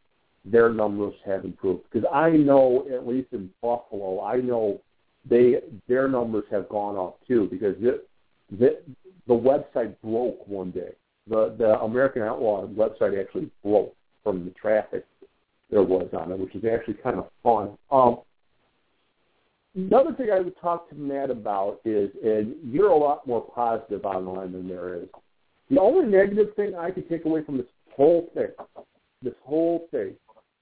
their 0.46 0.70
numbers 0.70 1.14
have 1.26 1.44
improved. 1.44 1.84
Because 1.92 2.08
I 2.14 2.30
know, 2.32 2.86
at 2.94 3.08
least 3.08 3.34
in 3.34 3.50
Buffalo, 3.62 4.24
I 4.24 4.38
know 4.38 4.82
they 5.30 5.62
their 5.88 6.08
numbers 6.08 6.46
have 6.52 6.70
gone 6.70 6.98
up 6.98 7.20
too. 7.28 7.48
Because 7.52 7.76
it, 7.82 8.08
the 8.52 8.80
the 9.28 9.34
website 9.34 9.96
broke 10.02 10.48
one 10.48 10.72
day. 10.72 10.94
The 11.28 11.56
the 11.58 11.80
American 11.82 12.22
Outlaw 12.22 12.66
website 12.68 13.20
actually 13.20 13.50
broke 13.64 13.94
from 14.24 14.46
the 14.46 14.52
traffic 14.52 15.06
there 15.70 15.84
was 15.84 16.08
on 16.14 16.32
it, 16.32 16.40
which 16.40 16.56
is 16.56 16.64
actually 16.66 16.96
kind 16.96 17.18
of 17.18 17.28
fun. 17.44 17.78
Um, 17.92 18.20
another 19.76 20.14
thing 20.14 20.30
I 20.32 20.40
would 20.40 20.60
talk 20.62 20.90
to 20.90 20.96
Matt 20.96 21.30
about 21.30 21.82
is, 21.84 22.10
and 22.24 22.56
you're 22.64 22.90
a 22.90 22.98
lot 22.98 23.28
more 23.28 23.42
positive 23.42 24.06
online 24.06 24.54
than 24.54 24.68
there 24.68 24.96
is. 24.96 25.10
The 25.70 25.80
only 25.82 26.05
negative 26.05 26.55
thing 26.55 26.76
I 26.76 26.91
could 26.91 27.09
take 27.09 27.26
away 27.26 27.43
from 27.43 27.57
this 27.57 27.65
whole 27.95 28.30
thing, 28.34 28.49
this 29.22 29.34
whole 29.43 29.88
thing, 29.91 30.13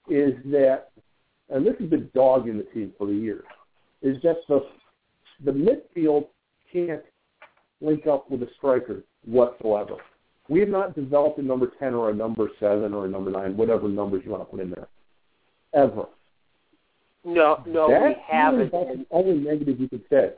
is 0.09 0.33
that, 0.45 0.89
and 1.49 1.65
this 1.65 1.75
has 1.79 1.89
been 1.89 2.09
dogging 2.15 2.57
the 2.57 2.63
team 2.63 2.91
for 2.97 3.07
the 3.07 3.13
years, 3.13 3.43
is 4.01 4.21
that 4.23 4.37
the 4.47 4.65
the 5.43 5.51
midfield 5.51 6.27
can't 6.71 7.03
link 7.81 8.07
up 8.07 8.31
with 8.31 8.41
a 8.41 8.47
striker 8.57 9.03
whatsoever. 9.25 9.97
We 10.47 10.59
have 10.61 10.69
not 10.69 10.95
developed 10.95 11.39
a 11.39 11.41
number 11.41 11.71
ten 11.79 11.93
or 11.93 12.09
a 12.09 12.13
number 12.13 12.49
seven 12.59 12.93
or 12.93 13.05
a 13.05 13.09
number 13.09 13.31
nine, 13.31 13.57
whatever 13.57 13.87
numbers 13.87 14.21
you 14.25 14.31
want 14.31 14.43
to 14.43 14.45
put 14.45 14.59
in 14.59 14.69
there, 14.69 14.87
ever. 15.73 16.05
No, 17.23 17.63
no, 17.65 17.89
That's 17.89 18.15
we 18.15 18.21
haven't. 18.27 18.71
That's 18.71 18.97
the 18.97 19.05
only 19.11 19.37
negative 19.37 19.79
you 19.79 19.89
could 19.89 20.03
say. 20.09 20.33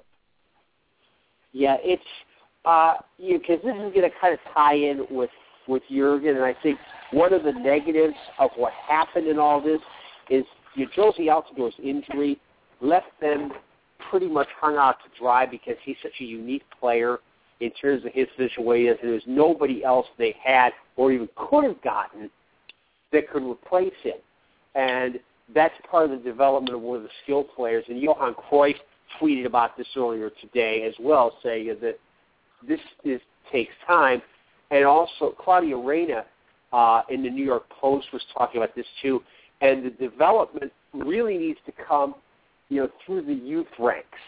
Yeah, 1.51 1.75
it's 1.81 2.03
uh, 2.67 2.95
because 3.17 3.59
this 3.63 3.73
is 3.75 3.93
going 3.93 4.01
to 4.01 4.11
kind 4.19 4.33
of 4.33 4.39
tie 4.53 4.75
in 4.75 5.05
with 5.09 5.29
with 5.67 5.83
Jurgen, 5.89 6.35
and 6.35 6.45
I 6.45 6.55
think 6.63 6.77
one 7.11 7.33
of 7.33 7.43
the 7.43 7.51
negatives 7.51 8.15
of 8.39 8.51
what 8.55 8.71
happened 8.73 9.27
in 9.27 9.37
all 9.37 9.61
this 9.61 9.81
is 10.29 10.45
you 10.75 10.85
know, 10.85 10.91
Jozy 10.95 11.27
Altidore's 11.27 11.75
injury 11.83 12.39
left 12.79 13.07
them 13.19 13.51
pretty 14.09 14.27
much 14.27 14.47
hung 14.59 14.77
out 14.77 14.97
to 15.03 15.19
dry 15.19 15.45
because 15.45 15.75
he's 15.83 15.97
such 16.01 16.13
a 16.21 16.23
unique 16.23 16.63
player 16.79 17.19
in 17.59 17.71
terms 17.71 18.05
of 18.05 18.13
his 18.13 18.27
situation. 18.37 18.97
There's 19.01 19.23
nobody 19.27 19.83
else 19.83 20.05
they 20.17 20.35
had 20.41 20.71
or 20.95 21.11
even 21.11 21.27
could 21.35 21.65
have 21.65 21.81
gotten 21.81 22.29
that 23.11 23.29
could 23.29 23.43
replace 23.43 23.93
him. 24.03 24.17
And 24.75 25.19
that's 25.53 25.73
part 25.89 26.11
of 26.11 26.11
the 26.11 26.29
development 26.29 26.75
of 26.75 26.81
one 26.81 26.97
of 26.97 27.03
the 27.03 27.09
skill 27.23 27.43
players. 27.43 27.83
And 27.89 27.99
Johan 27.99 28.35
Cruyff 28.35 28.75
tweeted 29.19 29.45
about 29.45 29.77
this 29.77 29.87
earlier 29.97 30.29
today 30.41 30.83
as 30.83 30.93
well, 30.99 31.33
saying 31.43 31.75
that 31.81 31.97
this 32.67 32.79
is, 33.03 33.21
takes 33.51 33.73
time. 33.85 34.21
And 34.71 34.85
also, 34.85 35.35
Claudio 35.39 35.81
Reyna 35.81 36.25
uh, 36.73 37.01
in 37.09 37.23
the 37.23 37.29
New 37.29 37.45
York 37.45 37.69
Post 37.69 38.07
was 38.13 38.21
talking 38.33 38.61
about 38.61 38.75
this 38.75 38.85
too. 39.01 39.21
And 39.61 39.85
the 39.85 39.89
development 39.91 40.71
really 40.93 41.37
needs 41.37 41.59
to 41.65 41.73
come, 41.87 42.15
you 42.69 42.81
know, 42.81 42.89
through 43.05 43.23
the 43.23 43.33
youth 43.33 43.67
ranks. 43.79 44.19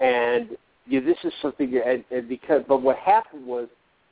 And 0.00 0.56
you 0.86 1.00
know, 1.00 1.06
this 1.06 1.18
is 1.24 1.32
something, 1.42 1.80
and, 1.84 2.04
and 2.10 2.28
because, 2.28 2.62
but 2.68 2.82
what 2.82 2.96
happened 2.96 3.46
was, 3.46 3.68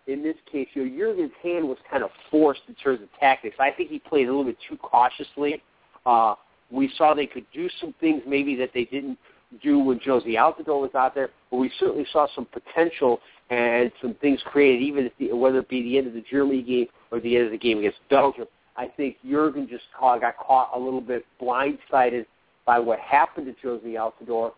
in 0.07 0.23
this 0.23 0.37
case, 0.51 0.69
you 0.75 0.85
know, 0.85 0.97
Jurgen's 0.97 1.33
hand 1.43 1.67
was 1.67 1.79
kind 1.91 2.03
of 2.03 2.11
forced 2.31 2.61
in 2.69 2.75
terms 2.75 3.01
of 3.01 3.09
tactics. 3.19 3.57
I 3.59 3.71
think 3.71 3.89
he 3.91 3.99
played 3.99 4.27
a 4.27 4.31
little 4.31 4.45
bit 4.45 4.59
too 4.69 4.77
cautiously. 4.77 5.63
Uh, 6.05 6.35
we 6.71 6.93
saw 6.97 7.15
they 7.15 7.27
could 7.27 7.47
do 7.55 7.69
some 7.81 7.95
things 8.01 8.23
maybe 8.27 8.55
that 8.57 8.71
they 8.75 8.85
didn't 8.85 9.19
do 9.63 9.79
when 9.79 10.01
Jozy 10.01 10.35
Altidore 10.35 10.81
was 10.81 10.95
out 10.95 11.15
there, 11.15 11.31
but 11.51 11.57
we 11.57 11.71
certainly 11.79 12.07
saw 12.13 12.27
some 12.35 12.47
potential 12.47 13.21
and 13.51 13.93
some 14.01 14.15
things 14.15 14.41
created, 14.47 14.83
even 14.83 15.11
the, 15.19 15.33
whether 15.33 15.59
it 15.59 15.69
be 15.69 15.83
the 15.83 15.99
end 15.99 16.07
of 16.07 16.15
the 16.15 16.25
Germany 16.31 16.63
game 16.63 16.87
or 17.11 17.21
the 17.21 17.37
end 17.37 17.47
of 17.47 17.53
the 17.53 17.59
game 17.59 17.79
against 17.79 17.99
Belgium. 18.09 18.47
I 18.77 18.89
think 18.89 19.17
Jurgen 19.29 19.69
just 19.69 19.85
caught, 19.99 20.21
got 20.21 20.37
caught 20.37 20.71
a 20.75 20.79
little 20.79 21.01
bit 21.01 21.25
blindsided 21.41 22.27
by 22.67 22.79
what 22.79 22.99
happened 22.99 23.55
to 23.63 23.67
Jozy 23.67 23.95
Altidore. 23.95 24.53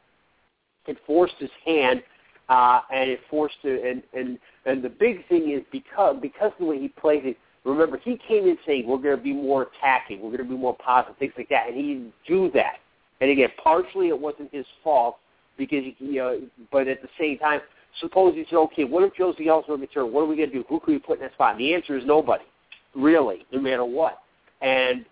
It 0.87 0.97
forced 1.07 1.34
his 1.39 1.51
hand, 1.64 2.03
uh, 2.49 2.80
and 2.93 3.11
it 3.11 3.20
forced 3.28 3.57
it. 3.64 3.84
And 3.84 4.03
and 4.18 4.39
and 4.64 4.82
the 4.82 4.89
big 4.89 5.26
thing 5.28 5.51
is 5.51 5.62
because 5.72 6.16
because 6.22 6.53
of 6.53 6.59
the 6.61 6.64
way 6.64 6.78
he 6.80 6.89
played 6.89 7.26
it, 7.26 7.37
Remember, 7.66 7.99
he 7.99 8.16
came 8.28 8.45
in 8.45 8.57
saying 8.64 8.87
we're 8.87 8.99
going 8.99 9.16
to 9.16 9.22
be 9.22 9.32
more 9.32 9.66
attacking, 9.74 10.20
we're 10.20 10.30
going 10.37 10.49
to 10.49 10.55
be 10.55 10.57
more 10.57 10.76
positive, 10.76 11.18
things 11.18 11.32
like 11.37 11.49
that, 11.49 11.66
and 11.66 11.76
he 11.76 11.95
didn't 11.95 12.12
do 12.26 12.49
that. 12.53 12.76
And 13.20 13.28
again, 13.28 13.49
partially 13.61 14.09
it 14.09 14.18
wasn't 14.18 14.55
his 14.55 14.64
fault 14.84 15.16
because 15.59 15.82
you 15.99 16.14
know, 16.14 16.41
but 16.70 16.87
at 16.87 17.03
the 17.03 17.09
same 17.18 17.39
time, 17.39 17.61
suppose 18.01 18.34
you 18.36 18.44
say, 18.51 18.57
okay, 18.57 18.84
what 18.84 19.03
if 19.03 19.14
Jozy 19.14 19.49
Ellsworth 19.49 19.80
return? 19.80 20.12
What 20.12 20.22
are 20.22 20.26
we 20.26 20.36
going 20.36 20.51
to 20.51 20.55
do? 20.55 20.64
Who 20.68 20.80
can 20.80 20.94
we 20.94 20.99
put 20.99 21.18
in 21.18 21.24
that 21.24 21.32
spot? 21.34 21.59
The 21.59 21.74
answer 21.74 21.97
is 21.97 22.05
nobody, 22.05 22.44
really, 22.94 23.47
no 23.53 23.61
matter 23.61 23.84
what. 23.84 24.18
And 24.61 25.05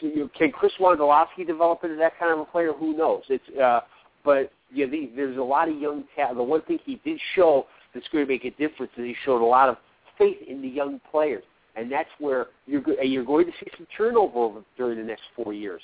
so 0.00 0.06
you, 0.06 0.30
can 0.36 0.50
Chris 0.50 0.72
Wondolowski 0.80 1.46
develop 1.46 1.84
into 1.84 1.96
that 1.96 2.18
kind 2.18 2.32
of 2.32 2.40
a 2.40 2.44
player? 2.44 2.72
Who 2.72 2.96
knows? 2.96 3.22
It's 3.28 3.58
uh, 3.58 3.80
but 4.24 4.50
yeah, 4.72 4.86
the, 4.86 5.10
there's 5.14 5.36
a 5.36 5.42
lot 5.42 5.68
of 5.68 5.78
young 5.78 6.04
talent. 6.16 6.38
The 6.38 6.42
one 6.42 6.62
thing 6.62 6.78
he 6.84 7.00
did 7.04 7.20
show 7.34 7.66
that's 7.92 8.08
going 8.08 8.24
to 8.26 8.32
make 8.32 8.44
a 8.44 8.50
difference 8.52 8.92
is 8.96 9.04
he 9.04 9.14
showed 9.24 9.42
a 9.42 9.46
lot 9.46 9.68
of 9.68 9.76
faith 10.18 10.38
in 10.48 10.62
the 10.62 10.68
young 10.68 11.00
players, 11.10 11.44
and 11.76 11.92
that's 11.92 12.08
where 12.18 12.46
you're 12.66 12.82
you're 13.02 13.24
going 13.24 13.46
to 13.46 13.52
see 13.60 13.70
some 13.76 13.86
turnover 13.96 14.62
during 14.76 14.98
the 14.98 15.04
next 15.04 15.24
four 15.36 15.52
years. 15.52 15.82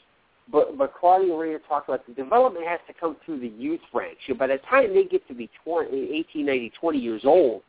But 0.50 0.76
but 0.78 0.94
Claudio 0.94 1.36
Reyna 1.36 1.58
talked 1.68 1.88
about 1.88 2.06
the 2.06 2.14
development 2.14 2.66
has 2.66 2.80
to 2.86 2.94
come 2.94 3.16
through 3.24 3.40
the 3.40 3.48
youth 3.48 3.80
ranks. 3.92 4.20
You 4.26 4.34
know, 4.34 4.38
by 4.38 4.48
the 4.48 4.58
time 4.68 4.94
they 4.94 5.04
get 5.04 5.26
to 5.28 5.34
be 5.34 5.50
20, 5.64 5.90
18, 6.30 6.46
19, 6.46 6.70
20 6.80 6.98
years 6.98 7.22
old, 7.24 7.62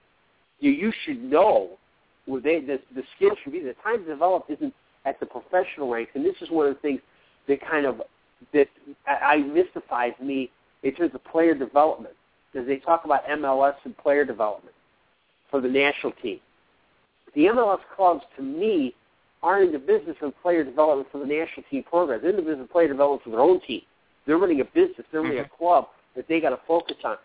you 0.60 0.72
you 0.72 0.92
should 1.06 1.22
know 1.24 1.78
where 2.26 2.42
they 2.42 2.60
the 2.60 2.80
the 2.96 3.04
skill 3.16 3.32
should 3.44 3.54
be. 3.54 3.60
The 3.60 3.76
time 3.84 4.06
developed 4.06 4.50
isn't 4.50 4.74
at 5.06 5.20
the 5.20 5.26
professional 5.26 5.90
ranks, 5.90 6.12
and 6.16 6.26
this 6.26 6.36
is 6.42 6.50
one 6.50 6.68
of 6.68 6.76
the 6.76 6.80
things 6.80 7.02
that 7.48 7.60
kind 7.68 7.86
of 7.86 8.02
that 8.54 8.68
I, 9.08 9.12
I 9.12 9.38
mystifies 9.38 10.14
me 10.22 10.50
in 10.84 10.96
terms 10.96 11.12
of 11.14 11.24
player 11.26 11.54
development 11.54 12.16
because 12.52 12.68
they 12.68 12.78
talk 12.78 13.06
about 13.06 13.26
MLS 13.26 13.76
and 13.86 13.98
player 13.98 14.26
development 14.26 14.76
for 15.50 15.62
the 15.62 15.68
national 15.68 16.14
team. 16.24 16.40
The 17.36 17.46
MLS 17.46 17.80
clubs, 17.96 18.24
to 18.38 18.44
me, 18.44 18.94
aren't 19.44 19.68
in 19.68 19.72
the 19.74 19.80
business 19.80 20.16
of 20.22 20.34
player 20.42 20.64
development 20.64 21.08
for 21.12 21.20
the 21.20 21.26
national 21.26 21.64
team 21.70 21.84
program. 21.84 22.20
They're 22.22 22.32
in 22.32 22.36
the 22.38 22.42
business 22.42 22.66
of 22.66 22.72
player 22.72 22.88
development 22.88 23.24
for 23.24 23.30
their 23.32 23.40
own 23.40 23.60
team. 23.62 23.82
They're 24.26 24.38
running 24.38 24.62
a 24.62 24.66
business. 24.66 25.06
They're 25.12 25.22
running 25.22 25.38
mm-hmm. 25.38 25.54
a 25.54 25.58
club 25.58 25.88
that 26.16 26.28
they 26.28 26.40
got 26.40 26.52
to 26.52 26.60
focus 26.68 26.98
on. 27.04 27.18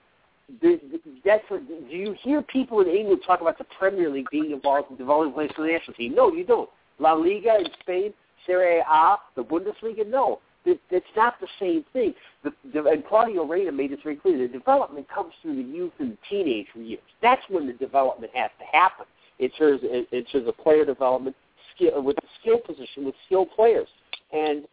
That's 1.24 1.42
what, 1.48 1.66
do 1.68 1.96
you 1.96 2.14
hear 2.22 2.40
people 2.40 2.80
in 2.80 2.88
England 2.88 3.22
talk 3.26 3.40
about 3.40 3.58
the 3.58 3.66
Premier 3.78 4.08
League 4.08 4.28
being 4.30 4.52
involved 4.52 4.90
in 4.90 4.96
developing 4.96 5.32
players 5.32 5.50
for 5.56 5.62
the 5.66 5.72
national 5.72 5.94
team? 5.94 6.14
No, 6.14 6.32
you 6.32 6.44
don't. 6.44 6.70
La 6.98 7.12
Liga 7.12 7.56
in 7.58 7.66
Spain, 7.80 8.14
Serie 8.46 8.78
A, 8.78 9.16
the 9.34 9.42
Bundesliga, 9.42 10.06
no. 10.08 10.38
It's 10.64 11.06
not 11.16 11.34
the 11.40 11.46
same 11.60 11.84
thing. 11.92 12.14
The, 12.42 12.52
the, 12.72 12.84
and 12.86 13.06
Claudio 13.06 13.44
Reyna 13.44 13.70
made 13.70 13.92
it 13.92 14.00
very 14.02 14.16
clear. 14.16 14.38
The 14.38 14.52
development 14.52 15.08
comes 15.08 15.32
through 15.42 15.56
the 15.56 15.68
youth 15.68 15.92
and 15.98 16.12
the 16.12 16.18
teenage 16.28 16.66
years. 16.74 17.00
That's 17.22 17.42
when 17.48 17.66
the 17.66 17.72
development 17.74 18.32
has 18.34 18.50
to 18.58 18.64
happen 18.76 19.06
in 19.38 19.50
terms 19.50 19.82
of, 19.84 19.90
in 19.90 20.24
terms 20.24 20.48
of 20.48 20.56
player 20.58 20.84
development, 20.84 21.36
skill 21.76 22.02
with 22.02 22.16
the 22.16 22.28
skill 22.40 22.58
position 22.58 23.04
with 23.04 23.14
skilled 23.26 23.48
players. 23.54 23.88
And 24.32 24.64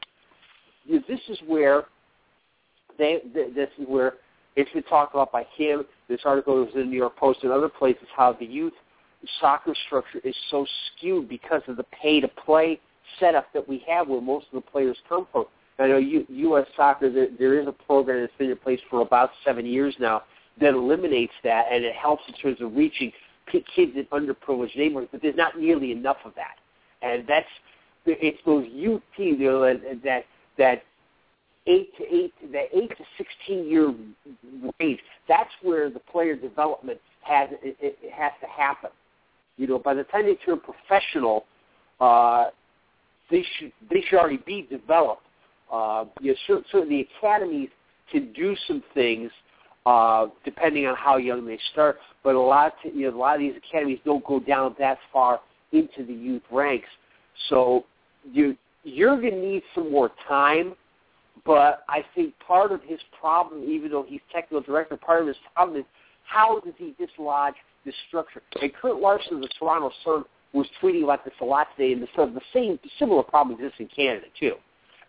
this 0.89 1.20
is 1.30 1.38
where 1.45 1.86
they 2.97 3.22
this 3.34 3.70
is 3.78 3.86
where 3.88 4.14
it's 4.56 4.72
been 4.72 4.84
talked 4.84 5.14
about 5.14 5.32
by 5.32 5.45
him. 5.56 5.84
This 6.08 6.22
article 6.26 6.56
was 6.56 6.70
in 6.74 6.82
the 6.82 6.86
New 6.86 6.97
York 6.97 7.16
Post 7.18 7.39
and 7.43 7.51
other 7.51 7.70
places 7.70 8.08
how 8.16 8.34
the 8.34 8.45
youth 8.45 8.74
soccer 9.39 9.74
structure 9.88 10.20
is 10.24 10.36
so 10.51 10.66
skewed 10.97 11.30
because 11.30 11.62
of 11.68 11.78
the 11.78 11.86
pay 12.01 12.20
to 12.20 12.28
play 12.28 12.80
setup 13.20 13.51
that 13.54 13.68
we 13.68 13.84
have 13.88 14.08
where 14.08 14.22
most 14.22 14.47
of 14.51 14.64
the 14.64 14.70
players 14.70 14.97
come 15.08 15.28
from. 15.32 15.45
I 15.80 15.88
know 15.88 15.97
U, 15.97 16.26
U.S. 16.30 16.68
Soccer, 16.76 17.12
there, 17.12 17.28
there 17.39 17.60
is 17.60 17.68
a 17.68 17.72
program 17.72 18.22
that's 18.22 18.34
been 18.38 18.51
in 18.51 18.58
place 18.58 18.80
for 18.89 19.01
about 19.01 19.32
seven 19.43 19.66
years 19.66 19.95
now 19.99 20.24
that 20.62 20.74
eliminates 20.74 21.34
that, 21.43 21.66
and 21.72 21.84
it 21.84 21.95
helps 21.95 22.24
in 22.28 22.34
terms 22.36 22.62
of 22.62 22.76
reaching 22.76 23.12
kids 23.51 23.66
in 23.95 24.06
underprivileged 24.12 24.78
neighborhoods, 24.78 25.10
but 25.12 25.22
there's 25.22 25.36
not 25.36 25.60
nearly 25.60 25.91
enough 25.91 26.18
of 26.26 26.34
that. 26.36 26.56
And 27.04 27.26
that's 27.28 27.47
it's 28.06 28.39
those 28.45 28.66
youth 28.72 29.01
teams 29.16 29.39
you 29.39 29.51
know, 29.51 29.78
that 30.04 30.26
that 30.58 30.84
eight 31.68 31.95
to 31.97 32.04
eight 32.04 32.34
that 32.51 32.66
eight 32.74 32.89
to 32.89 33.04
sixteen 33.18 33.70
year 33.70 33.93
range. 34.80 34.99
That's 35.28 35.49
where 35.62 35.89
the 35.89 35.99
player 35.99 36.36
development 36.36 36.99
has 37.22 37.49
it, 37.62 37.78
it 37.80 38.12
has 38.12 38.32
to 38.41 38.47
happen. 38.47 38.89
You 39.58 39.68
know, 39.68 39.80
by 39.80 39.93
the 39.93 40.04
time 40.06 40.26
they 40.26 40.36
turn 40.36 40.60
professional, 40.60 41.45
uh, 41.99 42.45
they 43.30 43.45
should 43.58 43.72
they 43.89 44.01
should 44.08 44.20
already 44.20 44.41
be 44.45 44.68
developed. 44.70 45.24
Uh, 45.72 46.06
you 46.20 46.36
know, 46.47 46.62
so 46.72 46.86
the 46.86 47.08
academies 47.20 47.70
can 48.12 48.32
do 48.34 48.56
some 48.68 48.84
things 48.93 49.32
uh, 49.86 50.28
depending 50.45 50.86
on 50.86 50.95
how 50.95 51.18
young 51.18 51.45
they 51.45 51.60
start. 51.72 51.97
But 52.24 52.36
a 52.36 52.39
lot, 52.39 52.74
of, 52.86 52.95
you 52.95 53.10
know, 53.10 53.18
a 53.18 53.20
lot 53.20 53.36
of 53.36 53.41
these 53.41 53.56
academies 53.58 53.99
don't 54.06 54.24
go 54.26 54.39
down 54.39 54.76
that 54.80 54.97
far 55.12 55.39
into 55.74 56.06
the 56.06 56.14
youth 56.14 56.44
ranks. 56.52 56.88
So 57.50 57.86
you 58.32 58.56
you're 58.84 59.20
going 59.20 59.34
to 59.34 59.40
need 59.40 59.64
some 59.76 59.92
more 59.92 60.12
time. 60.28 60.76
But 61.46 61.84
I 61.90 62.06
think 62.16 62.34
part 62.46 62.72
of 62.72 62.82
his 62.84 63.00
problem, 63.20 63.64
even 63.64 63.92
though 63.92 64.06
he's 64.08 64.22
technical 64.32 64.62
director, 64.62 64.96
part 64.96 65.22
of 65.22 65.28
his 65.28 65.38
problem 65.54 65.80
is 65.80 65.86
how 66.24 66.60
does 66.62 66.74
he 66.78 66.96
dislodge 66.98 67.56
this 67.86 67.96
structure? 68.08 68.42
And 68.62 68.74
Kurt 68.74 68.98
Larson 68.98 69.36
of 69.36 69.42
the 69.42 69.50
Toronto 69.60 69.92
Sun 70.06 70.24
was 70.54 70.68
tweeting 70.82 71.04
about 71.04 71.26
this 71.26 71.34
a 71.42 71.46
lot 71.46 71.68
today, 71.76 71.94
and 71.94 72.02
the, 72.02 72.08
the 72.16 72.42
same 72.54 72.80
similar 72.98 73.24
problem 73.24 73.58
exists 73.58 73.80
in 73.80 73.88
Canada 73.88 74.28
too. 74.40 74.54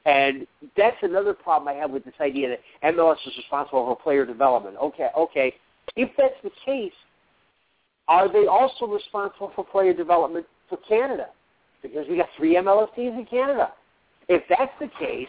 And 0.06 0.46
that's 0.76 0.96
another 1.02 1.34
problem 1.34 1.68
I 1.68 1.78
have 1.78 1.90
with 1.90 2.04
this 2.04 2.14
idea 2.20 2.48
that 2.48 2.94
MLS 2.94 3.16
is 3.26 3.36
responsible 3.36 3.86
for 3.86 3.96
player 3.96 4.26
development. 4.26 4.76
Okay, 4.82 5.08
okay. 5.16 5.54
If 5.96 6.10
that's 6.18 6.34
the 6.42 6.50
case, 6.64 6.92
are 8.08 8.30
they 8.30 8.46
also 8.46 8.86
responsible 8.86 9.52
for 9.54 9.64
player 9.64 9.94
development 9.94 10.46
for 10.68 10.78
Canada? 10.88 11.28
Because 11.82 12.06
we 12.08 12.16
got 12.16 12.28
three 12.36 12.56
MLS 12.56 12.94
teams 12.94 13.16
in 13.18 13.26
Canada. 13.26 13.72
If 14.28 14.42
that's 14.48 14.72
the 14.80 14.88
case, 14.98 15.28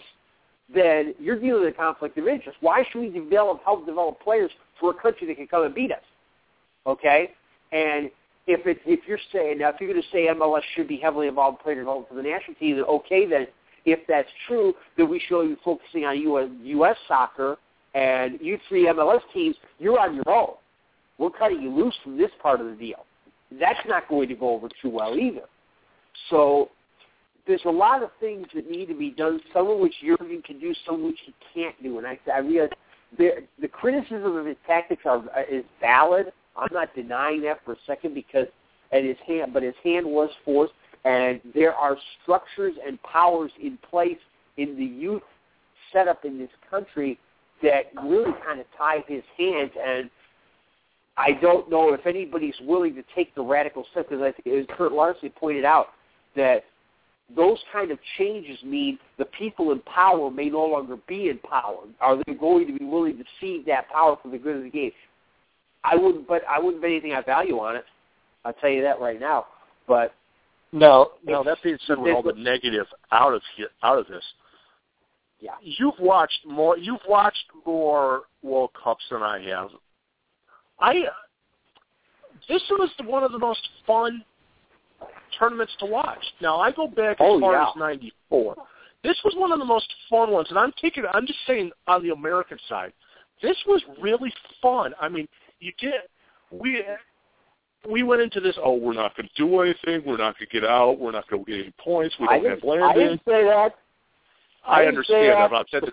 then 0.73 1.13
you're 1.19 1.39
dealing 1.39 1.65
with 1.65 1.73
a 1.73 1.77
conflict 1.77 2.17
of 2.17 2.27
interest. 2.27 2.57
Why 2.61 2.83
should 2.89 3.01
we 3.01 3.09
develop 3.09 3.61
help 3.63 3.85
develop 3.85 4.19
players 4.21 4.51
for 4.79 4.91
a 4.91 4.93
country 4.93 5.27
that 5.27 5.37
can 5.37 5.47
come 5.47 5.63
and 5.63 5.75
beat 5.75 5.91
us? 5.91 5.99
Okay? 6.87 7.31
And 7.71 8.09
if 8.47 8.65
it, 8.65 8.79
if 8.85 9.01
you're 9.07 9.19
saying 9.33 9.59
now 9.59 9.69
if 9.69 9.75
you're 9.79 9.89
going 9.89 10.01
to 10.01 10.07
say 10.11 10.27
MLS 10.27 10.61
should 10.75 10.87
be 10.87 10.97
heavily 10.97 11.27
involved 11.27 11.59
in 11.59 11.63
player 11.63 11.75
development 11.75 12.09
for 12.09 12.15
the 12.15 12.23
national 12.23 12.55
team, 12.55 12.77
then 12.77 12.85
okay 12.85 13.27
then 13.27 13.47
if 13.85 13.99
that's 14.07 14.29
true, 14.47 14.73
then 14.97 15.09
we 15.09 15.19
should 15.27 15.47
be 15.47 15.55
focusing 15.63 16.05
on 16.05 16.19
US, 16.19 16.49
U.S. 16.63 16.95
soccer 17.07 17.57
and 17.93 18.39
you 18.41 18.59
three 18.67 18.87
MLS 18.87 19.21
teams. 19.33 19.55
You're 19.79 19.99
on 19.99 20.15
your 20.15 20.29
own. 20.29 20.53
We're 21.17 21.29
cutting 21.29 21.61
you 21.61 21.73
loose 21.73 21.95
from 22.03 22.17
this 22.17 22.31
part 22.41 22.59
of 22.59 22.67
the 22.67 22.73
deal. 22.73 23.05
That's 23.59 23.79
not 23.87 24.07
going 24.07 24.29
to 24.29 24.35
go 24.35 24.49
over 24.49 24.69
too 24.81 24.89
well 24.89 25.17
either. 25.17 25.45
So 26.29 26.69
there's 27.47 27.61
a 27.65 27.71
lot 27.71 28.03
of 28.03 28.09
things 28.19 28.47
that 28.55 28.69
need 28.69 28.87
to 28.87 28.95
be 28.95 29.11
done, 29.11 29.39
some 29.53 29.69
of 29.69 29.79
which 29.79 29.93
Jurgen 30.03 30.41
can 30.41 30.59
do, 30.59 30.73
some 30.85 30.95
of 30.95 31.01
which 31.01 31.19
he 31.25 31.33
can't 31.53 31.81
do. 31.83 31.97
And 31.97 32.07
I, 32.07 32.19
I 32.33 32.39
realize 32.39 32.71
the, 33.17 33.43
the 33.61 33.67
criticism 33.67 34.35
of 34.35 34.45
his 34.45 34.57
tactics 34.65 35.03
are, 35.05 35.17
uh, 35.17 35.43
is 35.49 35.63
valid. 35.79 36.31
I'm 36.55 36.69
not 36.71 36.93
denying 36.95 37.41
that 37.43 37.63
for 37.63 37.73
a 37.73 37.77
second 37.85 38.13
because 38.13 38.47
at 38.91 39.03
his 39.03 39.17
hand, 39.27 39.53
but 39.53 39.63
his 39.63 39.75
hand 39.83 40.05
was 40.05 40.29
forced, 40.43 40.73
and 41.03 41.41
there 41.53 41.73
are 41.73 41.97
structures 42.21 42.73
and 42.85 43.01
powers 43.03 43.51
in 43.61 43.77
place 43.89 44.17
in 44.57 44.77
the 44.77 44.85
youth 44.85 45.21
setup 45.91 46.25
in 46.25 46.37
this 46.37 46.49
country 46.69 47.19
that 47.61 47.91
really 48.03 48.31
kind 48.45 48.59
of 48.59 48.65
tie 48.77 49.03
his 49.07 49.23
hands. 49.37 49.71
And 49.83 50.09
I 51.17 51.31
don't 51.41 51.69
know 51.69 51.93
if 51.93 52.05
anybody's 52.05 52.55
willing 52.61 52.93
to 52.95 53.03
take 53.15 53.33
the 53.35 53.41
radical 53.41 53.85
step 53.91 54.09
because 54.09 54.21
I 54.21 54.31
think, 54.31 54.69
as 54.69 54.77
Kurt 54.77 54.91
Larson 54.91 55.29
pointed 55.29 55.63
out, 55.63 55.87
that 56.35 56.65
those 57.35 57.57
kind 57.71 57.91
of 57.91 57.97
changes 58.17 58.61
mean 58.63 58.99
the 59.17 59.25
people 59.25 59.71
in 59.71 59.79
power 59.81 60.29
may 60.29 60.49
no 60.49 60.65
longer 60.65 60.97
be 61.07 61.29
in 61.29 61.39
power. 61.39 61.79
Are 62.01 62.17
they 62.17 62.33
going 62.33 62.67
to 62.67 62.77
be 62.77 62.85
willing 62.85 63.17
to 63.17 63.23
cede 63.39 63.65
that 63.65 63.89
power 63.89 64.17
for 64.21 64.29
the 64.29 64.37
good 64.37 64.57
of 64.57 64.63
the 64.63 64.69
game? 64.69 64.91
I 65.83 65.95
wouldn't, 65.95 66.27
but 66.27 66.41
I 66.49 66.59
wouldn't 66.59 66.81
bet 66.81 66.91
anything 66.91 67.13
I 67.13 67.21
value 67.21 67.59
on 67.59 67.75
it. 67.75 67.85
I'll 68.43 68.53
tell 68.53 68.69
you 68.69 68.81
that 68.81 68.99
right 68.99 69.19
now. 69.19 69.45
But 69.87 70.13
no, 70.71 71.11
no. 71.23 71.43
That 71.43 71.57
being 71.63 71.77
said, 71.87 71.97
with 71.97 72.13
all 72.13 72.23
the 72.23 72.33
negative 72.33 72.87
out 73.11 73.33
of 73.33 73.41
here, 73.55 73.69
out 73.83 73.97
of 73.97 74.07
this, 74.07 74.23
yeah, 75.39 75.51
you've 75.61 75.99
watched 75.99 76.45
more. 76.45 76.77
You've 76.77 77.05
watched 77.07 77.45
more 77.65 78.23
World 78.43 78.71
Cups 78.83 79.03
than 79.09 79.23
I 79.23 79.41
have. 79.43 79.69
I 80.79 81.05
this 82.47 82.61
was 82.71 82.89
one 83.05 83.23
of 83.23 83.31
the 83.31 83.39
most 83.39 83.67
fun 83.87 84.23
tournaments 85.37 85.73
to 85.79 85.85
watch. 85.85 86.23
Now 86.41 86.59
I 86.59 86.71
go 86.71 86.87
back 86.87 87.19
as 87.19 87.27
oh, 87.27 87.39
far 87.39 87.53
yeah. 87.53 87.69
as 87.69 87.75
'94. 87.75 88.55
This 89.03 89.17
was 89.23 89.33
one 89.37 89.51
of 89.51 89.59
the 89.59 89.65
most 89.65 89.91
fun 90.09 90.31
ones, 90.31 90.47
and 90.49 90.57
I'm 90.57 90.73
taking. 90.81 91.03
I'm 91.13 91.27
just 91.27 91.39
saying 91.47 91.71
on 91.87 92.03
the 92.03 92.11
American 92.11 92.57
side, 92.67 92.93
this 93.41 93.57
was 93.67 93.81
really 94.01 94.33
fun. 94.61 94.93
I 94.99 95.09
mean, 95.09 95.27
you 95.59 95.71
get 95.79 96.09
we 96.51 96.83
we 97.89 98.03
went 98.03 98.21
into 98.21 98.39
this. 98.39 98.55
Oh, 98.63 98.75
we're 98.75 98.93
not 98.93 99.15
going 99.15 99.27
to 99.27 99.43
do 99.43 99.61
anything. 99.61 100.01
We're 100.05 100.17
not 100.17 100.37
going 100.37 100.47
to 100.49 100.59
get 100.59 100.63
out. 100.63 100.99
We're 100.99 101.11
not 101.11 101.27
going 101.29 101.45
to 101.45 101.51
get 101.51 101.61
any 101.61 101.73
points. 101.79 102.15
We 102.19 102.27
don't 102.27 102.45
have 102.45 102.63
Landon. 102.63 102.89
I 102.89 102.93
didn't 102.93 103.21
say 103.25 103.43
that. 103.43 103.75
I, 104.67 104.85
understand. 104.85 105.53
I'm 105.53 105.65
saying 105.71 105.83
the 105.85 105.91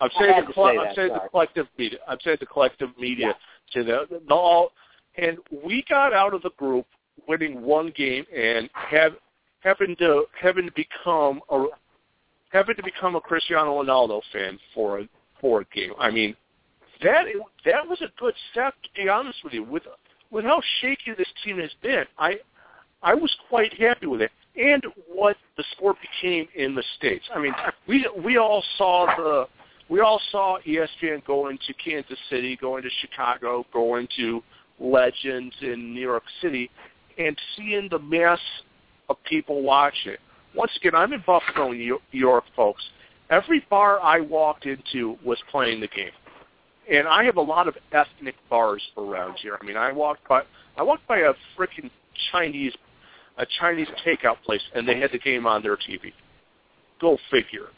I'm 0.00 0.10
saying 0.16 0.44
the, 0.48 0.60
I'm 0.60 0.94
saying 0.94 1.12
the 1.12 1.28
collective 1.30 1.66
media. 1.78 1.98
I'm 2.08 2.18
saying 2.22 2.38
the 2.40 2.46
collective 2.46 2.90
media 2.98 3.28
yeah. 3.28 3.82
to 3.82 3.84
the, 3.84 4.20
the 4.26 4.34
all, 4.34 4.72
and 5.16 5.38
we 5.64 5.84
got 5.88 6.12
out 6.12 6.34
of 6.34 6.42
the 6.42 6.50
group 6.56 6.86
winning 7.28 7.62
one 7.62 7.92
game 7.96 8.24
and 8.34 8.70
have 8.72 9.12
having 9.60 9.96
to 9.96 10.24
having 10.40 10.66
to 10.66 10.72
become 10.72 11.40
a 11.50 11.66
having 12.50 12.76
to 12.76 12.82
become 12.82 13.16
a 13.16 13.20
Cristiano 13.20 13.82
Ronaldo 13.82 14.22
fan 14.32 14.58
for 14.74 15.00
a 15.00 15.08
for 15.40 15.60
a 15.62 15.64
game. 15.74 15.92
I 15.98 16.10
mean, 16.10 16.36
that 17.02 17.24
that 17.64 17.86
was 17.86 18.00
a 18.00 18.08
good 18.18 18.34
step. 18.52 18.74
To 18.82 19.02
be 19.02 19.08
honest 19.08 19.38
with 19.44 19.52
you, 19.52 19.64
with 19.64 19.82
with 20.30 20.44
how 20.44 20.60
shaky 20.80 21.12
this 21.16 21.28
team 21.44 21.58
has 21.58 21.70
been, 21.82 22.04
I 22.18 22.36
I 23.02 23.14
was 23.14 23.34
quite 23.48 23.72
happy 23.74 24.06
with 24.06 24.22
it, 24.22 24.30
and 24.56 24.82
what 25.08 25.36
the 25.56 25.64
sport 25.72 25.96
became 26.00 26.48
in 26.54 26.74
the 26.74 26.82
states. 26.96 27.24
I 27.34 27.40
mean, 27.40 27.52
we 27.86 28.08
we 28.24 28.36
all 28.38 28.62
saw 28.78 29.06
the 29.16 29.46
we 29.88 30.00
all 30.00 30.20
saw 30.30 30.58
ESPN 30.66 31.24
going 31.24 31.58
to 31.66 31.74
Kansas 31.74 32.18
City, 32.28 32.56
going 32.56 32.82
to 32.82 32.90
Chicago, 33.00 33.64
going 33.72 34.08
to 34.16 34.42
Legends 34.80 35.54
in 35.62 35.94
New 35.94 36.00
York 36.00 36.24
City, 36.42 36.70
and 37.18 37.36
seeing 37.56 37.88
the 37.90 37.98
mass 37.98 38.40
of 39.08 39.16
people 39.24 39.62
watching 39.62 40.12
it. 40.12 40.20
Once 40.54 40.72
again, 40.76 40.94
I'm 40.94 41.12
in 41.12 41.22
Buffalo, 41.26 41.70
New 41.70 42.00
York, 42.10 42.44
folks. 42.54 42.82
Every 43.30 43.64
bar 43.70 44.00
I 44.00 44.20
walked 44.20 44.66
into 44.66 45.16
was 45.24 45.38
playing 45.50 45.80
the 45.80 45.88
game, 45.88 46.10
and 46.90 47.06
I 47.06 47.24
have 47.24 47.36
a 47.36 47.42
lot 47.42 47.68
of 47.68 47.76
ethnic 47.92 48.34
bars 48.48 48.82
around 48.96 49.36
here. 49.42 49.58
I 49.60 49.64
mean, 49.64 49.76
I 49.76 49.92
walked 49.92 50.26
by 50.28 50.42
I 50.76 50.82
walked 50.82 51.06
by 51.06 51.18
a 51.18 51.32
freaking 51.56 51.90
Chinese 52.32 52.72
a 53.38 53.46
Chinese 53.60 53.88
takeout 54.04 54.40
place, 54.44 54.62
and 54.74 54.88
they 54.88 54.98
had 54.98 55.12
the 55.12 55.18
game 55.18 55.46
on 55.46 55.62
their 55.62 55.76
TV. 55.76 56.12
Go 57.00 57.18
figure. 57.30 57.68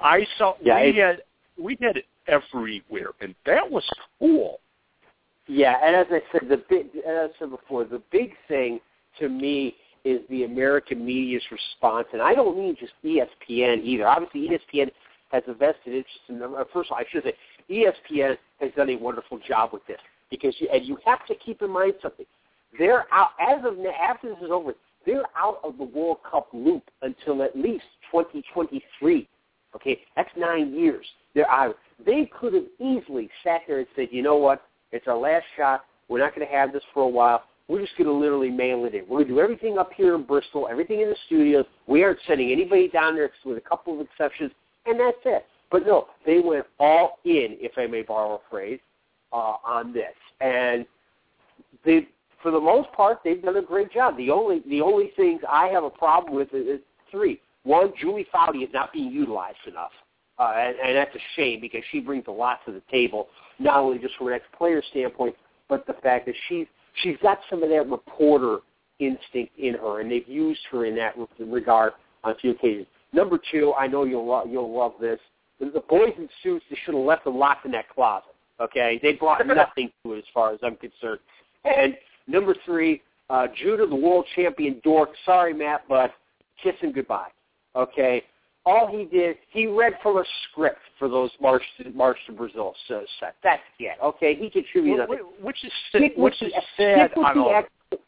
I 0.00 0.26
saw 0.38 0.54
yeah, 0.62 0.80
we 0.82 0.96
had 0.96 1.22
we 1.58 1.76
had 1.80 1.96
it 1.96 2.06
everywhere, 2.26 3.10
and 3.20 3.34
that 3.46 3.68
was 3.70 3.84
cool. 4.18 4.60
Yeah, 5.46 5.76
and 5.82 5.96
as 5.96 6.06
I 6.10 6.20
said, 6.30 6.48
the 6.48 6.62
big, 6.68 6.86
as 7.06 7.30
I 7.30 7.38
said 7.38 7.50
before, 7.50 7.84
the 7.84 8.02
big 8.12 8.32
thing 8.48 8.80
to 9.18 9.28
me 9.28 9.74
is 10.04 10.20
the 10.30 10.44
American 10.44 11.04
media's 11.04 11.42
response, 11.50 12.06
and 12.12 12.22
I 12.22 12.34
don't 12.34 12.56
mean 12.56 12.76
just 12.78 12.92
ESPN 13.04 13.82
either. 13.82 14.06
Obviously, 14.06 14.48
ESPN 14.48 14.90
has 15.32 15.42
a 15.46 15.54
vested 15.54 15.94
interest 15.94 16.20
in. 16.28 16.42
Uh, 16.42 16.64
first 16.72 16.90
of 16.90 16.92
all, 16.92 16.98
I 16.98 17.04
should 17.10 17.24
say 17.24 17.34
ESPN 17.70 18.36
has 18.60 18.70
done 18.76 18.90
a 18.90 18.96
wonderful 18.96 19.38
job 19.46 19.70
with 19.72 19.86
this 19.86 19.98
because, 20.30 20.54
you, 20.58 20.68
and 20.72 20.84
you 20.84 20.98
have 21.04 21.26
to 21.26 21.34
keep 21.34 21.62
in 21.62 21.70
mind 21.70 21.94
something. 22.02 22.26
They're 22.78 23.06
out 23.12 23.30
as 23.40 23.64
of 23.64 23.78
now. 23.78 23.90
after 23.90 24.28
this 24.28 24.38
is 24.42 24.50
over. 24.50 24.74
They're 25.06 25.24
out 25.36 25.60
of 25.64 25.78
the 25.78 25.84
World 25.84 26.18
Cup 26.28 26.48
loop 26.52 26.82
until 27.02 27.42
at 27.42 27.56
least 27.56 27.84
2023. 28.10 29.28
Okay, 29.74 30.00
that's 30.16 30.30
nine 30.36 30.74
years. 30.74 31.06
They're 31.34 31.50
out. 31.50 31.76
They 32.04 32.30
could 32.38 32.54
have 32.54 32.64
easily 32.80 33.30
sat 33.44 33.62
there 33.66 33.78
and 33.78 33.86
said, 33.94 34.08
you 34.10 34.22
know 34.22 34.36
what? 34.36 34.62
It's 34.92 35.06
our 35.06 35.16
last 35.16 35.44
shot. 35.56 35.84
We're 36.08 36.20
not 36.20 36.34
going 36.34 36.46
to 36.46 36.52
have 36.52 36.72
this 36.72 36.82
for 36.94 37.02
a 37.02 37.08
while. 37.08 37.44
We're 37.68 37.82
just 37.82 37.96
going 37.98 38.08
to 38.08 38.12
literally 38.12 38.50
mail 38.50 38.86
it 38.86 38.94
in. 38.94 39.02
We're 39.02 39.18
going 39.18 39.28
to 39.28 39.34
do 39.34 39.40
everything 39.40 39.78
up 39.78 39.92
here 39.94 40.14
in 40.14 40.22
Bristol, 40.22 40.68
everything 40.70 41.00
in 41.00 41.10
the 41.10 41.16
studios. 41.26 41.66
We 41.86 42.02
aren't 42.02 42.18
sending 42.26 42.50
anybody 42.50 42.88
down 42.88 43.14
there 43.14 43.30
with 43.44 43.58
a 43.58 43.60
couple 43.60 43.94
of 43.94 44.06
exceptions, 44.06 44.52
and 44.86 44.98
that's 44.98 45.18
it. 45.26 45.44
But 45.70 45.84
no, 45.86 46.06
they 46.24 46.40
went 46.40 46.64
all 46.80 47.18
in, 47.24 47.58
if 47.60 47.72
I 47.76 47.86
may 47.86 48.02
borrow 48.02 48.36
a 48.36 48.50
phrase, 48.50 48.80
uh, 49.34 49.56
on 49.64 49.92
this. 49.92 50.14
And 50.40 50.86
they, 51.84 52.08
for 52.42 52.50
the 52.50 52.60
most 52.60 52.92
part, 52.92 53.18
they've 53.24 53.42
done 53.42 53.56
a 53.56 53.62
great 53.62 53.92
job. 53.92 54.16
The 54.16 54.30
only 54.30 54.62
the 54.68 54.80
only 54.80 55.12
things 55.16 55.40
I 55.48 55.66
have 55.68 55.84
a 55.84 55.90
problem 55.90 56.34
with 56.34 56.52
is, 56.54 56.66
is 56.66 56.80
three. 57.10 57.40
One, 57.64 57.92
Julie 58.00 58.26
Foudy 58.34 58.62
is 58.62 58.70
not 58.72 58.92
being 58.92 59.10
utilized 59.12 59.58
enough, 59.66 59.90
uh, 60.38 60.54
and, 60.56 60.76
and 60.78 60.96
that's 60.96 61.14
a 61.14 61.18
shame 61.36 61.60
because 61.60 61.82
she 61.90 62.00
brings 62.00 62.24
a 62.28 62.32
lot 62.32 62.60
to 62.66 62.72
the 62.72 62.82
table, 62.90 63.28
not 63.58 63.78
only 63.78 63.98
just 63.98 64.16
from 64.16 64.28
an 64.28 64.34
ex-player 64.34 64.82
standpoint, 64.90 65.34
but 65.68 65.86
the 65.86 65.94
fact 65.94 66.26
that 66.26 66.34
she's 66.48 66.66
she's 67.02 67.16
got 67.22 67.40
some 67.50 67.62
of 67.62 67.68
that 67.70 67.88
reporter 67.88 68.58
instinct 69.00 69.58
in 69.58 69.74
her, 69.74 70.00
and 70.00 70.10
they've 70.10 70.28
used 70.28 70.60
her 70.70 70.84
in 70.84 70.96
that 70.96 71.14
regard 71.38 71.92
on 72.24 72.32
a 72.32 72.34
few 72.36 72.50
occasions. 72.52 72.86
Number 73.12 73.38
two, 73.50 73.72
I 73.78 73.86
know 73.86 74.04
you'll 74.04 74.26
lo- 74.26 74.46
you'll 74.48 74.76
love 74.76 74.94
this. 75.00 75.18
The 75.60 75.82
boys 75.88 76.12
in 76.16 76.28
suits, 76.42 76.64
they 76.70 76.78
should 76.84 76.94
have 76.94 77.04
left 77.04 77.24
them 77.24 77.36
locked 77.36 77.66
in 77.66 77.72
that 77.72 77.88
closet. 77.88 78.34
Okay, 78.60 79.00
they 79.02 79.12
brought 79.12 79.44
nothing 79.46 79.90
to 80.04 80.14
it 80.14 80.18
as 80.18 80.24
far 80.32 80.52
as 80.52 80.60
I'm 80.62 80.76
concerned. 80.76 81.20
And 81.64 81.96
number 82.28 82.54
three, 82.64 83.02
uh, 83.30 83.46
Judah, 83.60 83.86
the 83.86 83.96
world 83.96 84.26
champion 84.36 84.80
dork. 84.84 85.10
Sorry, 85.24 85.52
Matt, 85.52 85.82
but 85.88 86.12
kiss 86.62 86.74
him 86.80 86.92
goodbye. 86.92 87.28
Okay, 87.74 88.22
all 88.64 88.86
he 88.86 89.04
did, 89.04 89.36
he 89.50 89.66
read 89.66 89.94
from 90.02 90.18
a 90.18 90.24
script 90.50 90.80
for 90.98 91.08
those 91.08 91.30
March 91.40 91.62
to, 91.78 91.90
March 91.90 92.18
to 92.26 92.32
Brazil 92.32 92.74
so 92.86 93.02
set. 93.18 93.34
That's 93.42 93.62
it. 93.78 93.96
Okay, 94.02 94.34
he 94.34 94.50
contributed. 94.50 95.08
Well, 95.08 95.18
which 95.40 95.64
is 95.64 95.72
stick 95.88 96.12
which 96.16 96.40
is 96.42 96.52
sad 96.76 97.12
on 97.16 97.38
all. 97.38 97.54
Ex- 97.54 98.02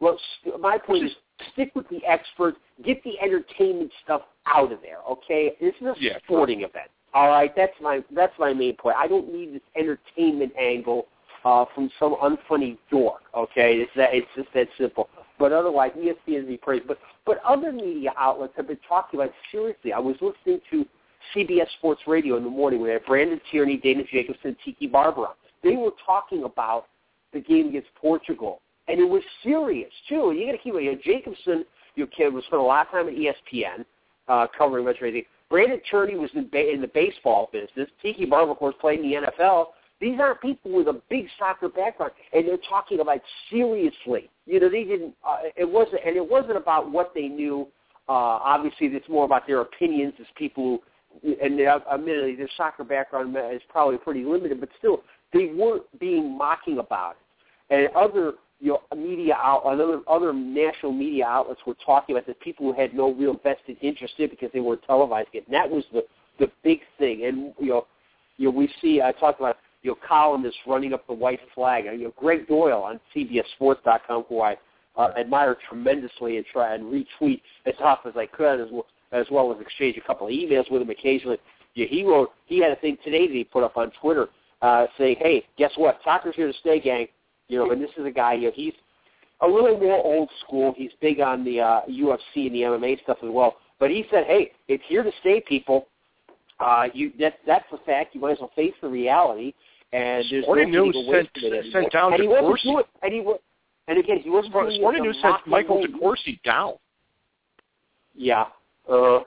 well, 0.00 0.18
st- 0.40 0.60
my 0.60 0.76
point 0.76 1.04
is, 1.04 1.12
stick 1.52 1.72
with 1.74 1.88
the 1.88 2.04
experts. 2.06 2.58
Get 2.84 3.02
the 3.04 3.18
entertainment 3.20 3.90
stuff 4.04 4.22
out 4.46 4.72
of 4.72 4.80
there. 4.82 4.98
Okay, 5.10 5.52
this 5.60 5.74
is 5.80 5.86
a 5.86 5.94
Yeah, 5.98 6.18
sporting 6.24 6.60
event. 6.60 6.90
All 7.14 7.28
right, 7.28 7.50
that's 7.56 7.72
my 7.80 8.04
that's 8.10 8.34
my 8.38 8.52
main 8.52 8.76
point. 8.76 8.96
I 8.98 9.06
don't 9.06 9.32
need 9.32 9.54
this 9.54 9.62
entertainment 9.76 10.52
angle 10.58 11.06
uh, 11.46 11.64
from 11.76 11.88
some 12.00 12.16
unfunny 12.16 12.76
dork. 12.90 13.22
Okay, 13.34 13.76
it's 13.76 13.90
that 13.94 14.12
it's 14.12 14.26
just 14.34 14.48
that 14.52 14.66
simple. 14.76 15.08
But 15.38 15.52
otherwise, 15.52 15.92
ESPN 15.96 16.42
is 16.42 16.46
be 16.46 16.56
praised. 16.56 16.88
But 16.88 16.98
but 17.24 17.40
other 17.46 17.70
media 17.70 18.12
outlets 18.18 18.54
have 18.56 18.66
been 18.66 18.80
talking 18.88 19.20
about 19.20 19.32
seriously. 19.52 19.92
I 19.92 20.00
was 20.00 20.16
listening 20.20 20.60
to 20.72 20.84
CBS 21.34 21.68
Sports 21.78 22.02
Radio 22.08 22.36
in 22.36 22.42
the 22.42 22.50
morning 22.50 22.80
when 22.80 22.90
had 22.90 23.04
Brandon 23.04 23.40
Tierney, 23.50 23.76
Dana 23.76 24.02
Jacobson, 24.10 24.56
Tiki 24.64 24.88
Barber. 24.88 25.28
They 25.62 25.76
were 25.76 25.92
talking 26.04 26.42
about 26.42 26.86
the 27.32 27.40
game 27.40 27.68
against 27.68 27.94
Portugal, 27.94 28.60
and 28.88 28.98
it 28.98 29.08
was 29.08 29.22
serious 29.44 29.92
too. 30.08 30.30
And 30.30 30.40
you 30.40 30.46
got 30.46 30.52
to 30.52 30.58
keep. 30.58 30.74
You 30.74 30.92
know, 30.92 30.98
Jacobson, 31.04 31.64
your 31.94 32.08
kid, 32.08 32.34
was 32.34 32.44
spent 32.46 32.60
a 32.60 32.64
lot 32.64 32.86
of 32.86 32.90
time 32.92 33.06
at 33.06 33.14
ESPN 33.14 33.84
uh, 34.26 34.48
covering 34.58 34.84
much 34.84 34.96
everything. 34.96 35.22
Brandon 35.48 35.80
Tierney 35.88 36.16
was 36.16 36.30
in, 36.34 36.48
ba- 36.48 36.72
in 36.72 36.80
the 36.80 36.88
baseball 36.88 37.50
business. 37.52 37.88
Tiki 38.02 38.24
Barber, 38.24 38.50
of 38.50 38.58
course, 38.58 38.74
played 38.80 38.98
in 38.98 39.08
the 39.08 39.28
NFL. 39.28 39.66
These 40.00 40.18
aren't 40.20 40.40
people 40.42 40.72
with 40.72 40.88
a 40.88 41.00
big 41.08 41.26
soccer 41.38 41.68
background, 41.68 42.12
and 42.32 42.46
they're 42.46 42.58
talking 42.68 43.00
about 43.00 43.20
seriously. 43.50 44.28
You 44.44 44.60
know, 44.60 44.68
they 44.68 44.84
didn't. 44.84 45.14
Uh, 45.26 45.38
it 45.56 45.68
wasn't, 45.68 46.02
and 46.06 46.16
it 46.16 46.28
wasn't 46.28 46.56
about 46.56 46.90
what 46.90 47.12
they 47.14 47.28
knew. 47.28 47.66
Uh, 48.08 48.12
obviously, 48.12 48.86
it's 48.88 49.08
more 49.08 49.24
about 49.24 49.46
their 49.46 49.62
opinions 49.62 50.12
as 50.20 50.26
people 50.36 50.80
who, 51.22 51.34
and 51.42 51.58
they, 51.58 51.66
admittedly, 51.66 52.36
their 52.36 52.50
soccer 52.56 52.84
background 52.84 53.34
is 53.52 53.62
probably 53.70 53.96
pretty 53.96 54.24
limited, 54.24 54.60
but 54.60 54.68
still, 54.78 55.02
they 55.32 55.46
weren't 55.46 55.84
being 55.98 56.36
mocking 56.36 56.78
about 56.78 57.12
it. 57.12 57.74
And 57.74 57.96
other 57.96 58.34
you 58.60 58.68
know, 58.68 58.96
media 58.96 59.34
out, 59.34 59.64
other 59.64 60.00
other 60.08 60.32
national 60.32 60.92
media 60.92 61.26
outlets 61.26 61.60
were 61.66 61.76
talking 61.84 62.16
about 62.16 62.26
the 62.26 62.34
people 62.34 62.66
who 62.66 62.80
had 62.80 62.94
no 62.94 63.12
real 63.12 63.34
vested 63.42 63.76
interest 63.82 64.14
in 64.18 64.30
because 64.30 64.50
they 64.52 64.60
weren't 64.60 64.86
televising 64.86 65.34
it. 65.34 65.46
And 65.46 65.54
that 65.54 65.68
was 65.68 65.84
the 65.92 66.04
the 66.38 66.50
big 66.62 66.80
thing. 66.98 67.24
And 67.24 67.52
you 67.58 67.68
know, 67.68 67.86
you 68.36 68.46
know, 68.46 68.56
we 68.56 68.70
see 68.80 69.02
I 69.02 69.12
talked 69.12 69.40
about 69.40 69.56
you 69.86 69.92
know 69.92 69.98
columnists 70.06 70.58
running 70.66 70.92
up 70.92 71.06
the 71.06 71.14
white 71.14 71.38
flag. 71.54 71.84
You 71.84 72.04
know, 72.04 72.12
Gregg 72.16 72.48
Doyle 72.48 72.82
on 72.82 72.98
CBSSports.com, 73.14 74.24
who 74.28 74.40
I 74.40 74.56
uh, 74.96 75.12
admire 75.16 75.56
tremendously 75.68 76.38
and 76.38 76.46
try 76.52 76.74
and 76.74 76.84
retweet 76.84 77.40
as 77.66 77.74
often 77.80 78.10
as 78.10 78.16
I 78.16 78.26
could, 78.26 78.60
as 78.60 78.68
well 78.72 78.86
as 79.12 79.26
well 79.30 79.54
as 79.54 79.60
exchange 79.60 79.96
a 79.96 80.00
couple 80.00 80.26
of 80.26 80.32
emails 80.32 80.68
with 80.70 80.82
him 80.82 80.90
occasionally. 80.90 81.38
Yeah, 81.74 81.86
he 81.86 82.02
wrote 82.02 82.32
he 82.46 82.58
had 82.58 82.72
a 82.72 82.76
thing 82.76 82.98
today 83.04 83.28
that 83.28 83.32
he 83.32 83.44
put 83.44 83.62
up 83.62 83.76
on 83.76 83.92
Twitter 84.00 84.28
uh, 84.60 84.86
saying, 84.98 85.16
"Hey, 85.20 85.44
guess 85.56 85.70
what? 85.76 86.00
Soccer's 86.02 86.34
here 86.34 86.48
to 86.48 86.58
stay, 86.58 86.80
gang." 86.80 87.06
You 87.46 87.58
know, 87.58 87.70
and 87.70 87.80
this 87.80 87.90
is 87.96 88.04
a 88.04 88.10
guy. 88.10 88.34
You 88.34 88.48
know, 88.48 88.52
he's 88.56 88.74
a 89.40 89.46
little 89.46 89.78
more 89.78 90.04
old 90.04 90.28
school. 90.44 90.74
He's 90.76 90.90
big 91.00 91.20
on 91.20 91.44
the 91.44 91.60
uh, 91.60 91.80
UFC 91.88 92.46
and 92.46 92.54
the 92.54 92.62
MMA 92.62 93.00
stuff 93.04 93.18
as 93.22 93.30
well. 93.30 93.56
But 93.78 93.90
he 93.90 94.04
said, 94.10 94.24
"Hey, 94.24 94.50
it's 94.66 94.82
here 94.88 95.04
to 95.04 95.12
stay, 95.20 95.40
people. 95.46 95.86
Uh, 96.58 96.86
you 96.92 97.12
that 97.20 97.34
that's 97.46 97.66
the 97.70 97.78
fact. 97.86 98.16
You 98.16 98.20
might 98.20 98.32
as 98.32 98.38
well 98.40 98.50
face 98.56 98.74
the 98.82 98.88
reality." 98.88 99.54
And 99.92 100.24
there's 100.30 100.44
Sporting 100.44 100.72
no 100.72 100.84
News 100.86 100.94
sent, 101.10 101.28
from 101.32 101.44
it 101.44 101.52
anymore. 101.52 101.72
sent 101.82 101.92
down 101.92 102.12
and 102.12 102.22
he 102.22 102.28
wasn't 102.28 102.46
DeCourcy. 102.48 102.62
doing, 102.62 102.84
and 103.02 103.12
he 103.14 103.20
wa- 103.20 103.38
and 103.88 103.98
again, 103.98 104.18
he 104.18 104.30
wasn't 104.30 104.52
Sporting 104.52 104.80
to 104.82 105.00
News 105.08 105.18
sent 105.22 105.46
Michael 105.46 105.82
DeCourcy 105.86 106.42
down. 106.42 106.74
Yeah. 108.14 108.46
Uh, 108.90 109.16
And 109.16 109.24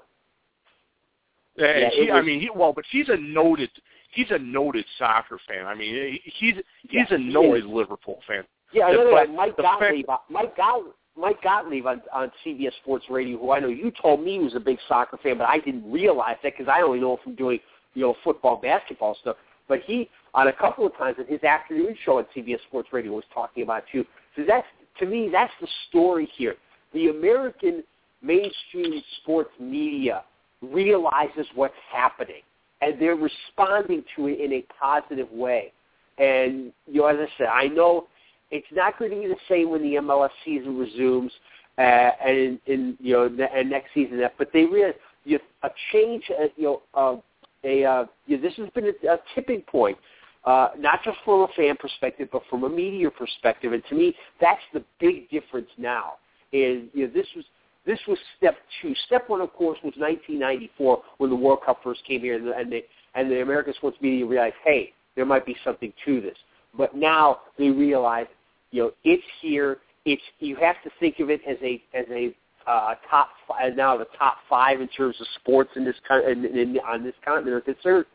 Yeah, 1.57 1.89
he, 1.91 2.11
I 2.11 2.21
mean, 2.21 2.39
he, 2.41 2.49
well, 2.53 2.73
but 2.73 2.85
he's 2.91 3.09
a 3.09 3.17
noted 3.17 3.69
he's 4.11 4.31
a 4.31 4.39
noted 4.39 4.85
soccer 4.97 5.39
fan. 5.47 5.65
I 5.65 5.75
mean, 5.75 6.19
he's 6.23 6.55
he's 6.83 6.91
Yeah, 6.91 7.05
a 7.11 7.17
he 7.17 7.23
noted 7.33 7.63
is. 7.65 7.69
Liverpool 7.69 8.19
fan. 8.27 8.43
Yeah, 8.73 8.91
The 8.91 9.09
fact- 9.13 9.31
Mike 9.31 9.55
fact- 9.57 9.79
Gottlieb. 9.81 10.05
Mike 10.29 10.55
Gottlieb. 10.57 10.93
Mike 11.17 11.41
Gottlieb 11.43 11.85
on, 11.85 12.01
on 12.13 12.31
CBS 12.45 12.71
Sports 12.81 13.05
Radio, 13.09 13.37
who 13.37 13.51
I 13.51 13.59
know 13.59 13.67
you 13.67 13.91
told 14.01 14.23
me 14.23 14.39
was 14.39 14.55
a 14.55 14.59
big 14.59 14.77
soccer 14.87 15.17
fan, 15.17 15.37
but 15.37 15.49
I 15.49 15.57
didn't 15.59 15.89
realize 15.91 16.37
that 16.43 16.53
because 16.57 16.71
I 16.73 16.81
only 16.81 16.99
know 16.99 17.13
him 17.13 17.19
from 17.23 17.35
doing 17.35 17.59
you 17.93 18.03
know 18.03 18.15
football, 18.23 18.55
basketball 18.57 19.15
stuff. 19.21 19.35
But 19.69 19.81
he, 19.85 20.09
on 20.33 20.49
a 20.49 20.53
couple 20.53 20.85
of 20.85 20.97
times 20.97 21.15
in 21.19 21.27
his 21.27 21.43
afternoon 21.43 21.95
show 22.03 22.19
at 22.19 22.27
CBS 22.35 22.59
Sports 22.67 22.89
Radio, 22.91 23.13
was 23.13 23.23
talking 23.33 23.63
about 23.63 23.83
too. 23.89 24.03
So 24.35 24.43
that's 24.45 24.67
to 24.99 25.05
me, 25.05 25.29
that's 25.31 25.53
the 25.61 25.67
story 25.87 26.27
here. 26.35 26.55
The 26.93 27.07
American 27.07 27.83
mainstream 28.21 29.01
sports 29.21 29.51
media 29.59 30.23
realizes 30.61 31.45
what's 31.55 31.73
happening, 31.89 32.41
and 32.81 32.99
they're 32.99 33.15
responding 33.15 34.03
to 34.15 34.27
it 34.27 34.41
in 34.41 34.51
a 34.51 34.65
positive 34.77 35.31
way. 35.31 35.71
And 36.17 36.73
you 36.87 37.01
know, 37.01 37.07
as 37.07 37.17
I 37.19 37.27
said, 37.37 37.47
I 37.47 37.67
know 37.67 38.07
It's 38.51 38.67
not 38.71 38.97
going 38.97 39.11
to 39.11 39.17
be 39.21 39.27
the 39.27 39.35
same 39.47 39.69
when 39.69 39.83
the 39.83 39.95
MLS 39.95 40.31
season 40.43 40.77
resumes, 40.77 41.31
uh, 41.77 41.81
and 41.81 42.59
in 42.65 42.97
you 42.99 43.13
know, 43.13 43.47
and 43.53 43.69
next 43.69 43.93
season. 43.93 44.17
That. 44.19 44.33
But 44.37 44.49
they 44.51 44.65
realize 44.65 44.95
you 45.23 45.37
know, 45.37 45.43
a 45.63 45.69
change, 45.91 46.23
uh, 46.31 46.45
you 46.57 46.79
know, 46.95 47.23
a 47.63 47.83
uh, 47.83 48.05
this 48.27 48.53
has 48.57 48.69
been 48.75 48.85
a, 48.85 49.13
a 49.13 49.17
tipping 49.35 49.61
point. 49.61 49.97
Uh, 50.45 50.69
not 50.77 51.03
just 51.03 51.17
from 51.25 51.41
a 51.41 51.47
fan 51.55 51.75
perspective, 51.77 52.29
but 52.31 52.41
from 52.49 52.63
a 52.63 52.69
media 52.69 53.11
perspective, 53.11 53.73
and 53.73 53.83
to 53.89 53.95
me, 53.95 54.15
that's 54.39 54.61
the 54.73 54.81
big 54.99 55.29
difference 55.29 55.67
now. 55.77 56.13
Is 56.53 56.83
you 56.93 57.05
know, 57.07 57.13
this 57.13 57.27
was 57.35 57.45
this 57.85 57.99
was 58.07 58.17
step 58.37 58.55
two. 58.81 58.93
Step 59.07 59.29
one, 59.29 59.41
of 59.41 59.51
course, 59.53 59.77
was 59.83 59.93
1994 59.97 61.01
when 61.17 61.29
the 61.29 61.35
World 61.35 61.59
Cup 61.65 61.79
first 61.83 62.01
came 62.05 62.21
here, 62.21 62.35
and 62.35 62.47
the, 62.47 62.55
and 62.55 62.71
the, 62.71 62.85
and 63.15 63.31
the 63.31 63.41
American 63.41 63.73
sports 63.73 63.97
media 64.01 64.25
realized, 64.25 64.55
hey, 64.63 64.93
there 65.15 65.25
might 65.25 65.45
be 65.45 65.55
something 65.63 65.91
to 66.05 66.21
this. 66.21 66.37
But 66.77 66.95
now 66.95 67.39
they 67.57 67.69
realize, 67.69 68.27
you 68.71 68.83
know, 68.83 68.91
it's 69.03 69.23
here. 69.41 69.77
It's 70.05 70.21
you 70.39 70.55
have 70.57 70.75
to 70.83 70.89
think 70.99 71.19
of 71.19 71.29
it 71.29 71.41
as 71.47 71.57
a 71.61 71.81
as 71.93 72.05
a 72.11 72.33
uh, 72.69 72.93
top 73.09 73.29
five, 73.47 73.75
now 73.75 73.97
the 73.97 74.05
top 74.17 74.37
five 74.47 74.79
in 74.79 74.87
terms 74.89 75.15
of 75.19 75.27
sports 75.41 75.71
in 75.75 75.83
this 75.83 75.95
in, 76.27 76.45
in, 76.45 76.79
on 76.87 77.03
this 77.03 77.15
continent 77.25 77.55
are 77.55 77.61
concerned. 77.61 78.05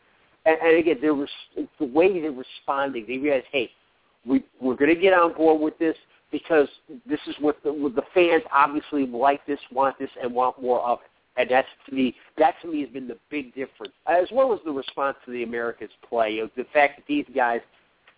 And, 0.45 0.57
and 0.61 0.77
again, 0.77 0.97
there 1.01 1.13
was 1.13 1.29
the 1.55 1.85
way 1.85 2.21
they're 2.21 2.31
responding. 2.31 3.05
They 3.07 3.17
realize, 3.17 3.43
hey, 3.51 3.69
we 4.25 4.43
we're 4.61 4.75
going 4.75 4.93
to 4.95 4.99
get 4.99 5.13
on 5.13 5.33
board 5.33 5.59
with 5.59 5.77
this 5.77 5.95
because 6.31 6.67
this 7.05 7.19
is 7.27 7.35
what 7.39 7.61
the, 7.63 7.73
what 7.73 7.95
the 7.95 8.03
fans 8.13 8.43
obviously 8.53 9.05
like 9.05 9.45
this, 9.45 9.59
want 9.71 9.99
this, 9.99 10.09
and 10.21 10.33
want 10.33 10.61
more 10.61 10.81
of 10.81 10.99
it. 10.99 11.09
And 11.37 11.49
that's 11.49 11.67
to 11.89 11.93
me, 11.93 12.15
that 12.37 12.55
to 12.61 12.69
me 12.69 12.79
has 12.79 12.89
been 12.89 13.09
the 13.09 13.17
big 13.29 13.53
difference, 13.55 13.93
as 14.07 14.27
well 14.31 14.53
as 14.53 14.59
the 14.63 14.71
response 14.71 15.17
to 15.25 15.31
the 15.31 15.43
Americans' 15.43 15.91
play. 16.07 16.35
You 16.35 16.43
know, 16.43 16.49
the 16.55 16.65
fact 16.71 16.97
that 16.97 17.05
these 17.07 17.25
guys, 17.35 17.59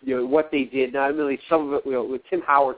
you 0.04 0.18
know, 0.18 0.26
what 0.26 0.52
they 0.52 0.66
did. 0.66 0.94
Not 0.94 1.12
only 1.12 1.40
some 1.50 1.70
of 1.70 1.74
it, 1.74 1.82
you 1.86 1.94
know, 1.94 2.04
with 2.04 2.22
Tim 2.30 2.42
Howard, 2.42 2.76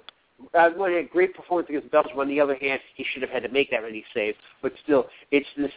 uh, 0.54 0.70
had 0.70 0.92
a 0.94 1.04
great 1.04 1.34
performance 1.34 1.70
against 1.70 1.92
Belgium. 1.92 2.20
On 2.20 2.28
the 2.28 2.40
other 2.40 2.56
hand, 2.56 2.80
he 2.96 3.06
should 3.12 3.22
have 3.22 3.32
had 3.32 3.44
to 3.44 3.50
make 3.50 3.72
that 3.72 3.84
many 3.84 4.04
saves. 4.14 4.38
But 4.62 4.74
still, 4.84 5.08
it's 5.32 5.48
this, 5.58 5.72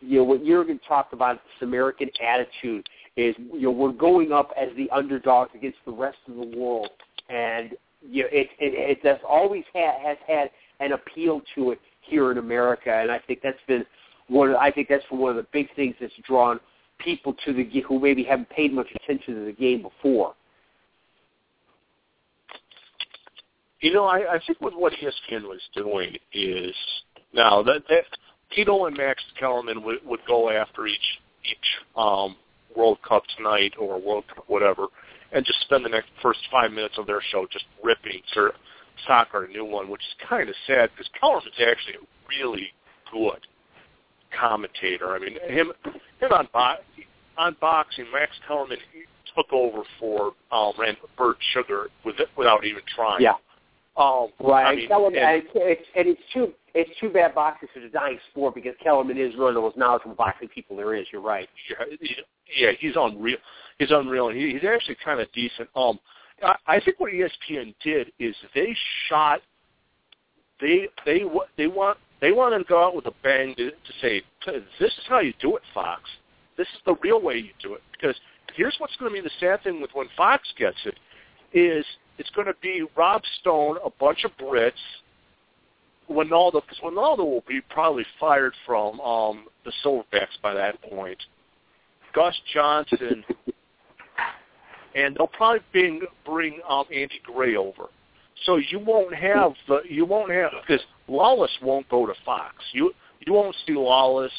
you 0.00 0.18
know, 0.18 0.24
what 0.24 0.44
Jurgen 0.44 0.80
talked 0.86 1.12
about. 1.12 1.36
This 1.36 1.68
American 1.68 2.08
attitude 2.22 2.88
is, 3.16 3.34
you 3.52 3.62
know, 3.62 3.70
we're 3.70 3.92
going 3.92 4.32
up 4.32 4.50
as 4.60 4.68
the 4.76 4.90
underdogs 4.90 5.50
against 5.54 5.78
the 5.84 5.92
rest 5.92 6.18
of 6.28 6.36
the 6.36 6.56
world, 6.58 6.90
and 7.28 7.74
you 8.02 8.24
know, 8.24 8.28
it 8.32 8.48
it, 8.58 8.74
it 8.74 9.06
has 9.06 9.18
always 9.28 9.64
had 9.74 10.00
has 10.02 10.16
had 10.26 10.50
an 10.80 10.92
appeal 10.92 11.42
to 11.54 11.72
it 11.72 11.80
here 12.00 12.30
in 12.32 12.38
America, 12.38 12.92
and 12.92 13.10
I 13.10 13.18
think 13.18 13.40
that's 13.42 13.58
been 13.66 13.84
one. 14.28 14.50
Of, 14.50 14.56
I 14.56 14.70
think 14.70 14.88
that's 14.88 15.04
one 15.10 15.30
of 15.30 15.36
the 15.36 15.46
big 15.52 15.68
things 15.76 15.94
that's 16.00 16.12
drawn 16.26 16.60
people 16.98 17.34
to 17.44 17.52
the 17.52 17.64
who 17.86 17.98
maybe 17.98 18.22
haven't 18.22 18.50
paid 18.50 18.72
much 18.72 18.88
attention 18.94 19.34
to 19.34 19.44
the 19.46 19.52
game 19.52 19.82
before. 19.82 20.34
You 23.80 23.92
know, 23.92 24.04
I, 24.04 24.34
I 24.34 24.40
think 24.46 24.60
with 24.60 24.74
what 24.74 24.92
ESPN 24.92 25.42
was 25.42 25.60
doing 25.74 26.16
is 26.32 26.74
now 27.32 27.62
that 27.62 27.82
that 27.88 28.04
Tito 28.54 28.86
and 28.86 28.96
Max 28.96 29.22
Kellerman 29.38 29.82
would, 29.84 30.04
would 30.04 30.20
go 30.26 30.50
after 30.50 30.86
each 30.86 31.18
each 31.44 31.56
um, 31.96 32.36
World 32.76 32.98
Cup 33.06 33.22
tonight 33.36 33.74
or 33.78 34.00
World 34.00 34.24
Cup 34.34 34.44
whatever, 34.48 34.86
and 35.32 35.44
just 35.44 35.60
spend 35.62 35.84
the 35.84 35.88
next 35.88 36.08
first 36.22 36.40
five 36.50 36.72
minutes 36.72 36.96
of 36.98 37.06
their 37.06 37.22
show 37.30 37.46
just 37.50 37.64
ripping 37.82 38.20
sir, 38.34 38.52
soccer 39.06 39.44
a 39.44 39.48
new 39.48 39.64
one, 39.64 39.88
which 39.88 40.02
is 40.02 40.28
kind 40.28 40.48
of 40.48 40.54
sad 40.66 40.90
because 40.94 41.10
Kellerman's 41.18 41.54
actually 41.54 41.94
a 41.94 42.38
really 42.38 42.68
good 43.10 43.46
commentator. 44.38 45.14
I 45.14 45.18
mean, 45.18 45.36
him 45.48 45.72
him 46.20 46.32
on 46.32 46.48
bo- 46.52 47.04
on 47.38 47.56
boxing, 47.60 48.06
Max 48.12 48.32
Kellerman 48.46 48.78
took 49.34 49.50
over 49.52 49.82
for 49.98 50.32
um, 50.52 50.72
Rand 50.78 50.98
Bert 51.16 51.36
Sugar 51.54 51.88
with 52.04 52.16
without 52.36 52.64
even 52.64 52.82
trying. 52.94 53.22
Yeah. 53.22 53.34
Um, 53.96 54.28
right. 54.40 54.66
I 54.66 54.74
mean, 54.76 54.88
Kellerman, 54.88 55.18
and, 55.18 55.42
and 55.42 55.46
it's, 55.54 55.86
and 55.96 56.08
it's 56.08 56.20
too 56.32 56.52
it's 56.74 56.90
too 57.00 57.08
bad 57.08 57.34
boxing 57.34 57.68
is 57.74 57.84
a 57.84 57.88
dying 57.88 58.18
sport 58.30 58.54
because 58.54 58.74
Kellerman 58.82 59.18
is 59.18 59.36
one 59.36 59.48
of 59.48 59.54
the 59.54 59.60
most 59.60 59.76
knowledgeable 59.76 60.14
boxing 60.14 60.48
people 60.48 60.76
there 60.76 60.94
is. 60.94 61.06
You're 61.12 61.22
right. 61.22 61.48
Yeah, 61.68 62.06
yeah 62.56 62.70
he's 62.78 62.94
unreal. 62.96 63.38
He's 63.78 63.90
unreal, 63.90 64.28
and 64.28 64.38
he, 64.38 64.52
he's 64.52 64.64
actually 64.64 64.96
kind 65.04 65.20
of 65.20 65.30
decent. 65.32 65.68
Um, 65.74 65.98
I, 66.42 66.54
I 66.66 66.80
think 66.80 67.00
what 67.00 67.12
ESPN 67.12 67.74
did 67.82 68.12
is 68.18 68.34
they 68.54 68.76
shot. 69.08 69.40
They 70.60 70.88
they 71.04 71.24
they 71.56 71.66
want 71.66 71.98
they 72.20 72.32
want 72.32 72.56
to 72.56 72.64
go 72.68 72.84
out 72.84 72.94
with 72.94 73.06
a 73.06 73.12
bang 73.22 73.54
to, 73.56 73.70
to 73.70 73.92
say 74.00 74.22
this 74.46 74.92
is 74.92 75.04
how 75.08 75.20
you 75.20 75.32
do 75.40 75.56
it, 75.56 75.62
Fox. 75.74 76.02
This 76.56 76.68
is 76.68 76.80
the 76.84 76.94
real 77.02 77.20
way 77.20 77.36
you 77.36 77.52
do 77.62 77.74
it. 77.74 77.82
Because 77.92 78.14
here's 78.54 78.76
what's 78.78 78.94
going 78.96 79.10
to 79.10 79.22
be 79.22 79.26
the 79.26 79.30
sad 79.40 79.62
thing 79.62 79.80
with 79.80 79.90
when 79.94 80.06
Fox 80.16 80.46
gets 80.58 80.76
it 80.84 80.94
is 81.56 81.84
it's 82.20 82.30
going 82.30 82.46
to 82.46 82.54
be 82.60 82.84
Rob 82.96 83.22
Stone, 83.40 83.78
a 83.82 83.88
bunch 83.98 84.24
of 84.24 84.30
Brits, 84.36 84.72
Ronaldo, 86.10 86.60
because 86.60 86.78
Ronaldo 86.84 87.20
will 87.20 87.44
be 87.48 87.62
probably 87.70 88.04
fired 88.20 88.52
from 88.66 89.00
um, 89.00 89.46
the 89.64 89.72
Silverbacks 89.82 90.38
by 90.42 90.52
that 90.52 90.80
point. 90.82 91.18
Gus 92.14 92.36
Johnson, 92.52 93.24
and 94.94 95.16
they'll 95.16 95.28
probably 95.28 95.60
bring 95.72 96.02
bring 96.26 96.60
um, 96.68 96.84
Andy 96.94 97.20
Gray 97.24 97.56
over. 97.56 97.86
So 98.44 98.56
you 98.56 98.80
won't 98.80 99.14
have 99.14 99.52
the 99.66 99.80
you 99.88 100.04
won't 100.04 100.30
have 100.30 100.50
because 100.66 100.84
Lalas 101.08 101.48
won't 101.62 101.88
go 101.88 102.04
to 102.06 102.14
Fox. 102.24 102.56
You 102.72 102.92
you 103.26 103.32
won't 103.32 103.56
see 103.66 103.72
Lalas 103.72 104.30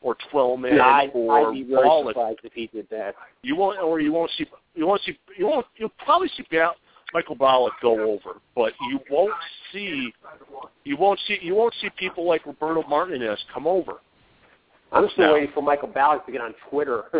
or 0.00 0.16
Twellman 0.32 0.76
yeah, 0.76 0.82
I, 0.82 1.10
or 1.14 1.50
I'd 1.50 1.54
be 1.54 1.62
very 1.62 1.86
Wallace. 1.86 2.14
surprised 2.14 2.40
if 2.42 2.52
he 2.52 2.66
did 2.68 2.88
that. 2.90 3.14
You 3.42 3.54
won't, 3.54 3.78
or 3.80 4.00
you 4.00 4.12
won't 4.12 4.30
see, 4.36 4.46
you 4.74 4.86
won't 4.86 5.00
see, 5.02 5.16
you 5.36 5.46
won't, 5.46 5.66
you'll 5.76 5.92
probably 6.04 6.28
see 6.36 6.44
Ba- 6.50 6.72
Michael 7.12 7.36
Ballack 7.36 7.72
go 7.80 8.00
over, 8.00 8.40
but 8.54 8.72
you 8.88 8.98
won't 9.10 9.32
see, 9.72 10.12
you 10.84 10.96
won't 10.96 11.20
see, 11.26 11.38
you 11.42 11.54
won't 11.54 11.74
see 11.80 11.88
people 11.98 12.26
like 12.26 12.46
Roberto 12.46 12.82
Martinez 12.88 13.38
come 13.52 13.66
over. 13.66 13.94
I'm 14.92 15.08
still 15.12 15.28
No. 15.28 15.32
waiting 15.34 15.50
for 15.54 15.62
Michael 15.62 15.88
Ballack 15.88 16.26
to 16.26 16.32
get 16.32 16.40
on 16.40 16.54
Twitter, 16.70 17.04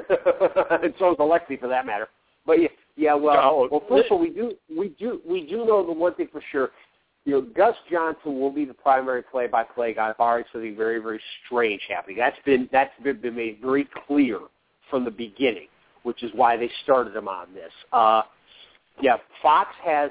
and 0.82 0.94
so 0.98 1.12
is 1.12 1.18
Alexi 1.18 1.58
for 1.58 1.68
that 1.68 1.86
matter. 1.86 2.08
But 2.46 2.60
yeah, 2.60 2.68
yeah. 2.96 3.14
Well, 3.14 3.34
No, 3.36 3.68
well, 3.70 3.82
first 3.88 4.06
of 4.06 4.12
all, 4.12 4.18
we 4.18 4.30
do, 4.30 4.52
we 4.74 4.88
do, 4.98 5.20
we 5.26 5.46
do 5.46 5.64
know 5.64 5.84
the 5.86 5.92
one 5.92 6.14
thing 6.14 6.28
for 6.30 6.42
sure. 6.50 6.70
You 7.24 7.34
know, 7.34 7.40
Gus 7.42 7.76
Johnson 7.90 8.40
will 8.40 8.50
be 8.50 8.64
the 8.64 8.74
primary 8.74 9.22
play-by-play 9.22 9.94
guy, 9.94 10.12
barring 10.18 10.44
something 10.52 10.76
very, 10.76 10.98
very 10.98 11.20
strange 11.46 11.80
happening. 11.88 12.16
That's 12.16 12.36
been 12.44 12.68
that's 12.72 12.90
been, 13.02 13.20
been 13.20 13.36
made 13.36 13.58
very 13.62 13.88
clear 14.06 14.40
from 14.90 15.04
the 15.04 15.10
beginning, 15.10 15.68
which 16.02 16.22
is 16.24 16.30
why 16.34 16.56
they 16.56 16.68
started 16.82 17.14
him 17.14 17.28
on 17.28 17.54
this. 17.54 17.70
Uh, 17.92 18.22
yeah, 19.00 19.16
Fox 19.40 19.70
has 19.84 20.10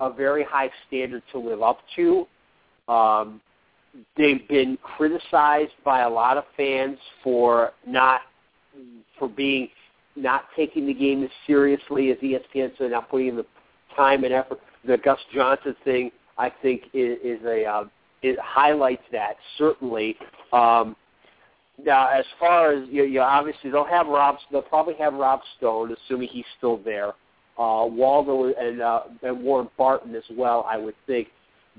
a 0.00 0.12
very 0.12 0.44
high 0.44 0.70
standard 0.86 1.22
to 1.32 1.38
live 1.38 1.62
up 1.62 1.78
to. 1.96 2.26
Um, 2.88 3.40
they've 4.16 4.46
been 4.48 4.78
criticized 4.82 5.72
by 5.84 6.00
a 6.00 6.08
lot 6.08 6.36
of 6.36 6.44
fans 6.56 6.98
for 7.22 7.72
not 7.86 8.22
for 9.18 9.28
being 9.28 9.68
not 10.16 10.44
taking 10.56 10.86
the 10.86 10.94
game 10.94 11.22
as 11.24 11.30
seriously 11.46 12.10
as 12.10 12.18
ESPN, 12.18 12.72
so 12.78 12.88
not 12.88 13.08
putting 13.08 13.28
in 13.28 13.36
the 13.36 13.46
time 13.96 14.24
and 14.24 14.32
effort. 14.32 14.60
The 14.86 14.98
Gus 14.98 15.18
Johnson 15.34 15.74
thing, 15.84 16.10
I 16.38 16.50
think, 16.62 16.84
is, 16.92 17.18
is 17.22 17.44
a 17.44 17.64
uh, 17.64 17.84
it 18.22 18.38
highlights 18.40 19.02
that 19.12 19.36
certainly. 19.58 20.16
Um, 20.52 20.96
now, 21.84 22.08
as 22.08 22.24
far 22.38 22.72
as 22.72 22.88
you, 22.88 23.04
you 23.04 23.20
obviously 23.20 23.70
they'll 23.70 23.84
have 23.84 24.06
Rob, 24.06 24.36
they'll 24.50 24.62
probably 24.62 24.94
have 24.94 25.14
Rob 25.14 25.40
Stone, 25.58 25.94
assuming 26.06 26.28
he's 26.28 26.44
still 26.56 26.78
there. 26.78 27.12
Uh, 27.56 27.86
Waldo 27.86 28.52
and 28.52 28.80
uh, 28.80 29.02
and 29.22 29.42
Warren 29.42 29.68
Barton 29.78 30.14
as 30.14 30.24
well, 30.32 30.66
I 30.68 30.76
would 30.76 30.96
think. 31.06 31.28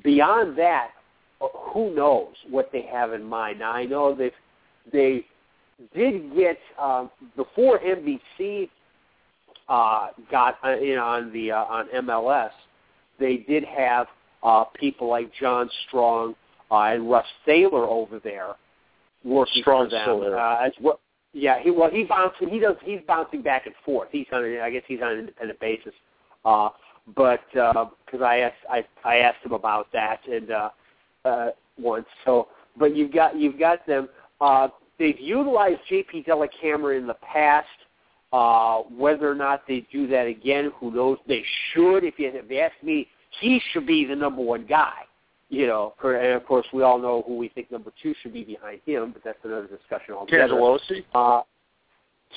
Beyond 0.04 0.58
that, 0.58 0.92
uh, 1.42 1.48
who 1.74 1.94
knows 1.94 2.34
what 2.50 2.70
they 2.72 2.84
have 2.84 3.14
in 3.14 3.24
mind? 3.24 3.60
Now, 3.60 3.72
I 3.72 3.86
know 3.86 4.16
they 4.16 4.32
they 4.92 5.26
did 5.94 6.34
get 6.36 6.58
um, 6.82 7.10
before 7.36 7.80
NBC 7.80 8.70
uh, 9.68 10.08
got 10.32 10.58
uh, 10.64 10.78
in 10.78 10.98
on 10.98 11.34
the 11.34 11.52
uh, 11.52 11.64
on 11.66 11.88
MLS. 12.06 12.52
They 13.20 13.38
did 13.38 13.64
have 13.64 14.08
uh, 14.44 14.66
people 14.76 15.10
like 15.10 15.32
John 15.40 15.70
Strong 15.88 16.36
uh, 16.72 16.76
and 16.76 17.10
Russ 17.10 17.26
Thaler 17.46 17.86
over 17.86 18.20
there 18.20 18.56
working 19.24 19.62
Strong's 19.62 19.92
for 20.06 20.30
them. 20.30 20.34
Uh, 20.38 20.66
as 20.66 20.72
well, 20.82 21.00
yeah, 21.36 21.60
he 21.62 21.70
well 21.70 21.90
he 21.92 22.06
bouncing 22.06 22.48
he 22.50 22.60
does 22.60 22.78
he's 22.82 23.02
bouncing 23.06 23.42
back 23.42 23.66
and 23.66 23.76
forth. 23.84 24.08
He's 24.12 24.26
on 24.32 24.44
I 24.62 24.70
guess 24.70 24.84
he's 24.88 25.02
on 25.02 25.12
an 25.12 25.20
independent 25.20 25.60
basis. 25.60 25.94
Uh, 26.46 26.70
but 27.16 27.42
because 27.52 28.22
I 28.24 28.38
asked 28.38 28.56
I 28.72 28.86
I 29.04 29.18
asked 29.18 29.46
him 29.46 29.52
about 29.52 29.92
that 29.92 30.22
and 30.32 30.50
uh, 30.50 30.70
uh, 31.26 31.50
once. 31.78 32.06
So, 32.24 32.48
but 32.80 32.96
you've 32.96 33.12
got 33.12 33.36
you've 33.36 33.60
got 33.60 33.86
them. 33.86 34.08
Uh, 34.40 34.70
they've 34.98 35.20
utilized 35.20 35.82
JP 35.92 36.26
Dellacamera 36.26 36.98
in 36.98 37.06
the 37.06 37.16
past. 37.16 37.68
Uh, 38.32 38.82
whether 38.98 39.30
or 39.30 39.36
not 39.36 39.62
they 39.68 39.86
do 39.92 40.08
that 40.08 40.28
again, 40.28 40.72
who 40.80 40.92
knows? 40.92 41.18
They 41.28 41.44
should. 41.72 42.04
If 42.04 42.18
you, 42.18 42.32
if 42.34 42.50
you 42.50 42.60
ask 42.60 42.74
me, 42.84 43.08
he 43.40 43.62
should 43.72 43.86
be 43.86 44.06
the 44.06 44.16
number 44.16 44.42
one 44.42 44.66
guy. 44.66 45.04
You 45.50 45.68
know, 45.68 45.94
for, 46.02 46.16
and 46.16 46.34
of 46.34 46.46
course 46.46 46.66
we 46.74 46.82
all 46.82 46.98
know 46.98 47.24
who 47.28 47.38
we 47.38 47.50
think 47.50 47.72
number 47.72 47.92
two 48.02 48.16
should 48.22 48.34
be 48.34 48.44
behind 48.44 48.82
him, 48.86 49.12
but 49.12 49.24
that's 49.24 49.38
another 49.44 49.68
discussion 49.68 50.16
altogether. 50.16 50.54
Cangelosi. 50.54 51.06
Uh, 51.14 51.42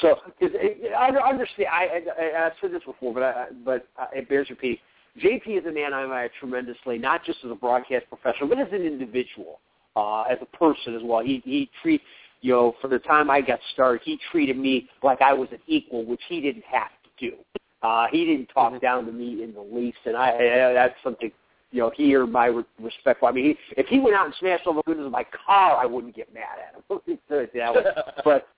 so, 0.03 0.17
cause 0.39 0.51
it, 0.55 0.93
I 0.95 1.09
understand. 1.09 1.69
I, 1.73 2.03
I, 2.21 2.47
I've 2.47 2.53
said 2.61 2.73
this 2.73 2.83
before, 2.85 3.15
but 3.15 3.23
I, 3.23 3.47
but 3.65 3.89
it 4.15 4.29
bears 4.29 4.51
repeating. 4.51 4.79
JP 5.23 5.61
is 5.61 5.67
a 5.67 5.73
man 5.73 5.95
I 5.95 6.03
admire 6.03 6.31
tremendously, 6.39 6.99
not 6.99 7.25
just 7.25 7.39
as 7.45 7.51
a 7.51 7.55
broadcast 7.55 8.05
professional, 8.09 8.49
but 8.49 8.59
as 8.59 8.69
an 8.73 8.83
individual, 8.83 9.59
uh, 9.97 10.23
as 10.23 10.39
a 10.43 10.57
person 10.57 10.95
as 10.95 11.03
well. 11.03 11.25
He 11.25 11.43
he 11.45 11.71
treat 11.83 12.03
you 12.41 12.53
know, 12.53 12.75
for 12.81 12.89
the 12.89 12.99
time 12.99 13.31
I 13.31 13.41
got 13.41 13.59
started, 13.73 14.03
he 14.05 14.19
treated 14.31 14.57
me 14.57 14.89
like 15.03 15.21
I 15.21 15.33
was 15.33 15.49
an 15.51 15.59
equal, 15.67 16.05
which 16.05 16.21
he 16.29 16.41
didn't 16.41 16.65
have 16.71 16.91
to 17.03 17.31
do. 17.31 17.37
Uh, 17.83 18.07
he 18.11 18.25
didn't 18.25 18.47
talk 18.47 18.81
down 18.81 19.07
to 19.07 19.13
me 19.13 19.43
in 19.43 19.53
the 19.55 19.61
least, 19.61 19.99
and 20.05 20.17
I, 20.17 20.31
I 20.31 20.73
that's 20.73 20.95
something 21.03 21.31
you 21.71 21.81
know, 21.81 21.91
he 21.95 22.15
earned 22.15 22.33
my 22.33 22.47
respect. 22.81 23.23
I 23.23 23.33
mean, 23.33 23.45
he, 23.45 23.81
if 23.81 23.87
he 23.87 23.99
went 23.99 24.17
out 24.17 24.27
and 24.27 24.35
smashed 24.41 24.67
all 24.67 24.75
the 24.75 24.83
windows 24.87 25.07
of 25.07 25.13
my 25.13 25.25
car, 25.47 25.77
I 25.77 25.87
wouldn't 25.87 26.15
get 26.15 26.33
mad 26.33 26.59
at 26.67 26.75
him. 26.75 27.19
that 27.29 27.75
way. 27.75 27.85
but 28.25 28.49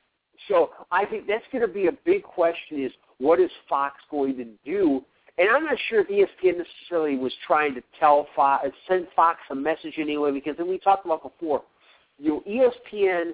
so 0.49 0.71
I 0.91 1.05
think 1.05 1.27
that's 1.27 1.45
going 1.53 1.67
to 1.67 1.73
be 1.73 1.89
a 1.89 1.93
big 2.05 2.23
question: 2.23 2.83
is 2.83 2.93
what 3.19 3.41
is 3.41 3.51
Fox 3.69 3.97
going 4.11 4.37
to 4.37 4.47
do? 4.65 5.05
And 5.39 5.49
I'm 5.49 5.65
not 5.65 5.79
sure 5.89 6.05
if 6.07 6.09
ESPN 6.09 6.59
necessarily 6.59 7.17
was 7.17 7.33
trying 7.47 7.75
to 7.75 7.83
tell 7.99 8.27
Fox, 8.37 8.67
send 8.87 9.07
Fox 9.17 9.39
a 9.51 9.55
message 9.55 9.95
anyway, 9.99 10.33
because 10.33 10.57
then 10.59 10.69
we 10.69 10.79
talked 10.79 11.07
about 11.07 11.23
before, 11.23 11.63
you 12.19 12.43
know, 12.47 12.71
ESPN 12.93 13.33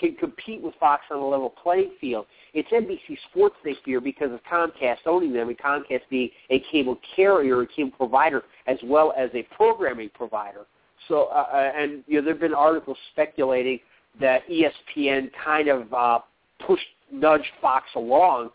can 0.00 0.14
compete 0.14 0.62
with 0.62 0.74
Fox 0.78 1.02
on 1.10 1.18
a 1.18 1.26
level 1.26 1.50
playing 1.50 1.92
field. 2.00 2.26
It's 2.54 2.68
NBC 2.70 3.16
Sports 3.30 3.56
they 3.64 3.76
fear 3.84 4.00
because 4.00 4.32
of 4.32 4.40
Comcast 4.50 4.98
owning 5.06 5.32
them 5.32 5.48
and 5.48 5.58
Comcast 5.58 6.02
being 6.10 6.30
a 6.50 6.62
cable 6.70 6.98
carrier, 7.14 7.62
a 7.62 7.66
cable 7.66 7.92
provider, 7.96 8.44
as 8.66 8.78
well 8.84 9.12
as 9.16 9.30
a 9.34 9.42
programming 9.54 10.10
provider. 10.14 10.66
So, 11.08 11.24
uh, 11.24 11.46
uh 11.52 11.72
and 11.76 12.02
you 12.06 12.16
know, 12.16 12.24
there 12.24 12.34
have 12.34 12.40
been 12.40 12.54
articles 12.54 12.98
speculating 13.12 13.80
that 14.20 14.42
ESPN 14.48 15.30
kind 15.44 15.68
of 15.68 15.92
uh, 15.92 16.18
pushed, 16.66 16.86
nudged 17.12 17.50
Fox 17.60 17.86
along 17.94 18.50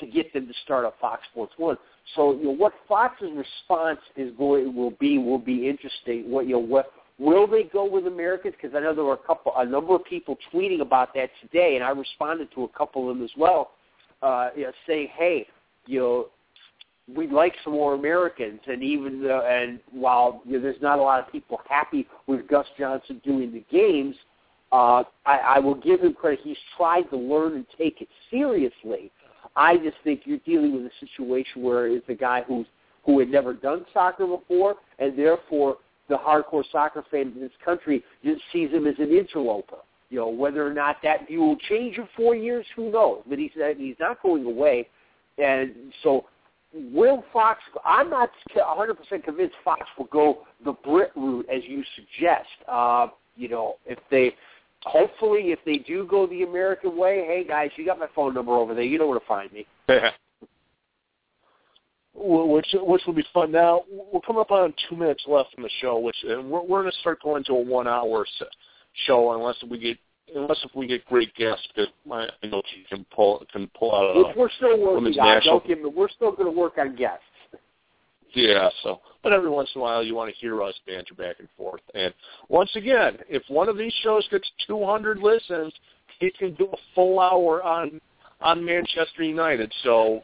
to 0.00 0.06
get 0.06 0.32
them 0.32 0.46
to 0.46 0.54
start 0.64 0.84
up 0.84 0.96
Fox 1.00 1.22
Sports 1.32 1.54
One. 1.56 1.76
So, 2.14 2.36
you 2.36 2.44
know, 2.44 2.50
what 2.50 2.72
Fox's 2.86 3.30
response 3.34 4.00
is 4.16 4.32
going 4.36 4.74
will 4.74 4.92
be 4.92 5.18
will 5.18 5.38
be 5.38 5.68
interesting. 5.68 6.30
What 6.30 6.46
you 6.46 6.52
know, 6.52 6.58
what 6.60 6.92
Will 7.18 7.46
they 7.46 7.64
go 7.64 7.88
with 7.88 8.06
Americans? 8.06 8.54
Because 8.60 8.76
I 8.76 8.80
know 8.80 8.94
there 8.94 9.04
were 9.04 9.14
a 9.14 9.26
couple, 9.26 9.52
a 9.56 9.64
number 9.64 9.94
of 9.94 10.04
people 10.04 10.36
tweeting 10.52 10.80
about 10.80 11.14
that 11.14 11.30
today, 11.40 11.76
and 11.76 11.84
I 11.84 11.90
responded 11.90 12.48
to 12.54 12.64
a 12.64 12.68
couple 12.68 13.10
of 13.10 13.16
them 13.16 13.24
as 13.24 13.30
well, 13.38 13.72
uh, 14.22 14.50
you 14.54 14.64
know, 14.64 14.72
saying, 14.86 15.08
"Hey, 15.16 15.46
you 15.86 16.00
know, 16.00 16.26
we'd 17.14 17.32
like 17.32 17.54
some 17.64 17.72
more 17.72 17.94
Americans." 17.94 18.60
And 18.66 18.82
even 18.82 19.22
though, 19.22 19.40
and 19.46 19.80
while 19.92 20.42
you 20.44 20.54
know, 20.54 20.60
there's 20.60 20.82
not 20.82 20.98
a 20.98 21.02
lot 21.02 21.24
of 21.24 21.32
people 21.32 21.58
happy 21.68 22.06
with 22.26 22.46
Gus 22.48 22.66
Johnson 22.78 23.20
doing 23.24 23.50
the 23.50 23.64
games, 23.70 24.14
uh, 24.72 25.04
I, 25.24 25.38
I 25.38 25.58
will 25.58 25.74
give 25.74 26.00
him 26.00 26.12
credit. 26.12 26.40
He's 26.42 26.58
tried 26.76 27.04
to 27.10 27.16
learn 27.16 27.54
and 27.54 27.66
take 27.78 28.02
it 28.02 28.08
seriously. 28.30 29.10
I 29.54 29.78
just 29.78 29.96
think 30.04 30.22
you're 30.26 30.38
dealing 30.38 30.74
with 30.74 30.84
a 30.84 31.06
situation 31.06 31.62
where 31.62 31.86
it's 31.86 32.08
a 32.10 32.14
guy 32.14 32.42
who's 32.46 32.66
who 33.06 33.20
had 33.20 33.30
never 33.30 33.54
done 33.54 33.86
soccer 33.94 34.26
before, 34.26 34.74
and 34.98 35.16
therefore 35.16 35.78
the 36.08 36.16
hardcore 36.16 36.64
soccer 36.70 37.04
fan 37.10 37.32
in 37.34 37.40
this 37.40 37.52
country 37.64 38.02
just 38.24 38.40
sees 38.52 38.70
him 38.70 38.86
as 38.86 38.94
an 38.98 39.10
interloper. 39.10 39.78
You 40.10 40.18
know, 40.18 40.28
whether 40.28 40.66
or 40.66 40.72
not 40.72 40.96
that 41.02 41.26
view 41.26 41.40
will 41.40 41.58
change 41.68 41.98
in 41.98 42.08
four 42.16 42.36
years, 42.36 42.64
who 42.76 42.92
knows? 42.92 43.22
But 43.28 43.38
he's 43.38 43.50
he's 43.76 43.96
not 43.98 44.22
going 44.22 44.44
away, 44.44 44.88
and 45.36 45.74
so 46.02 46.26
will 46.72 47.24
Fox? 47.32 47.60
I'm 47.84 48.10
not 48.10 48.30
100% 48.56 49.24
convinced 49.24 49.56
Fox 49.64 49.82
will 49.98 50.06
go 50.06 50.46
the 50.64 50.72
Brit 50.72 51.10
route 51.16 51.46
as 51.52 51.62
you 51.64 51.82
suggest. 51.96 52.48
Uh, 52.68 53.08
you 53.36 53.48
know, 53.48 53.74
if 53.84 53.98
they 54.10 54.34
hopefully 54.82 55.52
if 55.52 55.58
they 55.66 55.78
do 55.78 56.06
go 56.08 56.26
the 56.26 56.42
American 56.42 56.96
way, 56.96 57.24
hey 57.26 57.44
guys, 57.46 57.70
you 57.76 57.84
got 57.84 57.98
my 57.98 58.08
phone 58.14 58.34
number 58.34 58.52
over 58.52 58.74
there. 58.74 58.84
You 58.84 58.98
know 58.98 59.08
where 59.08 59.18
to 59.18 59.26
find 59.26 59.52
me. 59.52 59.66
which 62.18 62.66
which 62.74 63.02
will 63.06 63.14
be 63.14 63.24
fun. 63.32 63.52
Now 63.52 63.82
we're 64.12 64.20
coming 64.20 64.40
up 64.40 64.50
on 64.50 64.74
two 64.88 64.96
minutes 64.96 65.24
left 65.26 65.50
in 65.56 65.62
the 65.62 65.70
show, 65.80 65.98
which 65.98 66.16
and 66.26 66.50
we're, 66.50 66.62
we're 66.62 66.82
going 66.82 66.92
to 66.92 66.98
start 66.98 67.22
going 67.22 67.44
to 67.44 67.52
a 67.52 67.60
one 67.60 67.86
hour 67.86 68.26
show 69.06 69.32
unless 69.32 69.56
we 69.68 69.78
get 69.78 69.98
unless 70.34 70.58
if 70.64 70.74
we 70.74 70.86
get 70.86 71.04
great 71.06 71.34
guests 71.34 71.66
because 71.74 71.92
I 72.10 72.46
know 72.46 72.62
he 72.74 72.84
can 72.88 73.04
pull 73.14 73.44
can 73.52 73.70
pull 73.78 73.94
out. 73.94 74.16
Which 74.16 74.36
we're 74.36 74.50
still 74.56 74.80
working 74.80 75.18
on. 75.18 75.42
Don't 75.44 75.66
give 75.66 75.80
me, 75.80 75.90
we're 75.94 76.08
still 76.08 76.32
going 76.32 76.52
to 76.52 76.58
work 76.58 76.78
on 76.78 76.96
guests. 76.96 77.24
Yeah, 78.32 78.68
so 78.82 79.00
but 79.22 79.32
every 79.32 79.50
once 79.50 79.70
in 79.74 79.80
a 79.80 79.84
while 79.84 80.02
you 80.02 80.14
want 80.14 80.32
to 80.32 80.36
hear 80.36 80.62
us 80.62 80.74
banter 80.86 81.14
back 81.14 81.36
and 81.38 81.48
forth. 81.56 81.80
And 81.94 82.12
once 82.48 82.70
again, 82.76 83.18
if 83.28 83.42
one 83.48 83.68
of 83.68 83.78
these 83.78 83.94
shows 84.02 84.26
gets 84.30 84.50
200 84.66 85.18
listens, 85.18 85.72
he 86.18 86.30
can 86.30 86.54
do 86.54 86.68
a 86.72 86.76
full 86.94 87.20
hour 87.20 87.62
on 87.62 88.00
on 88.40 88.64
Manchester 88.64 89.22
United. 89.22 89.72
So 89.82 90.22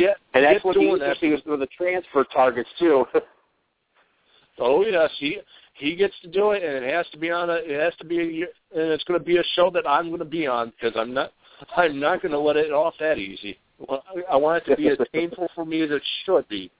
Get, 0.00 0.16
and 0.34 0.44
that's 0.44 0.54
get 0.54 0.64
what 0.64 0.74
doing 0.74 0.92
interesting 0.92 1.34
is 1.34 1.40
with 1.44 1.60
the 1.60 1.66
transfer 1.76 2.24
targets 2.32 2.70
too. 2.78 3.04
oh 4.58 4.82
yes, 4.82 5.10
he 5.18 5.38
he 5.74 5.94
gets 5.94 6.14
to 6.22 6.28
do 6.28 6.52
it, 6.52 6.62
and 6.62 6.84
it 6.84 6.92
has 6.92 7.06
to 7.12 7.18
be 7.18 7.30
on 7.30 7.50
a. 7.50 7.54
It 7.54 7.80
has 7.80 7.94
to 7.96 8.04
be, 8.04 8.42
a, 8.42 8.78
and 8.80 8.90
it's 8.92 9.04
going 9.04 9.18
to 9.18 9.24
be 9.24 9.36
a 9.36 9.44
show 9.54 9.70
that 9.70 9.86
I'm 9.86 10.08
going 10.08 10.20
to 10.20 10.24
be 10.24 10.46
on 10.46 10.70
because 10.70 10.96
I'm 10.96 11.12
not. 11.12 11.32
I'm 11.76 12.00
not 12.00 12.22
going 12.22 12.32
to 12.32 12.38
let 12.38 12.56
it 12.56 12.72
off 12.72 12.94
that 13.00 13.18
easy. 13.18 13.58
Well, 13.78 14.02
I 14.08 14.34
I 14.34 14.36
want 14.36 14.62
it 14.62 14.70
to 14.70 14.76
be 14.76 14.88
as 14.88 14.98
painful 15.12 15.48
for 15.54 15.64
me 15.64 15.82
as 15.82 15.90
it 15.90 16.02
should 16.24 16.48
be. 16.48 16.70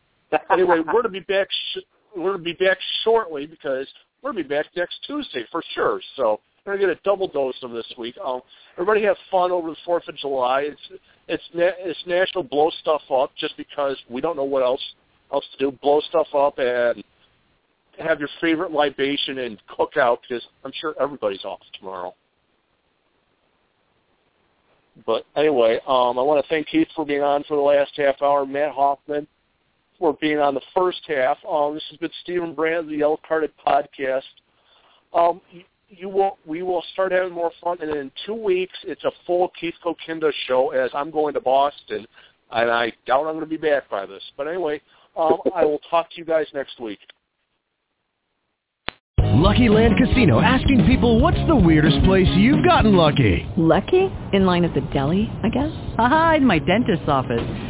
Anyway, 0.50 0.78
we're 0.78 0.92
going 0.92 1.02
to 1.02 1.08
be 1.10 1.20
back. 1.20 1.48
Sh- 1.50 1.80
we're 2.16 2.32
going 2.32 2.44
to 2.44 2.54
be 2.54 2.64
back 2.64 2.78
shortly 3.04 3.46
because 3.46 3.86
we're 4.22 4.32
going 4.32 4.44
to 4.44 4.48
be 4.48 4.54
back 4.54 4.66
next 4.76 4.96
Tuesday 5.06 5.44
for 5.50 5.62
sure. 5.74 6.00
So 6.16 6.40
we're 6.64 6.76
going 6.76 6.88
to 6.88 6.94
get 6.94 7.00
a 7.00 7.04
double 7.04 7.28
dose 7.28 7.54
of 7.62 7.70
this 7.72 7.86
week. 7.98 8.14
Um, 8.24 8.40
everybody 8.74 9.02
have 9.04 9.16
fun 9.30 9.50
over 9.50 9.70
the 9.70 9.76
Fourth 9.84 10.06
of 10.08 10.16
July. 10.16 10.62
It's 10.62 11.00
it's 11.28 11.42
na- 11.54 11.78
it's 11.78 11.98
National 12.06 12.44
Blow 12.44 12.70
Stuff 12.80 13.02
Up 13.10 13.30
just 13.36 13.56
because 13.56 13.96
we 14.08 14.20
don't 14.20 14.36
know 14.36 14.44
what 14.44 14.62
else 14.62 14.82
else 15.32 15.44
to 15.52 15.58
do. 15.58 15.76
Blow 15.82 16.00
stuff 16.08 16.26
up 16.34 16.58
and 16.58 17.02
have 17.98 18.18
your 18.18 18.28
favorite 18.40 18.72
libation 18.72 19.38
and 19.38 19.60
cook 19.68 19.96
out 19.96 20.20
because 20.22 20.44
I'm 20.64 20.72
sure 20.80 20.94
everybody's 21.00 21.44
off 21.44 21.60
tomorrow. 21.78 22.14
But 25.06 25.24
anyway, 25.36 25.78
um, 25.86 26.18
I 26.18 26.22
want 26.22 26.44
to 26.44 26.48
thank 26.48 26.68
Keith 26.68 26.88
for 26.94 27.06
being 27.06 27.22
on 27.22 27.44
for 27.44 27.56
the 27.56 27.62
last 27.62 27.92
half 27.96 28.20
hour. 28.22 28.44
Matt 28.44 28.72
Hoffman 28.72 29.26
for 29.98 30.14
being 30.20 30.38
on 30.38 30.54
the 30.54 30.60
first 30.74 31.00
half. 31.06 31.38
Um, 31.48 31.74
this 31.74 31.84
has 31.90 31.98
been 31.98 32.10
Stephen 32.22 32.54
Brand, 32.54 32.80
of 32.80 32.86
the 32.88 32.96
Yellow 32.96 33.20
Carded 33.26 33.52
Podcast. 33.64 34.22
Um, 35.14 35.40
you 35.90 36.08
will 36.08 36.38
we 36.46 36.62
will 36.62 36.82
start 36.92 37.12
having 37.12 37.32
more 37.32 37.50
fun 37.62 37.78
and 37.82 37.90
in 37.90 38.10
two 38.24 38.34
weeks 38.34 38.74
it's 38.84 39.04
a 39.04 39.10
full 39.26 39.50
Keith 39.60 39.74
Kokinda 39.84 40.30
show 40.46 40.70
as 40.70 40.90
I'm 40.94 41.10
going 41.10 41.34
to 41.34 41.40
Boston 41.40 42.06
and 42.52 42.70
I 42.70 42.92
doubt 43.06 43.26
I'm 43.26 43.34
going 43.34 43.40
to 43.40 43.46
be 43.46 43.56
back 43.56 43.88
by 43.90 44.06
this. 44.06 44.22
But 44.36 44.48
anyway, 44.48 44.80
um, 45.16 45.38
I 45.54 45.64
will 45.64 45.80
talk 45.90 46.10
to 46.10 46.16
you 46.16 46.24
guys 46.24 46.46
next 46.54 46.80
week. 46.80 46.98
Lucky 49.18 49.68
Land 49.68 49.94
Casino 49.96 50.40
asking 50.40 50.84
people 50.86 51.20
what's 51.20 51.40
the 51.46 51.56
weirdest 51.56 52.04
place 52.04 52.28
you've 52.36 52.64
gotten 52.64 52.94
lucky? 52.94 53.46
Lucky? 53.56 54.10
In 54.32 54.44
line 54.44 54.64
at 54.64 54.74
the 54.74 54.82
deli, 54.92 55.30
I 55.42 55.48
guess? 55.48 55.70
Aha, 55.98 56.34
in 56.36 56.44
my 56.44 56.58
dentist's 56.58 57.08
office. 57.08 57.69